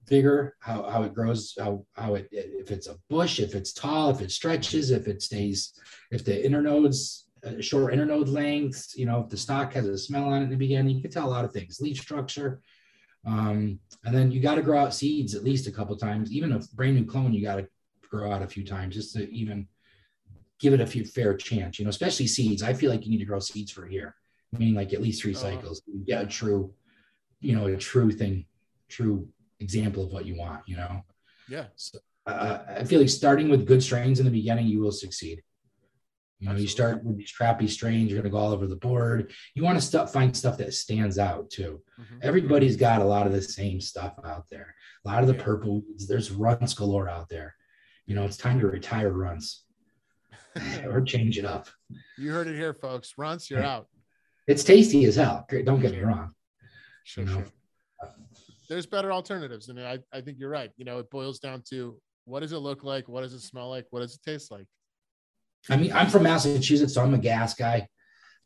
vigor, 0.06 0.56
how, 0.60 0.82
how 0.90 1.02
it 1.02 1.14
grows, 1.14 1.54
how, 1.58 1.84
how 1.94 2.14
it, 2.14 2.28
if 2.32 2.70
it's 2.70 2.88
a 2.88 2.96
bush, 3.08 3.38
if 3.40 3.54
it's 3.54 3.72
tall, 3.72 4.10
if 4.10 4.20
it 4.20 4.30
stretches, 4.30 4.90
if 4.90 5.08
it 5.08 5.22
stays, 5.22 5.72
if 6.10 6.24
the 6.24 6.32
internodes, 6.32 7.24
uh, 7.46 7.60
short 7.60 7.92
internode 7.92 8.28
length, 8.28 8.92
you 8.94 9.06
know, 9.06 9.20
if 9.20 9.28
the 9.28 9.36
stock 9.36 9.72
has 9.72 9.86
a 9.86 9.98
smell 9.98 10.24
on 10.24 10.42
it 10.42 10.44
in 10.44 10.50
the 10.50 10.56
beginning, 10.56 10.94
you 10.96 11.02
can 11.02 11.10
tell 11.10 11.28
a 11.28 11.30
lot 11.30 11.44
of 11.44 11.52
things, 11.52 11.80
leaf 11.80 11.98
structure. 11.98 12.60
Um, 13.26 13.78
and 14.04 14.14
then 14.14 14.30
you 14.32 14.40
got 14.40 14.56
to 14.56 14.62
grow 14.62 14.78
out 14.78 14.94
seeds 14.94 15.34
at 15.34 15.44
least 15.44 15.66
a 15.66 15.72
couple 15.72 15.96
times, 15.96 16.32
even 16.32 16.52
a 16.52 16.60
brand 16.74 16.96
new 16.96 17.04
clone, 17.04 17.32
you 17.32 17.42
got 17.42 17.56
to 17.56 17.68
grow 18.08 18.30
out 18.30 18.42
a 18.42 18.48
few 18.48 18.64
times 18.64 18.94
just 18.94 19.14
to 19.14 19.32
even 19.32 19.66
give 20.60 20.72
it 20.72 20.80
a 20.80 20.86
few 20.86 21.04
fair 21.04 21.36
chance, 21.36 21.78
you 21.78 21.84
know, 21.84 21.88
especially 21.88 22.26
seeds. 22.26 22.62
I 22.62 22.74
feel 22.74 22.90
like 22.90 23.04
you 23.04 23.10
need 23.10 23.18
to 23.18 23.24
grow 23.24 23.40
seeds 23.40 23.72
for 23.72 23.86
a 23.86 23.92
year, 23.92 24.14
meaning 24.52 24.74
like 24.74 24.92
at 24.92 25.02
least 25.02 25.22
three 25.22 25.32
Uh-huh. 25.32 25.56
cycles. 25.56 25.82
A 26.12 26.26
true, 26.26 26.72
you 27.40 27.56
know, 27.56 27.66
a 27.66 27.76
true 27.76 28.12
thing, 28.12 28.46
true 28.92 29.28
example 29.60 30.04
of 30.04 30.10
what 30.12 30.26
you 30.26 30.36
want, 30.36 30.62
you 30.66 30.76
know. 30.76 31.02
Yeah. 31.48 31.66
So 31.76 31.98
uh, 32.26 32.58
I 32.68 32.84
feel 32.84 33.00
like 33.00 33.08
starting 33.08 33.48
with 33.48 33.66
good 33.66 33.82
strains 33.82 34.20
in 34.20 34.24
the 34.26 34.30
beginning, 34.30 34.66
you 34.66 34.80
will 34.80 34.92
succeed. 34.92 35.42
You 36.38 36.48
know, 36.48 36.56
you 36.56 36.66
start 36.66 37.04
with 37.04 37.16
these 37.18 37.30
crappy 37.32 37.68
strains, 37.68 38.10
you're 38.10 38.20
going 38.20 38.30
to 38.30 38.36
go 38.36 38.42
all 38.42 38.52
over 38.52 38.66
the 38.66 38.74
board. 38.76 39.32
You 39.54 39.62
want 39.62 39.78
to 39.78 39.84
stuff, 39.84 40.12
find 40.12 40.36
stuff 40.36 40.58
that 40.58 40.74
stands 40.74 41.16
out 41.18 41.50
too. 41.50 41.80
Mhm. 42.00 42.18
Everybody's 42.22 42.76
got 42.76 43.00
a 43.00 43.04
lot 43.04 43.26
of 43.26 43.32
the 43.32 43.40
same 43.42 43.80
stuff 43.80 44.14
out 44.24 44.46
there. 44.50 44.74
A 45.04 45.08
lot 45.08 45.22
of 45.22 45.28
the 45.28 45.36
Yeah. 45.36 45.42
purple, 45.44 45.82
there's 46.08 46.32
runts 46.32 46.74
galore 46.74 47.08
out 47.08 47.28
there. 47.28 47.54
You 48.06 48.16
know, 48.16 48.24
it's 48.24 48.36
time 48.36 48.58
to 48.58 48.66
retire 48.66 49.10
runts 49.12 49.64
or 50.84 51.00
change 51.02 51.38
it 51.38 51.44
up. 51.44 51.68
You 52.18 52.32
heard 52.32 52.48
it 52.48 52.56
here, 52.56 52.74
folks. 52.74 53.14
Runts, 53.16 53.48
you're 53.48 53.62
out. 53.62 53.86
It's 54.48 54.64
tasty 54.64 55.04
as 55.04 55.14
hell. 55.14 55.46
Don't 55.64 55.80
get 55.80 55.92
me 55.92 56.00
wrong. 56.00 56.34
Sure, 57.04 57.22
You 57.24 57.30
know? 57.30 57.36
sure. 57.36 57.46
There's 58.72 58.86
better 58.86 59.12
alternatives. 59.12 59.68
And 59.68 59.78
I, 59.78 59.98
I 60.14 60.22
think 60.22 60.38
you're 60.38 60.48
right. 60.48 60.70
You 60.78 60.86
know, 60.86 60.98
it 60.98 61.10
boils 61.10 61.38
down 61.38 61.62
to 61.68 61.94
what 62.24 62.40
does 62.40 62.52
it 62.52 62.58
look 62.58 62.84
like? 62.84 63.06
What 63.06 63.20
does 63.20 63.34
it 63.34 63.40
smell 63.40 63.68
like? 63.68 63.84
What 63.90 64.00
does 64.00 64.14
it 64.14 64.22
taste 64.24 64.50
like? 64.50 64.64
I 65.68 65.76
mean, 65.76 65.92
I'm 65.92 66.08
from 66.08 66.22
Massachusetts, 66.22 66.94
so 66.94 67.02
I'm 67.02 67.12
a 67.12 67.18
gas 67.18 67.54
guy. 67.54 67.86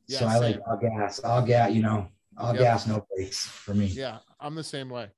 Yeah, 0.09 0.19
so 0.19 0.27
I 0.27 0.39
like 0.39 0.59
all 0.69 0.79
gas, 0.79 1.21
all 1.21 1.43
gas, 1.43 1.73
you 1.73 1.81
know, 1.81 2.09
all 2.37 2.53
Yep. 2.53 2.61
gas, 2.61 2.87
no 2.89 3.07
brakes 3.15 3.47
for 3.47 3.73
me. 3.73 3.87
Yeah, 3.87 4.19
I'm 4.41 4.57
the 4.57 4.65
same 4.65 4.89
way. 4.89 5.11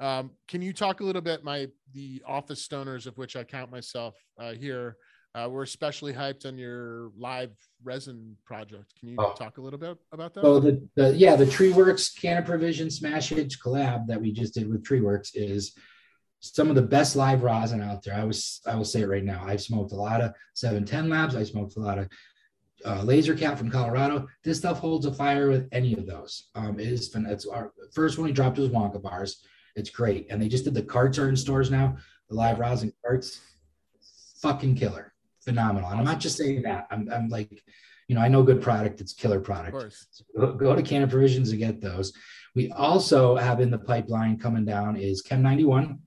Um, 0.00 0.32
can 0.48 0.60
you 0.60 0.72
talk 0.72 1.00
a 1.00 1.04
little 1.04 1.22
bit, 1.22 1.44
my 1.44 1.68
the 1.92 2.20
office 2.26 2.66
stoners 2.66 3.06
of 3.06 3.16
which 3.16 3.36
I 3.36 3.44
count 3.44 3.70
myself 3.70 4.16
uh, 4.40 4.54
here? 4.54 4.96
Uh, 5.34 5.48
we're 5.50 5.62
especially 5.62 6.12
hyped 6.12 6.46
on 6.46 6.56
your 6.58 7.10
live 7.16 7.50
resin 7.84 8.36
project. 8.44 8.92
Can 8.98 9.08
you 9.10 9.16
Oh. 9.18 9.34
talk 9.34 9.58
a 9.58 9.60
little 9.60 9.78
bit 9.78 9.96
about 10.10 10.34
that? 10.34 10.42
So 10.42 10.58
the, 10.58 10.88
the 10.96 11.14
yeah, 11.14 11.36
the 11.36 11.46
Tree 11.46 11.72
Works 11.72 12.10
Canna 12.12 12.42
Provision 12.42 12.90
Smash 12.90 13.28
Hits 13.28 13.56
collab 13.60 14.06
that 14.08 14.20
we 14.20 14.32
just 14.32 14.54
did 14.54 14.68
with 14.68 14.84
Tree 14.84 15.00
Works 15.00 15.34
is 15.34 15.74
some 16.40 16.68
of 16.70 16.76
the 16.76 16.82
best 16.82 17.14
live 17.14 17.42
rosin 17.42 17.82
out 17.82 18.02
there. 18.02 18.14
I 18.14 18.24
was 18.24 18.60
I 18.66 18.74
will 18.74 18.84
say 18.84 19.02
it 19.02 19.08
right 19.08 19.24
now. 19.24 19.44
I've 19.44 19.60
smoked 19.60 19.92
a 19.92 19.96
lot 19.96 20.20
of 20.20 20.32
710 20.54 21.08
labs. 21.10 21.36
I 21.36 21.44
smoked 21.44 21.76
a 21.76 21.80
lot 21.80 21.98
of 21.98 22.08
uh, 22.84 23.02
Lazercat 23.02 23.58
from 23.58 23.70
Colorado. 23.70 24.26
This 24.44 24.58
stuff 24.58 24.78
holds 24.78 25.04
a 25.04 25.12
fire 25.12 25.48
with 25.50 25.68
any 25.72 25.94
of 25.94 26.06
those. 26.06 26.48
Um, 26.54 26.78
it 26.80 26.86
is 26.88 27.08
fun. 27.08 27.26
It's 27.26 27.44
our 27.46 27.72
first 27.92 28.18
one 28.18 28.26
we 28.28 28.32
dropped 28.32 28.58
was 28.58 28.70
Wonka 28.70 29.02
bars. 29.02 29.42
It's 29.76 29.90
great, 29.90 30.26
and 30.30 30.40
they 30.40 30.48
just 30.48 30.64
did 30.64 30.74
the 30.74 30.82
carts 30.82 31.18
are 31.18 31.28
in 31.28 31.36
stores 31.36 31.70
now. 31.70 31.96
The 32.28 32.34
live 32.34 32.58
rosin 32.58 32.92
carts, 33.04 33.40
fucking 34.42 34.74
killer, 34.76 35.12
phenomenal. 35.48 35.90
And 35.90 35.98
I'm 35.98 36.04
not 36.04 36.20
just 36.20 36.36
saying 36.36 36.62
that. 36.62 36.86
I'm 36.90 37.08
I'm 37.10 37.28
like, 37.28 37.50
you 38.08 38.14
know, 38.14 38.20
I 38.20 38.28
know 38.28 38.42
good 38.42 38.60
product. 38.62 39.00
It's 39.00 39.12
killer 39.14 39.38
of 39.38 39.44
product. 39.44 39.72
course. 39.72 40.06
Go, 40.36 40.74
to 40.76 40.82
Canna 40.82 41.06
Provisions 41.08 41.50
and 41.50 41.58
get 41.58 41.80
those. 41.80 42.12
We 42.54 42.70
also 42.72 43.36
have 43.36 43.60
in 43.60 43.70
the 43.70 43.78
pipeline 43.78 44.38
coming 44.38 44.64
down 44.64 44.96
is 44.96 45.22
Chem 45.22 45.42
91. 45.42 46.00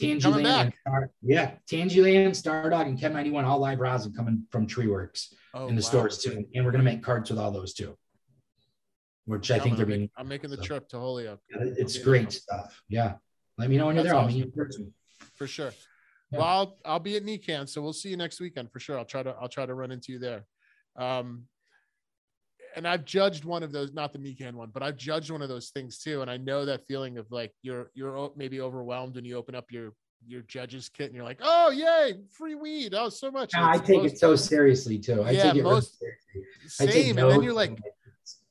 Coming 0.00 0.20
Tangerine, 0.20 0.42
back. 0.44 0.64
and 0.64 0.74
Star, 0.80 1.10
yeah, 1.22 1.50
Tangerine, 1.68 2.34
Stardawg, 2.34 2.86
and 2.88 2.98
Chem 2.98 3.12
91, 3.12 3.44
all 3.44 3.58
live 3.60 3.78
rosin 3.78 4.12
coming 4.12 4.44
from 4.50 4.66
Treeworks 4.66 5.32
Oh, 5.54 5.68
in 5.68 5.76
the 5.76 5.82
wow. 5.82 5.88
stores 5.88 6.18
too. 6.18 6.44
And 6.54 6.64
we're 6.64 6.72
gonna 6.72 6.82
make 6.82 7.02
cards 7.02 7.30
with 7.30 7.38
all 7.38 7.50
those 7.52 7.74
too, 7.74 7.96
which 9.26 9.50
I 9.50 9.58
think 9.58 9.72
I'm 9.72 9.76
they're 9.76 9.86
make- 9.86 9.96
being. 9.98 10.10
I'm 10.16 10.28
making 10.28 10.50
the 10.50 10.56
so. 10.56 10.62
trip 10.62 10.88
to 10.88 10.98
Holyoke 10.98 11.40
It's 11.50 11.98
Yeah. 11.98 12.04
great 12.04 12.32
stuff. 12.32 12.82
Yeah, 12.88 13.14
let 13.58 13.68
me 13.70 13.76
know 13.76 13.86
when 13.86 13.94
you're 13.96 14.04
That's 14.04 14.12
there. 14.14 14.20
I'll 14.22 14.26
meet 14.28 14.36
you 14.38 14.44
in 14.44 14.52
person. 14.52 14.94
for 15.34 15.46
sure. 15.46 15.72
Yeah. 16.32 16.38
Well, 16.38 16.48
I'll, 16.48 16.76
I'll 16.84 16.98
be 16.98 17.16
at 17.16 17.24
NECANN, 17.24 17.68
so 17.68 17.82
we'll 17.82 17.92
see 17.92 18.08
you 18.08 18.16
next 18.16 18.40
weekend 18.40 18.70
for 18.72 18.80
sure. 18.80 18.98
I'll 18.98 19.04
try 19.04 19.22
to 19.22 19.34
I'll 19.40 19.48
try 19.48 19.66
to 19.66 19.74
run 19.74 19.90
into 19.92 20.12
you 20.12 20.18
there. 20.18 20.44
Um, 20.96 21.44
and 22.74 22.88
I've 22.88 23.04
judged 23.04 23.44
one 23.44 23.62
of 23.62 23.70
those, 23.70 23.92
not 23.92 24.12
the 24.14 24.18
NECANN 24.18 24.54
one, 24.54 24.70
but 24.72 24.82
I've 24.82 24.96
judged 24.96 25.30
one 25.30 25.42
of 25.42 25.50
those 25.50 25.68
things 25.70 25.98
too. 25.98 26.22
And 26.22 26.30
I 26.30 26.38
know 26.38 26.64
that 26.64 26.86
feeling 26.86 27.18
of 27.18 27.30
like 27.30 27.52
you're 27.62 27.90
you're 27.94 28.30
maybe 28.36 28.60
overwhelmed 28.60 29.14
when 29.16 29.24
you 29.24 29.36
open 29.36 29.54
up 29.54 29.70
your 29.70 29.92
your 30.26 30.42
judge's 30.42 30.88
kit 30.88 31.06
and 31.06 31.14
you're 31.16 31.24
like, 31.24 31.40
oh 31.42 31.70
yay, 31.70 32.14
free 32.30 32.54
weed. 32.54 32.94
Oh, 32.96 33.08
so 33.08 33.30
much. 33.30 33.50
Nah, 33.54 33.70
I 33.72 33.78
take 33.78 34.02
most- 34.02 34.12
it 34.14 34.18
so 34.18 34.36
seriously 34.36 34.98
too. 34.98 35.22
I 35.22 35.32
Yeah, 35.32 35.42
take 35.44 35.56
it 35.56 35.62
most- 35.64 35.98
seriously. 35.98 36.46
I 36.80 36.86
take 36.86 36.92
same. 37.06 37.18
And 37.18 37.30
then 37.30 37.42
you're 37.42 37.52
like, 37.52 37.70
and- 37.70 37.80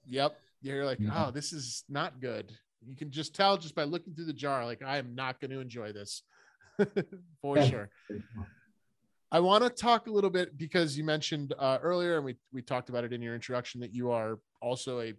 Yep. 0.08 0.38
You're 0.62 0.86
like, 0.86 1.00
Yeah. 1.00 1.26
oh, 1.28 1.32
this 1.32 1.54
is 1.54 1.84
not 1.89 2.20
good. 2.20 2.52
You 2.86 2.96
can 2.96 3.10
just 3.10 3.34
tell 3.34 3.58
just 3.58 3.74
by 3.74 3.86
looking 3.86 4.13
through 4.13 4.26
the 4.26 4.34
jar, 4.34 4.65
like, 4.65 4.84
I 4.84 4.98
am 4.98 5.15
not 5.15 5.39
going 5.39 5.52
to 5.52 5.60
enjoy 5.60 5.94
this 5.94 6.24
for 7.42 7.62
sure. 7.64 7.90
I 9.32 9.40
want 9.40 9.64
to 9.64 9.70
talk 9.70 10.08
a 10.08 10.12
little 10.12 10.30
bit 10.30 10.58
because 10.58 10.98
you 10.98 11.04
mentioned 11.04 11.54
uh, 11.58 11.78
earlier, 11.82 12.18
and 12.18 12.26
we, 12.26 12.36
we 12.52 12.62
talked 12.62 12.90
about 12.90 13.04
it 13.06 13.14
in 13.14 13.22
your 13.22 13.34
introduction, 13.34 13.80
that 13.82 13.94
you 13.94 14.12
are 14.12 14.40
also 14.62 15.00
a 15.00 15.14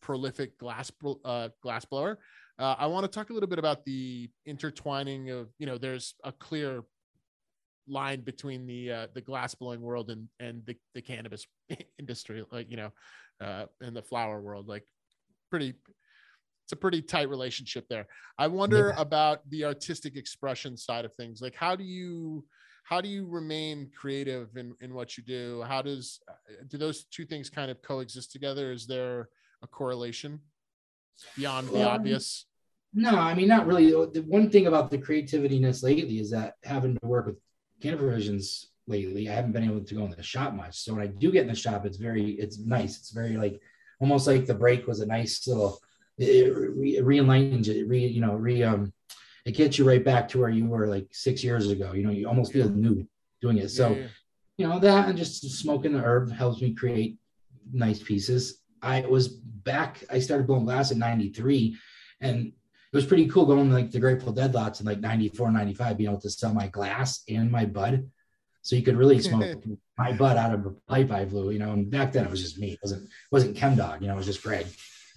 prolific 0.00 0.56
glass 0.58 0.92
uh, 1.24 1.48
glass 1.62 1.84
blower. 1.84 2.18
Uh, 2.58 2.76
I 2.78 2.86
want 2.86 3.04
to 3.04 3.08
talk 3.08 3.30
a 3.30 3.32
little 3.32 3.48
bit 3.48 3.58
about 3.58 3.84
the 3.84 4.30
intertwining 4.46 5.30
of, 5.30 5.48
you 5.58 5.66
know, 5.66 5.78
there's 5.78 6.14
a 6.24 6.32
clear 6.32 6.84
line 7.88 8.20
between 8.20 8.66
the 8.66 8.90
uh, 8.90 9.06
the 9.14 9.20
glass 9.20 9.54
blowing 9.54 9.80
world 9.80 10.10
and 10.10 10.28
and 10.40 10.64
the, 10.66 10.76
the 10.94 11.02
cannabis 11.02 11.46
industry, 11.98 12.44
like 12.50 12.70
you 12.70 12.76
know, 12.76 12.92
uh, 13.40 13.66
in 13.80 13.94
the 13.94 14.02
flower 14.02 14.40
world, 14.40 14.68
like 14.68 14.84
pretty. 15.50 15.74
It's 16.66 16.72
a 16.72 16.76
pretty 16.76 17.00
tight 17.00 17.28
relationship 17.28 17.86
there. 17.88 18.08
I 18.38 18.48
wonder 18.48 18.88
Yeah. 18.88 19.00
about 19.00 19.48
the 19.50 19.64
artistic 19.64 20.16
expression 20.16 20.76
side 20.76 21.04
of 21.04 21.14
things. 21.14 21.40
Like, 21.40 21.54
how 21.54 21.76
do 21.76 21.84
you 21.84 22.44
how 22.82 23.00
do 23.00 23.08
you 23.08 23.24
remain 23.26 23.90
creative 24.00 24.56
in 24.56 24.74
in 24.80 24.92
what 24.92 25.16
you 25.16 25.22
do? 25.22 25.62
How 25.62 25.80
does 25.80 26.20
do 26.66 26.76
those 26.76 27.04
two 27.04 27.24
things 27.24 27.48
kind 27.50 27.70
of 27.70 27.80
coexist 27.82 28.32
together? 28.32 28.72
Is 28.72 28.84
there 28.88 29.28
a 29.62 29.68
correlation 29.68 30.40
beyond 31.36 31.68
the 31.68 31.82
Um, 31.82 31.94
obvious? 32.00 32.46
No, 32.92 33.14
I 33.16 33.32
mean, 33.34 33.46
not 33.46 33.66
really. 33.68 33.90
The 34.16 34.24
one 34.26 34.50
thing 34.50 34.66
about 34.66 34.90
the 34.90 34.98
creativiness 34.98 35.84
lately 35.84 36.18
is 36.18 36.30
that 36.30 36.54
having 36.64 36.94
to 36.98 37.06
work 37.06 37.26
with 37.26 37.38
Canna 37.80 37.96
Provisions 37.96 38.72
lately, 38.88 39.28
I 39.28 39.34
haven't 39.34 39.52
been 39.52 39.64
able 39.70 39.84
to 39.84 39.94
go 39.94 40.04
in 40.04 40.10
the 40.10 40.22
shop 40.24 40.52
much. 40.52 40.74
So 40.82 40.94
when 40.94 41.02
I 41.02 41.06
do 41.22 41.30
get 41.30 41.42
in 41.42 41.48
the 41.48 41.54
shop, 41.54 41.86
it's 41.86 41.96
very, 42.08 42.32
it's 42.44 42.58
nice. 42.58 42.98
It's 42.98 43.10
very 43.10 43.36
like 43.36 43.60
almost 44.00 44.26
like 44.26 44.46
the 44.46 44.54
break 44.54 44.86
was 44.88 45.00
a 45.00 45.06
nice 45.06 45.46
little, 45.46 45.80
it 46.18 46.54
re, 46.54 47.00
re-enlightens 47.00 47.68
it, 47.68 47.86
re, 47.88 48.06
you 48.06 48.20
know, 48.20 48.34
re, 48.34 48.62
um, 48.62 48.92
it 49.44 49.52
gets 49.52 49.78
you 49.78 49.86
right 49.86 50.04
back 50.04 50.28
to 50.28 50.40
where 50.40 50.48
you 50.48 50.66
were 50.66 50.86
like 50.86 51.08
six 51.12 51.44
years 51.44 51.70
ago. 51.70 51.92
You 51.92 52.02
know, 52.04 52.10
you 52.10 52.26
almost 52.28 52.52
feel 52.52 52.68
new 52.68 53.06
doing 53.40 53.58
it. 53.58 53.70
So, 53.70 53.90
Yeah, 53.94 54.06
you 54.58 54.66
know 54.66 54.78
that 54.78 55.08
and 55.08 55.18
just 55.18 55.42
smoking 55.60 55.92
the 55.92 56.00
herb 56.00 56.32
helps 56.32 56.60
me 56.62 56.72
create 56.72 57.18
nice 57.72 58.02
pieces 58.02 58.62
i 58.82 59.00
was 59.02 59.28
back 59.28 60.02
i 60.10 60.18
started 60.18 60.46
blowing 60.46 60.64
glass 60.64 60.90
in 60.90 60.98
93 60.98 61.76
and 62.20 62.46
it 62.46 62.96
was 62.96 63.04
pretty 63.04 63.26
cool 63.26 63.44
going 63.44 63.70
like 63.70 63.90
the 63.90 63.98
grateful 63.98 64.32
dead 64.32 64.54
lots 64.54 64.80
in 64.80 64.86
like 64.86 65.00
94 65.00 65.50
95 65.50 65.98
being 65.98 66.08
able 66.10 66.20
to 66.20 66.30
sell 66.30 66.54
my 66.54 66.68
glass 66.68 67.22
and 67.28 67.50
my 67.50 67.64
bud 67.66 68.08
so 68.62 68.76
you 68.76 68.82
could 68.82 68.96
really 68.96 69.20
smoke 69.20 69.62
my 69.98 70.12
bud 70.12 70.36
out 70.36 70.54
of 70.54 70.64
a 70.66 70.70
pipe 70.88 71.10
i 71.10 71.24
blew 71.24 71.50
you 71.50 71.58
know 71.58 71.72
and 71.72 71.90
back 71.90 72.12
then 72.12 72.24
it 72.24 72.30
was 72.30 72.40
just 72.42 72.58
me 72.58 72.72
it 72.72 72.78
wasn't 72.82 73.08
wasn't 73.30 73.56
Chemdog 73.56 74.00
you 74.00 74.06
know 74.06 74.14
it 74.14 74.18
was 74.18 74.26
just 74.26 74.42
greg 74.42 74.66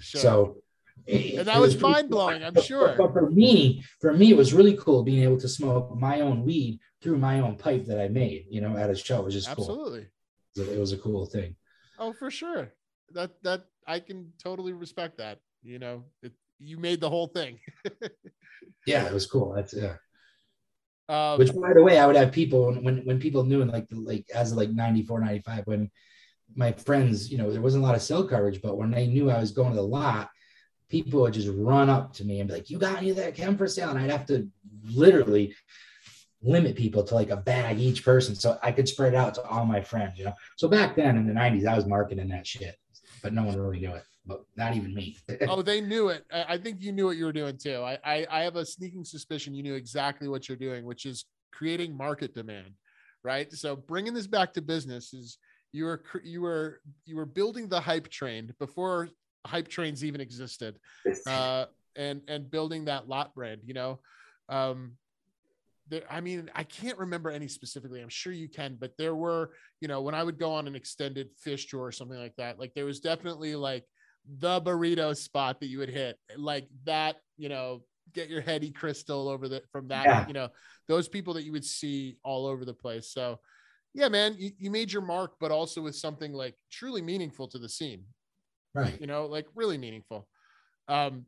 Sure. 0.01 0.21
so 0.21 0.57
it- 1.05 1.39
and 1.39 1.47
that 1.47 1.57
it 1.57 1.59
was 1.59 1.75
pretty 1.75 1.93
mind 1.93 2.09
cool. 2.09 2.19
blowing. 2.19 2.43
I'm 2.43 2.61
sure. 2.61 2.95
But 2.97 3.13
for 3.13 3.29
me, 3.29 3.83
for 4.01 4.13
me, 4.13 4.31
it 4.31 4.37
was 4.37 4.53
really 4.53 4.75
cool 4.77 5.03
being 5.03 5.23
able 5.23 5.39
to 5.39 5.47
smoke 5.47 5.95
my 5.97 6.21
own 6.21 6.43
weed 6.43 6.79
through 7.01 7.17
my 7.17 7.39
own 7.39 7.55
pipe 7.55 7.85
that 7.85 7.99
I 7.99 8.07
made, 8.07 8.45
you 8.49 8.61
know, 8.61 8.75
at 8.75 8.89
a 8.89 8.95
show. 8.95 9.19
It 9.19 9.25
was 9.25 9.33
just 9.33 9.47
cool. 9.55 9.65
Absolutely. 9.65 10.07
It 10.57 10.79
was 10.79 10.91
a 10.91 10.97
cool 10.97 11.25
thing. 11.25 11.55
Oh, 11.97 12.13
for 12.13 12.29
sure. 12.31 12.73
That 13.13 13.31
that 13.43 13.65
I 13.87 13.99
can 13.99 14.33
totally 14.43 14.73
respect 14.73 15.17
that. 15.17 15.39
You 15.63 15.79
know, 15.79 16.05
it, 16.21 16.33
you 16.59 16.77
made 16.77 16.99
the 17.01 17.09
whole 17.09 17.27
thing. 17.27 17.59
Yeah, 18.85 19.05
it 19.05 19.13
was 19.13 19.27
cool. 19.27 19.53
That's 19.53 19.73
yeah. 19.73 19.95
Um, 21.09 21.39
Which 21.39 21.53
by 21.53 21.73
the 21.73 21.83
way, 21.83 21.99
I 21.99 22.05
would 22.07 22.15
have 22.15 22.31
people 22.31 22.65
when 22.65 22.83
when, 22.83 22.97
when 23.05 23.19
people 23.19 23.43
knew 23.43 23.61
in 23.61 23.67
like 23.67 23.87
the 23.87 23.97
like 23.99 24.25
as 24.33 24.51
of 24.51 24.57
like 24.57 24.69
94, 24.69 25.19
95, 25.19 25.67
when 25.67 25.91
my 26.55 26.71
friends, 26.71 27.31
you 27.31 27.37
know, 27.37 27.51
there 27.51 27.61
wasn't 27.61 27.83
a 27.83 27.85
lot 27.85 27.95
of 27.95 28.01
cell 28.01 28.23
coverage, 28.27 28.61
but 28.61 28.77
when 28.77 28.91
they 28.91 29.07
knew 29.07 29.29
I 29.29 29.39
was 29.39 29.51
going 29.51 29.71
to 29.71 29.75
the 29.75 29.81
lot, 29.83 30.29
people 30.89 31.21
would 31.21 31.33
just 31.33 31.49
run 31.55 31.89
up 31.89 32.13
to 32.13 32.25
me 32.25 32.39
and 32.39 32.47
be 32.49 32.55
like, 32.55 32.69
You 32.69 32.77
got 32.77 32.97
any 32.97 33.11
of 33.11 33.15
that 33.17 33.35
chem 33.35 33.57
for 33.57 33.67
sale? 33.67 33.89
And 33.89 33.99
I'd 33.99 34.11
have 34.11 34.25
to 34.27 34.47
literally 34.91 35.55
limit 36.41 36.75
people 36.75 37.03
to 37.03 37.15
like 37.15 37.29
a 37.29 37.37
bag 37.37 37.79
each 37.79 38.03
person 38.03 38.33
so 38.33 38.57
I 38.63 38.71
could 38.71 38.87
spread 38.87 39.13
it 39.13 39.17
out 39.17 39.33
to 39.35 39.43
all 39.43 39.65
my 39.65 39.81
friends, 39.81 40.17
you 40.17 40.25
know. 40.25 40.33
So 40.57 40.67
back 40.67 40.95
then 40.95 41.17
in 41.17 41.27
the 41.27 41.33
90s, 41.33 41.67
I 41.67 41.75
was 41.75 41.85
marketing 41.85 42.29
that 42.29 42.47
shit, 42.47 42.75
but 43.21 43.33
no 43.33 43.43
one 43.43 43.59
really 43.59 43.79
knew 43.79 43.93
it, 43.93 44.03
but 44.25 44.43
not 44.55 44.75
even 44.75 44.93
me. 44.93 45.17
oh, 45.49 45.61
they 45.61 45.81
knew 45.81 46.09
it. 46.09 46.25
I, 46.31 46.57
think 46.57 46.81
you 46.81 46.91
knew 46.91 47.05
what 47.05 47.17
you 47.17 47.25
were 47.25 47.33
doing 47.33 47.57
too. 47.57 47.81
I, 47.83 47.97
I 48.03 48.27
I 48.29 48.41
have 48.43 48.55
a 48.55 48.65
sneaking 48.65 49.03
suspicion 49.03 49.53
you 49.53 49.63
knew 49.63 49.75
exactly 49.75 50.27
what 50.27 50.47
you're 50.47 50.57
doing, 50.57 50.85
which 50.85 51.05
is 51.05 51.25
creating 51.51 51.95
market 51.95 52.33
demand, 52.33 52.73
right? 53.23 53.51
So 53.51 53.75
bringing 53.75 54.13
this 54.13 54.27
back 54.27 54.53
to 54.53 54.61
business 54.61 55.13
is 55.13 55.37
you 55.71 55.85
were 55.85 56.03
you 56.23 56.41
were 56.41 56.79
you 57.05 57.17
were 57.17 57.25
building 57.25 57.67
the 57.67 57.79
hype 57.79 58.07
train 58.09 58.53
before 58.59 59.09
hype 59.45 59.67
trains 59.67 60.03
even 60.03 60.21
existed, 60.21 60.79
uh, 61.27 61.65
and 61.95 62.21
and 62.27 62.49
building 62.49 62.85
that 62.85 63.07
lot 63.07 63.33
brand. 63.33 63.61
You 63.65 63.73
know, 63.73 63.99
um, 64.47 64.93
there, 65.89 66.03
I 66.09 66.21
mean, 66.21 66.49
I 66.55 66.63
can't 66.63 66.97
remember 66.97 67.29
any 67.29 67.47
specifically. 67.47 68.01
I'm 68.01 68.09
sure 68.09 68.33
you 68.33 68.47
can, 68.47 68.77
but 68.79 68.93
there 68.97 69.15
were, 69.15 69.51
you 69.81 69.87
know, 69.87 70.01
when 70.01 70.15
I 70.15 70.23
would 70.23 70.37
go 70.39 70.51
on 70.53 70.67
an 70.67 70.75
extended 70.75 71.29
Phish 71.45 71.69
tour 71.69 71.81
or 71.81 71.91
something 71.91 72.17
like 72.17 72.35
that, 72.37 72.59
like 72.59 72.73
there 72.75 72.85
was 72.85 72.99
definitely 72.99 73.55
like 73.55 73.85
the 74.37 74.61
burrito 74.61 75.15
spot 75.15 75.59
that 75.59 75.67
you 75.67 75.79
would 75.79 75.89
hit, 75.89 76.17
like 76.37 76.67
that, 76.85 77.17
you 77.37 77.49
know, 77.49 77.83
get 78.13 78.29
your 78.29 78.41
heady 78.41 78.71
crystal 78.71 79.27
over 79.27 79.47
the 79.47 79.63
from 79.71 79.87
that, 79.87 80.07
Yeah. 80.07 80.25
you 80.27 80.33
know, 80.33 80.49
those 80.87 81.07
people 81.07 81.33
that 81.35 81.43
you 81.43 81.51
would 81.51 81.65
see 81.65 82.17
all 82.23 82.45
over 82.45 82.65
the 82.65 82.73
place. 82.73 83.11
So, 83.11 83.39
yeah, 83.93 84.09
man, 84.09 84.35
you, 84.37 84.51
you 84.57 84.69
made 84.69 84.91
your 84.91 85.01
mark, 85.01 85.33
but 85.39 85.51
also 85.51 85.81
with 85.81 85.95
something 85.95 86.33
like 86.33 86.55
truly 86.71 87.01
meaningful 87.01 87.47
to 87.47 87.57
the 87.57 87.69
scene 87.69 88.03
right. 88.73 88.99
you 88.99 89.07
know, 89.07 89.25
like 89.25 89.47
really 89.55 89.77
meaningful. 89.77 90.27
Um, 90.87 91.25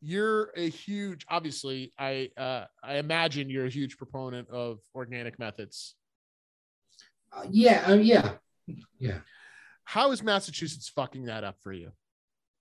you're 0.00 0.50
a 0.56 0.68
huge, 0.68 1.24
obviously, 1.28 1.92
I 1.98 2.30
uh, 2.36 2.64
I 2.82 2.96
imagine 2.96 3.48
you're 3.50 3.66
a 3.66 3.70
huge 3.70 3.96
proponent 3.96 4.48
of 4.50 4.78
organic 4.94 5.38
methods. 5.38 5.94
Uh, 7.32 7.46
yeah, 7.50 7.84
uh, 7.88 7.94
yeah, 7.94 8.32
yeah. 8.98 9.18
How 9.84 10.12
is 10.12 10.22
Massachusetts 10.22 10.88
fucking 10.88 11.24
that 11.26 11.44
up 11.44 11.56
for 11.62 11.72
you? 11.72 11.92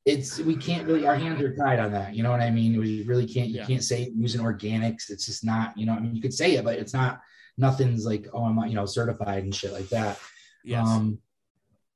it's 0.06 0.38
we 0.42 0.56
can't 0.56 0.86
really 0.86 1.08
our 1.08 1.16
hands 1.16 1.42
are 1.42 1.56
tied 1.56 1.80
on 1.80 1.92
that 1.92 2.14
you 2.14 2.22
know 2.22 2.30
what 2.30 2.40
i 2.40 2.52
mean 2.52 2.80
we 2.80 3.02
really 3.08 3.26
can't 3.26 3.50
you 3.50 3.56
Yeah. 3.56 3.66
can't 3.66 3.84
say 3.84 4.12
using 4.16 4.40
organics 4.40 5.10
it's 5.10 5.26
just 5.26 5.44
not 5.44 5.76
you 5.76 5.88
know 5.88 5.94
i 5.94 6.00
mean 6.00 6.14
you 6.16 6.22
could 6.22 6.32
say 6.32 6.54
it 6.58 6.64
but 6.64 6.78
it's 6.78 6.94
not 6.94 7.22
nothing's 7.58 8.06
like 8.06 8.28
oh 8.32 8.44
i'm 8.44 8.56
not 8.56 8.70
you 8.70 8.76
know 8.76 8.86
certified 8.86 9.44
and 9.46 9.56
shit 9.56 9.74
like 9.74 9.90
that 9.90 10.20
Yes. 10.64 10.88
Um, 10.88 11.20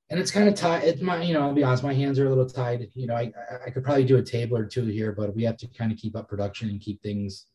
and 0.10 0.20
it's 0.20 0.32
kind 0.32 0.48
of 0.50 0.56
tied. 0.56 0.84
It's 0.84 1.02
my, 1.02 1.22
you 1.22 1.34
know, 1.34 1.42
I'll 1.42 1.54
be 1.54 1.64
honest, 1.64 1.84
my 1.84 1.94
hands 1.94 2.18
are 2.18 2.26
a 2.26 2.30
little 2.30 2.50
tied. 2.50 2.90
You 2.96 3.08
know, 3.08 3.16
I, 3.16 3.32
I 3.66 3.70
could 3.70 3.84
probably 3.84 4.06
do 4.06 4.18
a 4.18 4.24
table 4.24 4.58
or 4.58 4.66
two 4.66 4.86
here, 4.86 5.12
but 5.12 5.36
we 5.36 5.44
have 5.44 5.58
to 5.58 5.68
kind 5.68 5.92
of 5.92 5.98
keep 5.98 6.16
up 6.16 6.28
production 6.28 6.70
and 6.70 6.82
keep 6.82 7.02
things 7.04 7.46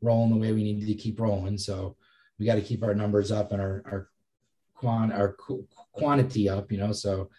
rolling 0.00 0.30
the 0.30 0.36
way 0.36 0.52
we 0.52 0.64
need 0.64 0.86
to 0.86 0.94
keep 0.94 1.20
rolling. 1.20 1.56
So 1.56 1.96
we 2.38 2.46
got 2.46 2.56
to 2.56 2.60
keep 2.60 2.82
our 2.82 2.94
numbers 2.94 3.30
up 3.30 3.52
and 3.52 3.60
our, 3.60 3.82
our 3.86 4.08
quan, 4.74 5.12
our 5.12 5.36
quantity 5.92 6.48
up, 6.48 6.72
you 6.72 6.78
know? 6.78 6.90
So 6.90 7.30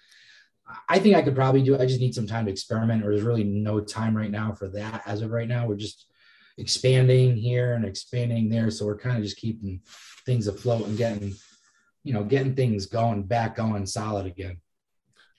I 0.88 0.98
think 0.98 1.18
I 1.18 1.22
could 1.22 1.36
probably 1.36 1.62
do, 1.62 1.78
I 1.78 1.86
just 1.86 2.00
need 2.00 2.16
some 2.16 2.28
time 2.28 2.46
to 2.46 2.52
experiment 2.52 3.04
or 3.04 3.12
there's 3.12 3.24
really 3.24 3.44
no 3.44 3.82
time 3.82 4.16
right 4.16 4.32
now 4.32 4.54
for 4.54 4.70
that. 4.70 5.04
As 5.06 5.22
of 5.22 5.32
right 5.32 5.48
now, 5.48 5.68
we're 5.68 5.76
just 5.76 6.06
expanding 6.58 7.36
here 7.36 7.74
and 7.74 7.84
expanding 7.84 8.48
there. 8.48 8.72
So 8.72 8.86
we're 8.86 8.98
kind 8.98 9.18
of 9.18 9.24
just 9.24 9.38
keeping 9.38 9.82
things 10.26 10.48
afloat 10.48 10.88
and 10.88 10.98
getting, 10.98 11.36
you 12.04 12.14
know, 12.14 12.24
getting 12.24 12.56
things 12.56 12.86
going 12.86 13.24
back 13.24 13.56
going 13.56 13.86
solid 13.86 14.26
again. 14.26 14.58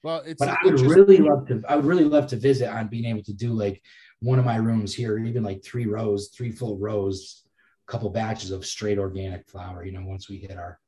Well, 0.03 0.23
it's 0.27 0.39
but 0.39 0.49
I 0.51 0.59
would 0.65 0.81
really 0.81 1.19
love 1.19 1.47
to. 1.49 1.63
I 1.69 1.77
would 1.77 1.87
really 1.87 2.05
love 2.05 2.27
to 2.29 2.37
visit 2.37 2.69
on 2.69 2.89
being 2.89 3.07
able 3.07 3.23
to 3.25 3.33
do 3.33 3.53
like 3.53 3.83
one 4.21 4.39
of 4.39 4.45
my 4.45 4.57
rooms 4.57 4.95
here, 4.95 5.19
even 5.19 5.43
like 5.43 5.65
three 5.65 5.87
rows, 5.87 6.29
three 6.29 6.51
full 6.51 6.79
rows, 6.79 7.45
a 7.89 7.91
couple 7.91 8.11
batches 8.11 8.51
of 8.51 8.67
straight 8.67 8.99
organic 8.99 9.49
flower. 9.49 9.85
You 9.85 9.93
know, 9.93 10.05
once 10.05 10.29
we 10.29 10.39
hit 10.39 10.57
our 10.59 10.79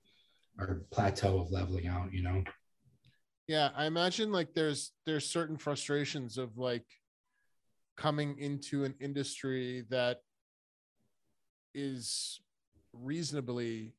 our 0.58 0.82
plateau 0.90 1.40
of 1.40 1.50
leveling 1.50 1.86
out. 1.86 2.12
You 2.12 2.22
know. 2.22 2.44
Yeah, 3.46 3.70
I 3.76 3.86
imagine 3.86 4.32
like 4.32 4.54
there's 4.54 4.92
there's 5.06 5.28
certain 5.28 5.56
frustrations 5.56 6.36
of 6.36 6.58
like 6.58 6.84
coming 7.96 8.38
into 8.38 8.84
an 8.84 8.94
industry 9.00 9.84
that 9.88 10.18
is 11.74 12.40
reasonably 12.92 13.94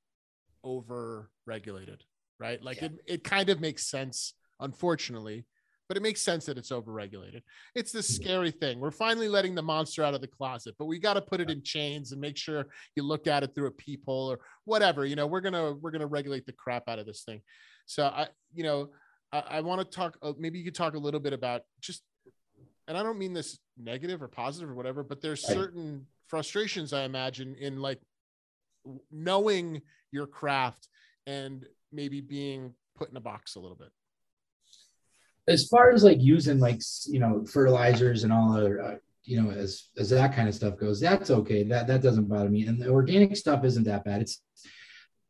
over 0.68 1.30
regulated, 1.46 2.04
right? 2.40 2.62
Like 2.62 2.82
yeah. 2.82 2.86
it, 2.86 2.92
it 3.08 3.24
kind 3.24 3.50
of 3.50 3.62
makes 3.62 3.90
sense, 3.90 4.34
unfortunately, 4.60 5.46
but 5.88 5.98
it 5.98 6.04
makes 6.04 6.22
sense 6.22 6.46
that 6.46 6.58
it's 6.58 6.72
over 6.72 6.92
regulated. 6.92 7.44
It's 7.74 7.92
the 7.92 8.00
mm-hmm. 8.00 8.24
scary 8.24 8.52
thing. 8.52 8.80
We're 8.80 8.92
finally 8.92 9.30
letting 9.30 9.56
the 9.56 9.62
monster 9.62 10.04
out 10.04 10.14
of 10.14 10.22
the 10.22 10.28
closet, 10.28 10.76
but 10.78 10.86
we 10.86 11.00
got 11.00 11.14
to 11.14 11.22
put 11.22 11.40
it 11.40 11.50
in 11.50 11.64
chains 11.64 12.12
and 12.12 12.20
make 12.20 12.38
sure 12.38 12.68
you 12.96 13.04
look 13.04 13.28
at 13.28 13.44
it 13.44 13.56
through 13.56 13.68
a 13.68 13.72
peephole 13.72 14.32
or 14.32 14.40
whatever. 14.66 15.06
You 15.06 15.16
know, 15.16 15.28
we're 15.28 15.42
gonna 15.42 15.74
we're 15.74 15.92
gonna 15.92 16.08
regulate 16.08 16.46
the 16.46 16.54
crap 16.54 16.90
out 16.90 17.00
of 17.00 17.06
this 17.06 17.24
thing. 17.24 17.42
So 17.86 18.06
I, 18.06 18.28
you 18.54 18.64
know, 18.64 18.90
I, 19.32 19.44
I 19.50 19.62
want 19.62 19.80
to 19.80 19.98
talk. 19.98 20.18
Uh, 20.22 20.34
maybe 20.38 20.60
you 20.60 20.66
could 20.66 20.76
talk 20.76 20.96
a 20.96 21.00
little 21.00 21.22
bit 21.22 21.34
about 21.34 21.62
just, 21.80 22.04
and 22.88 22.98
I 22.98 23.04
don't 23.04 23.18
mean 23.18 23.34
this 23.34 23.58
negative 23.78 24.22
or 24.22 24.28
positive 24.28 24.70
or 24.70 24.76
whatever, 24.76 25.04
but 25.04 25.22
there's 25.22 25.42
certain 25.42 26.06
frustrations 26.28 26.92
I 26.92 27.04
imagine 27.04 27.56
in 27.60 27.80
like 27.80 28.00
knowing 29.12 29.82
your 30.12 30.28
craft 30.28 30.88
and 31.26 31.66
maybe 31.92 32.22
being 32.22 32.74
put 32.96 33.10
in 33.10 33.18
a 33.18 33.22
box 33.22 33.56
a 33.56 33.60
little 33.60 33.78
bit. 33.78 33.90
As 35.48 35.68
far 35.68 35.92
as 35.92 36.04
like 36.04 36.22
using 36.22 36.60
like 36.60 36.82
you 37.08 37.20
know 37.20 37.46
fertilizers 37.46 38.24
and 38.24 38.34
all 38.34 38.56
other 38.56 38.82
uh, 38.82 38.96
you 39.24 39.42
know 39.42 39.52
as 39.52 39.90
as 39.98 40.10
that 40.10 40.36
kind 40.36 40.50
of 40.50 40.56
stuff 40.56 40.78
goes 40.78 41.00
that's 41.00 41.30
okay. 41.30 41.64
That 41.64 41.88
that 41.88 42.02
doesn't 42.02 42.28
bother 42.28 42.50
me. 42.50 42.66
And 42.66 42.82
the 42.82 42.90
organic 42.90 43.36
stuff 43.38 43.64
isn't 43.64 43.86
that 43.86 44.04
bad. 44.04 44.22
It's 44.22 44.42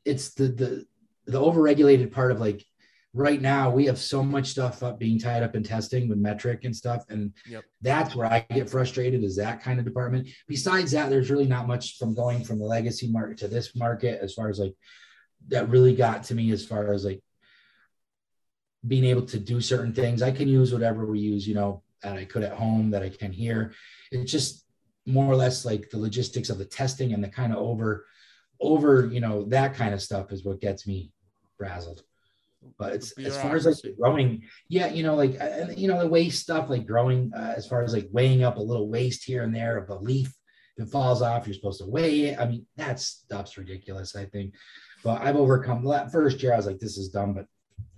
it's 0.06 0.34
the 0.34 0.48
the 0.48 0.86
the 1.26 1.40
overregulated 1.42 2.12
part 2.12 2.32
of 2.32 2.40
like 2.40 2.66
right 3.14 3.42
now 3.42 3.70
we 3.70 3.86
have 3.86 3.98
so 3.98 4.22
much 4.22 4.48
stuff 4.48 4.84
up 4.84 5.00
being 5.00 5.18
tied 5.18 5.44
up 5.44 5.56
in 5.56 5.64
testing 5.64 6.08
with 6.08 6.22
Metrc 6.22 6.66
and 6.66 6.76
stuff 6.76 7.04
and 7.10 7.34
yep. 7.50 7.64
that's 7.82 8.16
where 8.16 8.32
i 8.32 8.46
get 8.54 8.70
frustrated 8.70 9.24
is 9.24 9.36
that 9.38 9.62
kind 9.62 9.80
of 9.80 9.86
department. 9.86 10.28
Besides 10.48 10.92
that 10.92 11.10
there's 11.10 11.32
really 11.32 11.48
not 11.48 11.68
much 11.68 11.98
from 11.98 12.14
going 12.14 12.44
from 12.44 12.60
the 12.60 12.66
legacy 12.66 13.08
market 13.08 13.38
to 13.40 13.48
this 13.48 13.76
market 13.76 14.20
as 14.22 14.34
far 14.34 14.50
as 14.50 14.60
like 14.60 14.76
that 15.48 15.70
really 15.70 15.96
got 15.96 16.24
to 16.24 16.36
me 16.36 16.52
as 16.52 16.66
far 16.66 16.94
as 16.94 17.06
like 17.06 17.22
being 18.86 19.06
able 19.06 19.26
to 19.26 19.40
do 19.40 19.60
certain 19.62 19.94
things. 19.94 20.22
I 20.22 20.32
can 20.32 20.48
use 20.48 20.74
whatever 20.74 21.06
we 21.06 21.20
use 21.20 21.48
you 21.48 21.56
know 21.56 21.84
that 22.04 22.18
i 22.18 22.26
could 22.26 22.44
at 22.44 22.54
home 22.54 22.92
that 22.92 23.04
i 23.04 23.10
can 23.10 23.32
here. 23.32 23.74
It's 24.12 24.32
just 24.32 24.66
more 25.06 25.26
or 25.26 25.36
less 25.36 25.66
like 25.66 25.90
the 25.90 25.98
logistics 25.98 26.50
of 26.50 26.58
the 26.58 26.66
testing 26.66 27.14
and 27.14 27.24
the 27.24 27.30
kind 27.30 27.54
of 27.54 27.60
over 27.60 28.06
over 28.60 29.08
you 29.08 29.22
know 29.22 29.44
that 29.46 29.74
kind 29.74 29.94
of 29.94 30.02
stuff 30.02 30.32
is 30.32 30.44
what 30.44 30.62
gets 30.62 30.86
me 30.86 31.12
frazzled 31.58 32.04
but 32.78 32.94
it's 32.94 33.12
as 33.20 33.38
far 33.38 33.56
as 33.56 33.66
like 33.66 33.76
growing 34.00 34.42
yeah 34.70 34.88
you 34.88 35.04
know 35.04 35.16
like 35.16 35.40
uh, 35.40 35.68
you 35.76 35.88
know 35.88 36.00
the 36.00 36.08
waste 36.08 36.42
stuff 36.42 36.70
like 36.70 36.86
growing 36.86 37.32
uh, 37.36 37.54
as 37.56 37.68
far 37.68 37.84
as 37.84 37.94
like 37.94 38.08
weighing 38.12 38.44
up 38.44 38.58
a 38.58 38.62
little 38.62 38.90
waste 38.90 39.24
here 39.24 39.44
and 39.44 39.56
there 39.56 39.78
of 39.78 39.90
a 39.90 39.96
leaf 39.96 40.34
it 40.78 40.90
falls 40.90 41.22
off 41.22 41.48
you're 41.48 41.54
supposed 41.54 41.80
to 41.80 41.88
weigh 41.88 42.22
it. 42.26 42.40
I 42.40 42.46
mean 42.46 42.66
that 42.76 43.00
stuff's 43.00 43.58
ridiculous 43.58 44.16
i 44.16 44.26
think. 44.26 44.54
But 45.04 45.22
i've 45.22 45.36
overcome 45.36 45.84
that 45.86 46.12
first 46.12 46.42
year 46.42 46.54
i 46.54 46.58
was 46.58 46.66
like 46.66 46.80
this 46.80 46.98
is 46.98 47.10
dumb 47.10 47.34
but 47.34 47.46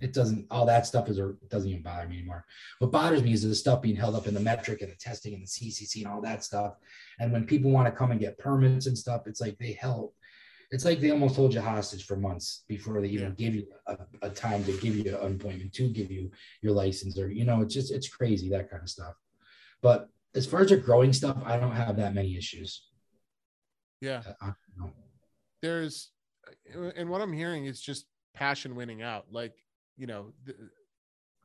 it 0.00 0.12
doesn't 0.12 0.46
all 0.50 0.66
that 0.66 0.86
stuff 0.86 1.08
is 1.08 1.18
or 1.18 1.36
doesn't 1.48 1.68
even 1.68 1.82
bother 1.82 2.08
me 2.08 2.18
anymore. 2.18 2.44
What 2.78 2.90
bothers 2.90 3.22
me 3.22 3.32
is 3.32 3.42
the 3.42 3.54
stuff 3.54 3.82
being 3.82 3.96
held 3.96 4.14
up 4.14 4.26
in 4.26 4.34
the 4.34 4.40
Metrc 4.40 4.80
and 4.80 4.90
the 4.90 4.96
testing 4.96 5.34
and 5.34 5.42
the 5.42 5.46
ccc 5.46 5.96
and 5.96 6.06
all 6.06 6.20
that 6.22 6.44
stuff. 6.44 6.74
And 7.18 7.32
when 7.32 7.46
people 7.46 7.70
want 7.70 7.86
to 7.86 7.92
come 7.92 8.10
and 8.10 8.20
get 8.20 8.38
permits 8.38 8.86
and 8.86 8.96
stuff 8.96 9.22
it's 9.26 9.40
like 9.40 9.58
they 9.58 9.72
help 9.72 10.14
it's 10.70 10.84
like 10.84 11.00
they 11.00 11.10
almost 11.10 11.36
hold 11.36 11.52
you 11.52 11.60
hostage 11.60 12.04
for 12.06 12.16
months 12.16 12.64
before 12.68 13.00
they 13.00 13.08
even 13.08 13.34
yeah. 13.36 13.44
give 13.44 13.54
you 13.54 13.66
a, 13.86 13.96
a, 14.22 14.30
time 14.30 14.62
to 14.64 14.72
give 14.78 14.94
you 14.94 15.16
an 15.16 15.34
appointment 15.34 15.72
to 15.72 15.88
give 15.88 16.10
you 16.10 16.30
your 16.62 16.72
license 16.72 17.18
or 17.18 17.28
you 17.28 17.44
know 17.44 17.60
it's 17.60 17.74
just 17.74 17.92
it's 17.92 18.08
crazy 18.08 18.48
that 18.48 18.70
kind 18.70 18.82
of 18.82 18.88
stuff. 18.88 19.14
But 19.82 20.08
as 20.34 20.46
far 20.46 20.60
as 20.60 20.68
the 20.68 20.76
growing 20.76 21.12
stuff 21.12 21.36
i 21.44 21.56
don't 21.56 21.74
have 21.74 21.96
that 21.96 22.14
many 22.14 22.36
issues. 22.36 22.86
Yeah. 24.00 24.22
There's 25.60 26.10
and 26.96 27.10
what 27.10 27.20
i'm 27.20 27.32
hearing 27.32 27.66
is 27.66 27.80
just 27.80 28.06
passion 28.34 28.74
winning 28.76 29.02
out. 29.02 29.26
Like 29.30 29.54
you 29.96 30.06
know 30.06 30.32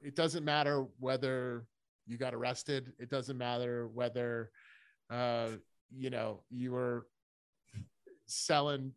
it 0.02 0.16
doesn't 0.16 0.46
matter 0.46 0.86
whether 1.00 1.66
you 2.06 2.18
got 2.18 2.36
arrested. 2.36 2.94
It 3.00 3.10
doesn't 3.10 3.38
matter 3.38 3.88
whether 3.88 4.52
uh 5.10 5.50
you 5.92 6.12
know 6.12 6.44
you 6.50 6.72
were 6.72 7.08
selling 8.28 8.92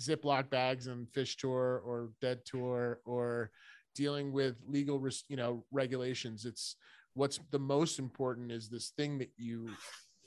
Ziploc 0.00 0.50
bags 0.50 0.86
and 0.86 1.06
Phish 1.08 1.36
tour 1.36 1.82
or 1.84 2.10
dead 2.20 2.40
tour 2.44 3.00
or 3.04 3.50
dealing 3.94 4.32
with 4.32 4.56
legal, 4.66 5.06
you 5.28 5.36
know, 5.36 5.64
regulations. 5.70 6.44
It's 6.44 6.76
what's 7.14 7.40
the 7.50 7.58
most 7.58 7.98
important 7.98 8.50
is 8.52 8.68
this 8.68 8.92
thing 8.96 9.18
that 9.18 9.30
you, 9.36 9.68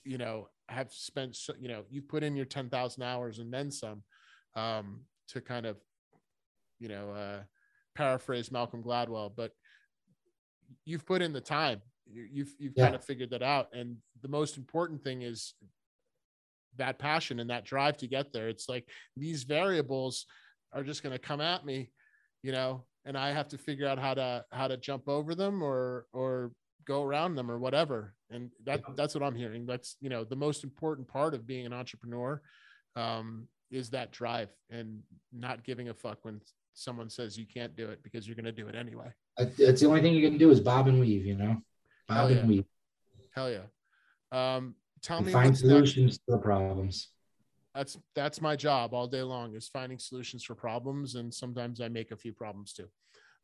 you 0.03 0.17
know, 0.17 0.49
have 0.69 0.91
spent, 0.91 1.35
so, 1.35 1.53
you 1.59 1.67
know, 1.67 1.83
you 1.89 2.01
put 2.01 2.23
in 2.23 2.35
your 2.35 2.45
10,000 2.45 3.01
hours 3.01 3.39
and 3.39 3.53
then 3.53 3.71
some 3.71 4.03
um, 4.55 5.01
to 5.29 5.41
kind 5.41 5.65
of, 5.65 5.77
you 6.79 6.89
know, 6.89 7.11
uh, 7.11 7.39
paraphrase 7.95 8.51
Malcolm 8.51 8.83
Gladwell, 8.83 9.31
but 9.35 9.51
you've 10.85 11.05
put 11.05 11.21
in 11.21 11.33
the 11.33 11.41
time. 11.41 11.81
You've, 12.05 12.53
you've 12.59 12.73
yeah. 12.75 12.85
kind 12.85 12.95
of 12.95 13.03
figured 13.03 13.29
that 13.29 13.43
out. 13.43 13.69
And 13.73 13.97
the 14.21 14.27
most 14.27 14.57
important 14.57 15.03
thing 15.03 15.21
is 15.21 15.53
that 16.77 16.99
passion 16.99 17.39
and 17.39 17.49
that 17.49 17.65
drive 17.65 17.97
to 17.97 18.07
get 18.07 18.33
there. 18.33 18.49
It's 18.49 18.69
like 18.69 18.87
these 19.15 19.43
variables 19.43 20.25
are 20.73 20.83
just 20.83 21.03
going 21.03 21.13
to 21.13 21.19
come 21.19 21.41
at 21.41 21.65
me, 21.65 21.91
you 22.41 22.51
know, 22.51 22.83
and 23.05 23.17
I 23.17 23.31
have 23.31 23.47
to 23.49 23.57
figure 23.57 23.87
out 23.87 23.99
how 23.99 24.13
to 24.13 24.45
how 24.51 24.67
to 24.67 24.77
jump 24.77 25.07
over 25.07 25.35
them 25.35 25.61
or 25.61 26.07
or 26.13 26.51
go 26.85 27.03
around 27.03 27.35
them 27.35 27.49
or 27.49 27.59
whatever. 27.59 28.13
And 28.29 28.49
that 28.65 28.81
that's 28.95 29.13
what 29.13 29.23
I'm 29.23 29.35
hearing. 29.35 29.65
That's 29.65 29.97
you 30.01 30.09
know 30.09 30.23
the 30.23 30.35
most 30.35 30.63
important 30.63 31.07
part 31.07 31.33
of 31.33 31.45
being 31.45 31.65
an 31.65 31.73
entrepreneur 31.73 32.41
um, 32.95 33.47
is 33.71 33.89
that 33.91 34.11
drive 34.11 34.49
and 34.69 34.99
not 35.31 35.63
giving 35.63 35.89
a 35.89 35.93
fuck 35.93 36.19
when 36.23 36.41
someone 36.73 37.09
says 37.09 37.37
you 37.37 37.45
can't 37.45 37.75
do 37.75 37.89
it 37.89 38.01
because 38.03 38.27
you're 38.27 38.35
going 38.35 38.45
to 38.45 38.51
do 38.51 38.67
it 38.67 38.75
anyway. 38.75 39.11
It's 39.37 39.81
the 39.81 39.87
only 39.87 40.01
thing 40.01 40.13
you 40.13 40.27
can 40.27 40.37
do 40.37 40.51
is 40.51 40.59
bob 40.59 40.87
and 40.87 40.99
weave, 40.99 41.25
you 41.25 41.35
know, 41.35 41.61
bob 42.07 42.29
Hell 42.29 42.37
and 42.37 42.49
weave. 42.49 42.65
Hell 43.35 43.51
yeah. 43.51 43.65
Um, 44.31 44.75
tell 45.03 45.21
me 45.21 45.31
find 45.31 45.57
solutions 45.57 46.17
to 46.17 46.23
the 46.29 46.37
problems. 46.37 47.09
That's 47.75 47.97
that's 48.15 48.41
my 48.41 48.55
job 48.55 48.93
all 48.93 49.07
day 49.07 49.21
long 49.21 49.55
is 49.55 49.67
finding 49.67 49.99
solutions 49.99 50.43
for 50.43 50.55
problems 50.55 51.15
and 51.15 51.33
sometimes 51.33 51.81
i 51.81 51.87
make 51.87 52.11
a 52.11 52.15
few 52.15 52.31
problems 52.31 52.71
too 52.71 52.87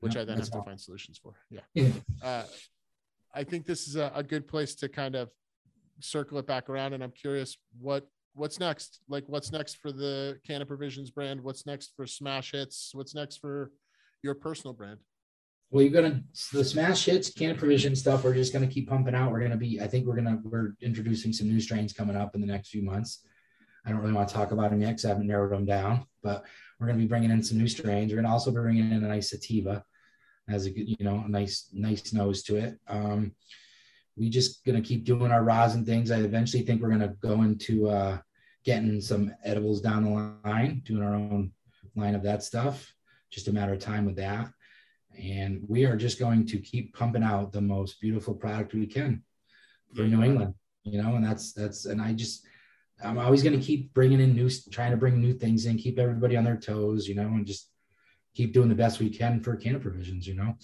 which 0.01 0.15
i 0.15 0.23
then 0.23 0.37
have 0.37 0.51
to 0.51 0.61
find 0.61 0.79
solutions 0.79 1.17
for 1.17 1.33
yeah, 1.49 1.61
yeah. 1.73 1.89
Uh, 2.21 2.43
i 3.33 3.43
think 3.43 3.65
this 3.65 3.87
is 3.87 3.95
a, 3.95 4.11
a, 4.13 4.21
good 4.21 4.47
place 4.47 4.75
to 4.75 4.87
kind 4.87 5.15
of 5.15 5.31
circle 5.99 6.37
it 6.37 6.45
back 6.45 6.69
around 6.69 6.93
and 6.93 7.03
i'm 7.03 7.11
curious 7.11 7.57
what 7.79 8.07
what's 8.39 8.59
next? 8.59 9.01
Like 9.07 9.25
what's 9.27 9.51
next 9.51 9.77
for 9.77 9.91
the 9.91 10.39
canna 10.45 10.65
provisions 10.65 11.11
brand? 11.11 11.41
What's 11.41 11.65
next 11.65 11.93
for 11.95 12.07
smash 12.07 12.51
hits? 12.51 12.91
What's 12.93 13.13
next 13.13 13.37
for 13.37 13.71
your 14.23 14.33
personal 14.33 14.73
brand 14.73 14.99
well, 15.71 15.83
you're 15.83 16.01
gonna 16.01 16.23
the 16.51 16.63
smash 16.63 17.05
hits, 17.05 17.31
can 17.31 17.55
provision 17.55 17.95
stuff. 17.95 18.23
We're 18.23 18.33
just 18.33 18.53
gonna 18.53 18.67
keep 18.67 18.89
pumping 18.89 19.13
out. 19.13 19.31
We're 19.31 19.41
gonna 19.41 19.57
be. 19.57 19.79
I 19.79 19.87
think 19.87 20.07
we're 20.07 20.15
gonna 20.15 20.39
we're 20.43 20.73
introducing 20.81 21.31
some 21.31 21.47
new 21.47 21.59
strains 21.59 21.93
coming 21.93 22.15
up 22.15 22.33
in 22.33 22.41
the 22.41 22.47
next 22.47 22.69
few 22.69 22.81
months. 22.81 23.23
I 23.85 23.91
don't 23.91 23.99
really 23.99 24.13
want 24.13 24.29
to 24.29 24.35
talk 24.35 24.51
about 24.51 24.71
them 24.71 24.81
yet 24.81 24.89
because 24.89 25.05
I 25.05 25.09
haven't 25.09 25.27
narrowed 25.27 25.51
them 25.51 25.65
down. 25.65 26.05
But 26.23 26.43
we're 26.79 26.87
gonna 26.87 26.97
be 26.97 27.05
bringing 27.05 27.29
in 27.29 27.43
some 27.43 27.59
new 27.59 27.67
strains. 27.67 28.11
We're 28.11 28.17
gonna 28.17 28.33
also 28.33 28.49
be 28.49 28.55
bringing 28.55 28.91
in 28.91 29.03
a 29.03 29.07
nice 29.07 29.29
sativa, 29.29 29.83
has 30.47 30.65
a 30.65 30.71
you 30.71 30.97
know 31.01 31.23
a 31.25 31.29
nice 31.29 31.69
nice 31.71 32.13
nose 32.13 32.41
to 32.43 32.55
it. 32.57 32.79
Um, 32.87 33.33
we 34.17 34.29
just 34.29 34.65
gonna 34.65 34.81
keep 34.81 35.05
doing 35.05 35.31
our 35.31 35.43
rosin 35.43 35.85
things. 35.85 36.09
I 36.09 36.17
eventually 36.21 36.63
think 36.63 36.81
we're 36.81 36.89
gonna 36.89 37.13
go 37.21 37.43
into 37.43 37.89
uh, 37.89 38.17
getting 38.65 39.01
some 39.01 39.35
edibles 39.43 39.81
down 39.81 40.03
the 40.03 40.49
line, 40.49 40.81
doing 40.83 41.03
our 41.03 41.13
own 41.13 41.51
line 41.95 42.15
of 42.15 42.23
that 42.23 42.41
stuff. 42.41 42.91
Just 43.29 43.47
a 43.47 43.53
matter 43.53 43.73
of 43.73 43.79
time 43.79 44.07
with 44.07 44.15
that 44.15 44.49
and 45.17 45.61
we 45.67 45.85
are 45.85 45.95
just 45.95 46.19
going 46.19 46.45
to 46.47 46.59
keep 46.59 46.95
pumping 46.95 47.23
out 47.23 47.51
the 47.51 47.61
most 47.61 47.99
beautiful 48.01 48.33
product 48.33 48.73
we 48.73 48.87
can 48.87 49.23
for 49.95 50.03
New 50.03 50.23
England. 50.23 50.53
You 50.83 51.01
know, 51.01 51.15
and 51.15 51.25
that's 51.25 51.53
that's 51.53 51.85
and 51.85 52.01
I 52.01 52.13
just 52.13 52.45
I'm 53.03 53.17
always 53.17 53.43
going 53.43 53.57
to 53.59 53.65
keep 53.65 53.93
bringing 53.93 54.19
in 54.19 54.33
new, 54.33 54.49
trying 54.71 54.91
to 54.91 54.97
bring 54.97 55.21
new 55.21 55.33
things 55.33 55.65
in, 55.65 55.77
keep 55.77 55.99
everybody 55.99 56.35
on 56.35 56.43
their 56.43 56.57
toes, 56.57 57.07
you 57.07 57.15
know, 57.15 57.27
and 57.27 57.45
just 57.45 57.69
keep 58.33 58.53
doing 58.53 58.69
the 58.69 58.75
best 58.75 58.99
we 58.99 59.09
can 59.09 59.41
for 59.41 59.55
Canna 59.55 59.79
Provisions, 59.79 60.27
you 60.27 60.35
know. 60.35 60.55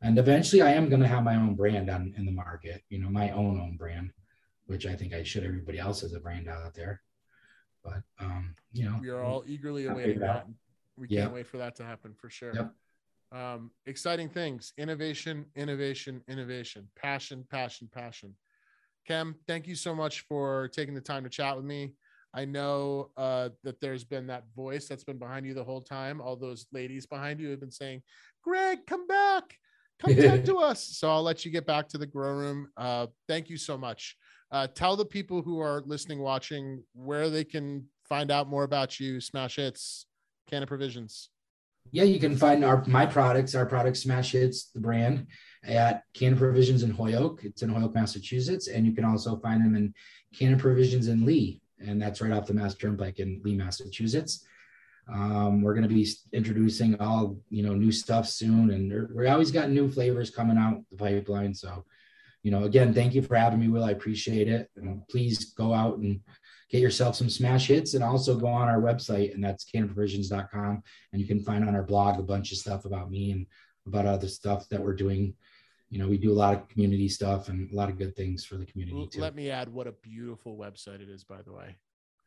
And 0.00 0.18
eventually, 0.18 0.60
I 0.60 0.72
am 0.72 0.88
going 0.88 1.00
to 1.00 1.08
have 1.08 1.24
my 1.24 1.36
own 1.36 1.54
brand 1.54 1.88
on 1.88 2.12
in 2.16 2.26
the 2.26 2.32
market, 2.32 2.82
you 2.88 2.98
know, 2.98 3.08
my 3.08 3.30
own 3.30 3.60
own 3.60 3.76
brand, 3.76 4.10
which 4.66 4.86
I 4.86 4.94
think 4.94 5.14
I 5.14 5.22
should. 5.22 5.44
Everybody 5.44 5.78
else 5.78 6.02
has 6.02 6.12
a 6.12 6.20
brand 6.20 6.48
out 6.48 6.74
there, 6.74 7.00
but 7.82 8.02
um, 8.20 8.54
you 8.72 8.84
know, 8.84 8.98
we 9.00 9.08
are 9.08 9.22
all 9.22 9.44
eagerly 9.46 9.86
awaiting 9.86 10.20
that. 10.20 10.46
We 10.96 11.08
can't 11.08 11.32
wait 11.32 11.46
for 11.46 11.58
that 11.58 11.76
to 11.76 11.84
happen 11.84 12.14
for 12.14 12.30
sure. 12.30 12.54
Yep. 12.54 12.72
Um, 13.32 13.70
exciting 13.86 14.28
things, 14.28 14.72
innovation, 14.78 15.46
innovation, 15.56 16.22
innovation, 16.28 16.88
passion, 16.96 17.44
passion, 17.50 17.88
passion. 17.92 18.34
Kem, 19.06 19.34
thank 19.46 19.66
you 19.66 19.74
so 19.74 19.94
much 19.94 20.20
for 20.28 20.68
taking 20.68 20.94
the 20.94 21.00
time 21.00 21.24
to 21.24 21.30
chat 21.30 21.56
with 21.56 21.64
me. 21.64 21.92
I 22.32 22.44
know 22.44 23.10
uh, 23.16 23.50
that 23.62 23.80
there's 23.80 24.04
been 24.04 24.26
that 24.26 24.44
voice 24.56 24.88
that's 24.88 25.04
been 25.04 25.18
behind 25.18 25.46
you 25.46 25.54
the 25.54 25.62
whole 25.62 25.80
time. 25.80 26.20
All 26.20 26.36
those 26.36 26.66
ladies 26.72 27.06
behind 27.06 27.38
you 27.38 27.50
have 27.50 27.60
been 27.60 27.70
saying, 27.70 28.02
Greg, 28.42 28.86
come 28.86 29.06
back, 29.06 29.56
come 30.00 30.16
talk 30.16 30.44
to 30.44 30.56
us. 30.56 30.82
So 30.82 31.10
I'll 31.10 31.22
let 31.22 31.44
you 31.44 31.52
get 31.52 31.66
back 31.66 31.88
to 31.88 31.98
the 31.98 32.06
grow 32.06 32.32
room. 32.32 32.68
Uh, 32.76 33.06
thank 33.28 33.48
you 33.50 33.56
so 33.56 33.78
much. 33.78 34.16
Uh, 34.50 34.66
tell 34.66 34.96
the 34.96 35.04
people 35.04 35.42
who 35.42 35.60
are 35.60 35.82
listening, 35.86 36.20
watching, 36.20 36.82
where 36.92 37.30
they 37.30 37.44
can 37.44 37.84
find 38.08 38.30
out 38.30 38.48
more 38.48 38.64
about 38.64 38.98
you, 38.98 39.20
Smash 39.20 39.56
Hits, 39.56 40.06
Canna 40.50 40.66
Provisions. 40.66 41.30
Yeah, 41.92 42.04
you 42.04 42.18
can 42.18 42.36
find 42.36 42.64
our 42.64 42.84
my 42.86 43.06
products, 43.06 43.54
our 43.54 43.66
product 43.66 43.96
Smash 43.96 44.32
Hits, 44.32 44.70
the 44.70 44.80
brand 44.80 45.26
at 45.66 46.04
Canna 46.12 46.36
Provisions 46.36 46.82
in 46.82 46.90
Holyoke. 46.90 47.44
It's 47.44 47.62
in 47.62 47.70
Holyoke, 47.70 47.94
Massachusetts. 47.94 48.68
And 48.68 48.86
you 48.86 48.92
can 48.92 49.04
also 49.04 49.36
find 49.38 49.64
them 49.64 49.76
in 49.76 49.94
Canna 50.34 50.56
Provisions 50.56 51.08
in 51.08 51.24
Lee. 51.24 51.60
And 51.78 52.00
that's 52.00 52.20
right 52.20 52.32
off 52.32 52.46
the 52.46 52.54
Mass 52.54 52.74
Turnpike 52.74 53.18
in 53.18 53.40
Lee, 53.44 53.54
Massachusetts. 53.54 54.44
Um, 55.12 55.60
we're 55.60 55.74
going 55.74 55.88
to 55.88 55.94
be 55.94 56.08
introducing 56.32 56.98
all, 57.00 57.36
you 57.50 57.62
know, 57.62 57.74
new 57.74 57.92
stuff 57.92 58.28
soon. 58.28 58.70
And 58.70 59.08
we 59.14 59.28
always 59.28 59.50
got 59.50 59.70
new 59.70 59.90
flavors 59.90 60.30
coming 60.30 60.56
out 60.56 60.82
the 60.90 60.96
pipeline. 60.96 61.54
So, 61.54 61.84
you 62.42 62.50
know, 62.50 62.64
again, 62.64 62.94
thank 62.94 63.14
you 63.14 63.22
for 63.22 63.36
having 63.36 63.60
me, 63.60 63.68
Will. 63.68 63.84
I 63.84 63.90
appreciate 63.90 64.48
it. 64.48 64.70
And 64.76 65.06
please 65.08 65.52
go 65.52 65.74
out 65.74 65.98
and 65.98 66.20
get 66.74 66.82
yourself 66.82 67.14
some 67.14 67.30
smash 67.30 67.68
hits 67.68 67.94
and 67.94 68.02
also 68.02 68.36
go 68.36 68.48
on 68.48 68.68
our 68.68 68.80
website 68.80 69.32
and 69.32 69.42
that's 69.42 69.64
cannaprovisions.com 69.64 70.82
and 71.12 71.22
you 71.22 71.26
can 71.28 71.38
find 71.38 71.66
on 71.66 71.76
our 71.76 71.84
blog 71.84 72.18
a 72.18 72.22
bunch 72.22 72.50
of 72.50 72.58
stuff 72.58 72.84
about 72.84 73.10
me 73.10 73.30
and 73.30 73.46
about 73.86 74.06
other 74.06 74.26
stuff 74.26 74.68
that 74.70 74.80
we're 74.82 74.94
doing 74.94 75.34
you 75.90 76.00
know, 76.00 76.08
we 76.08 76.18
do 76.18 76.32
a 76.32 76.34
lot 76.34 76.54
of 76.54 76.68
community 76.68 77.08
stuff 77.08 77.48
and 77.48 77.70
a 77.70 77.76
lot 77.76 77.88
of 77.88 77.96
good 77.96 78.16
things 78.16 78.44
for 78.44 78.56
the 78.56 78.66
community 78.66 79.06
too. 79.06 79.20
Let 79.20 79.36
me 79.36 79.48
add 79.48 79.68
what 79.72 79.86
a 79.86 79.92
beautiful 79.92 80.56
website 80.56 81.00
it 81.00 81.08
is, 81.08 81.22
by 81.22 81.40
the 81.42 81.52
way. 81.52 81.76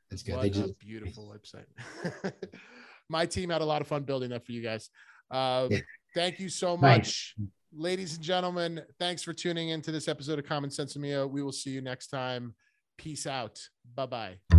That's 0.10 0.24
good. 0.24 0.36
What 0.36 0.44
they 0.44 0.50
just 0.52 0.80
beautiful 0.80 1.36
website. 1.36 2.34
My 3.10 3.26
team 3.26 3.50
had 3.50 3.62
a 3.62 3.66
lot 3.66 3.82
of 3.82 3.88
fun 3.88 4.04
building 4.04 4.30
that 4.30 4.46
for 4.46 4.54
you 4.54 4.62
guys. 4.62 4.90
Uh, 5.30 5.68
thank 6.16 6.40
you 6.40 6.48
so 6.48 6.78
much, 6.78 7.36
nice. 7.38 7.50
ladies 7.74 8.16
and 8.16 8.24
gentlemen. 8.24 8.82
Thanks 9.00 9.22
for 9.22 9.34
tuning 9.34 9.68
in 9.70 9.82
to 9.82 9.92
this 9.92 10.08
episode 10.08 10.40
of 10.40 10.46
Common 10.46 10.70
Sense 10.70 10.96
Mio. 10.96 11.28
We 11.28 11.44
will 11.44 11.52
see 11.52 11.72
you 11.72 11.82
next 11.82 12.08
time. 12.08 12.54
Peace 12.98 13.28
out. 13.28 13.70
Bye 13.96 14.06
bye. 14.06 14.57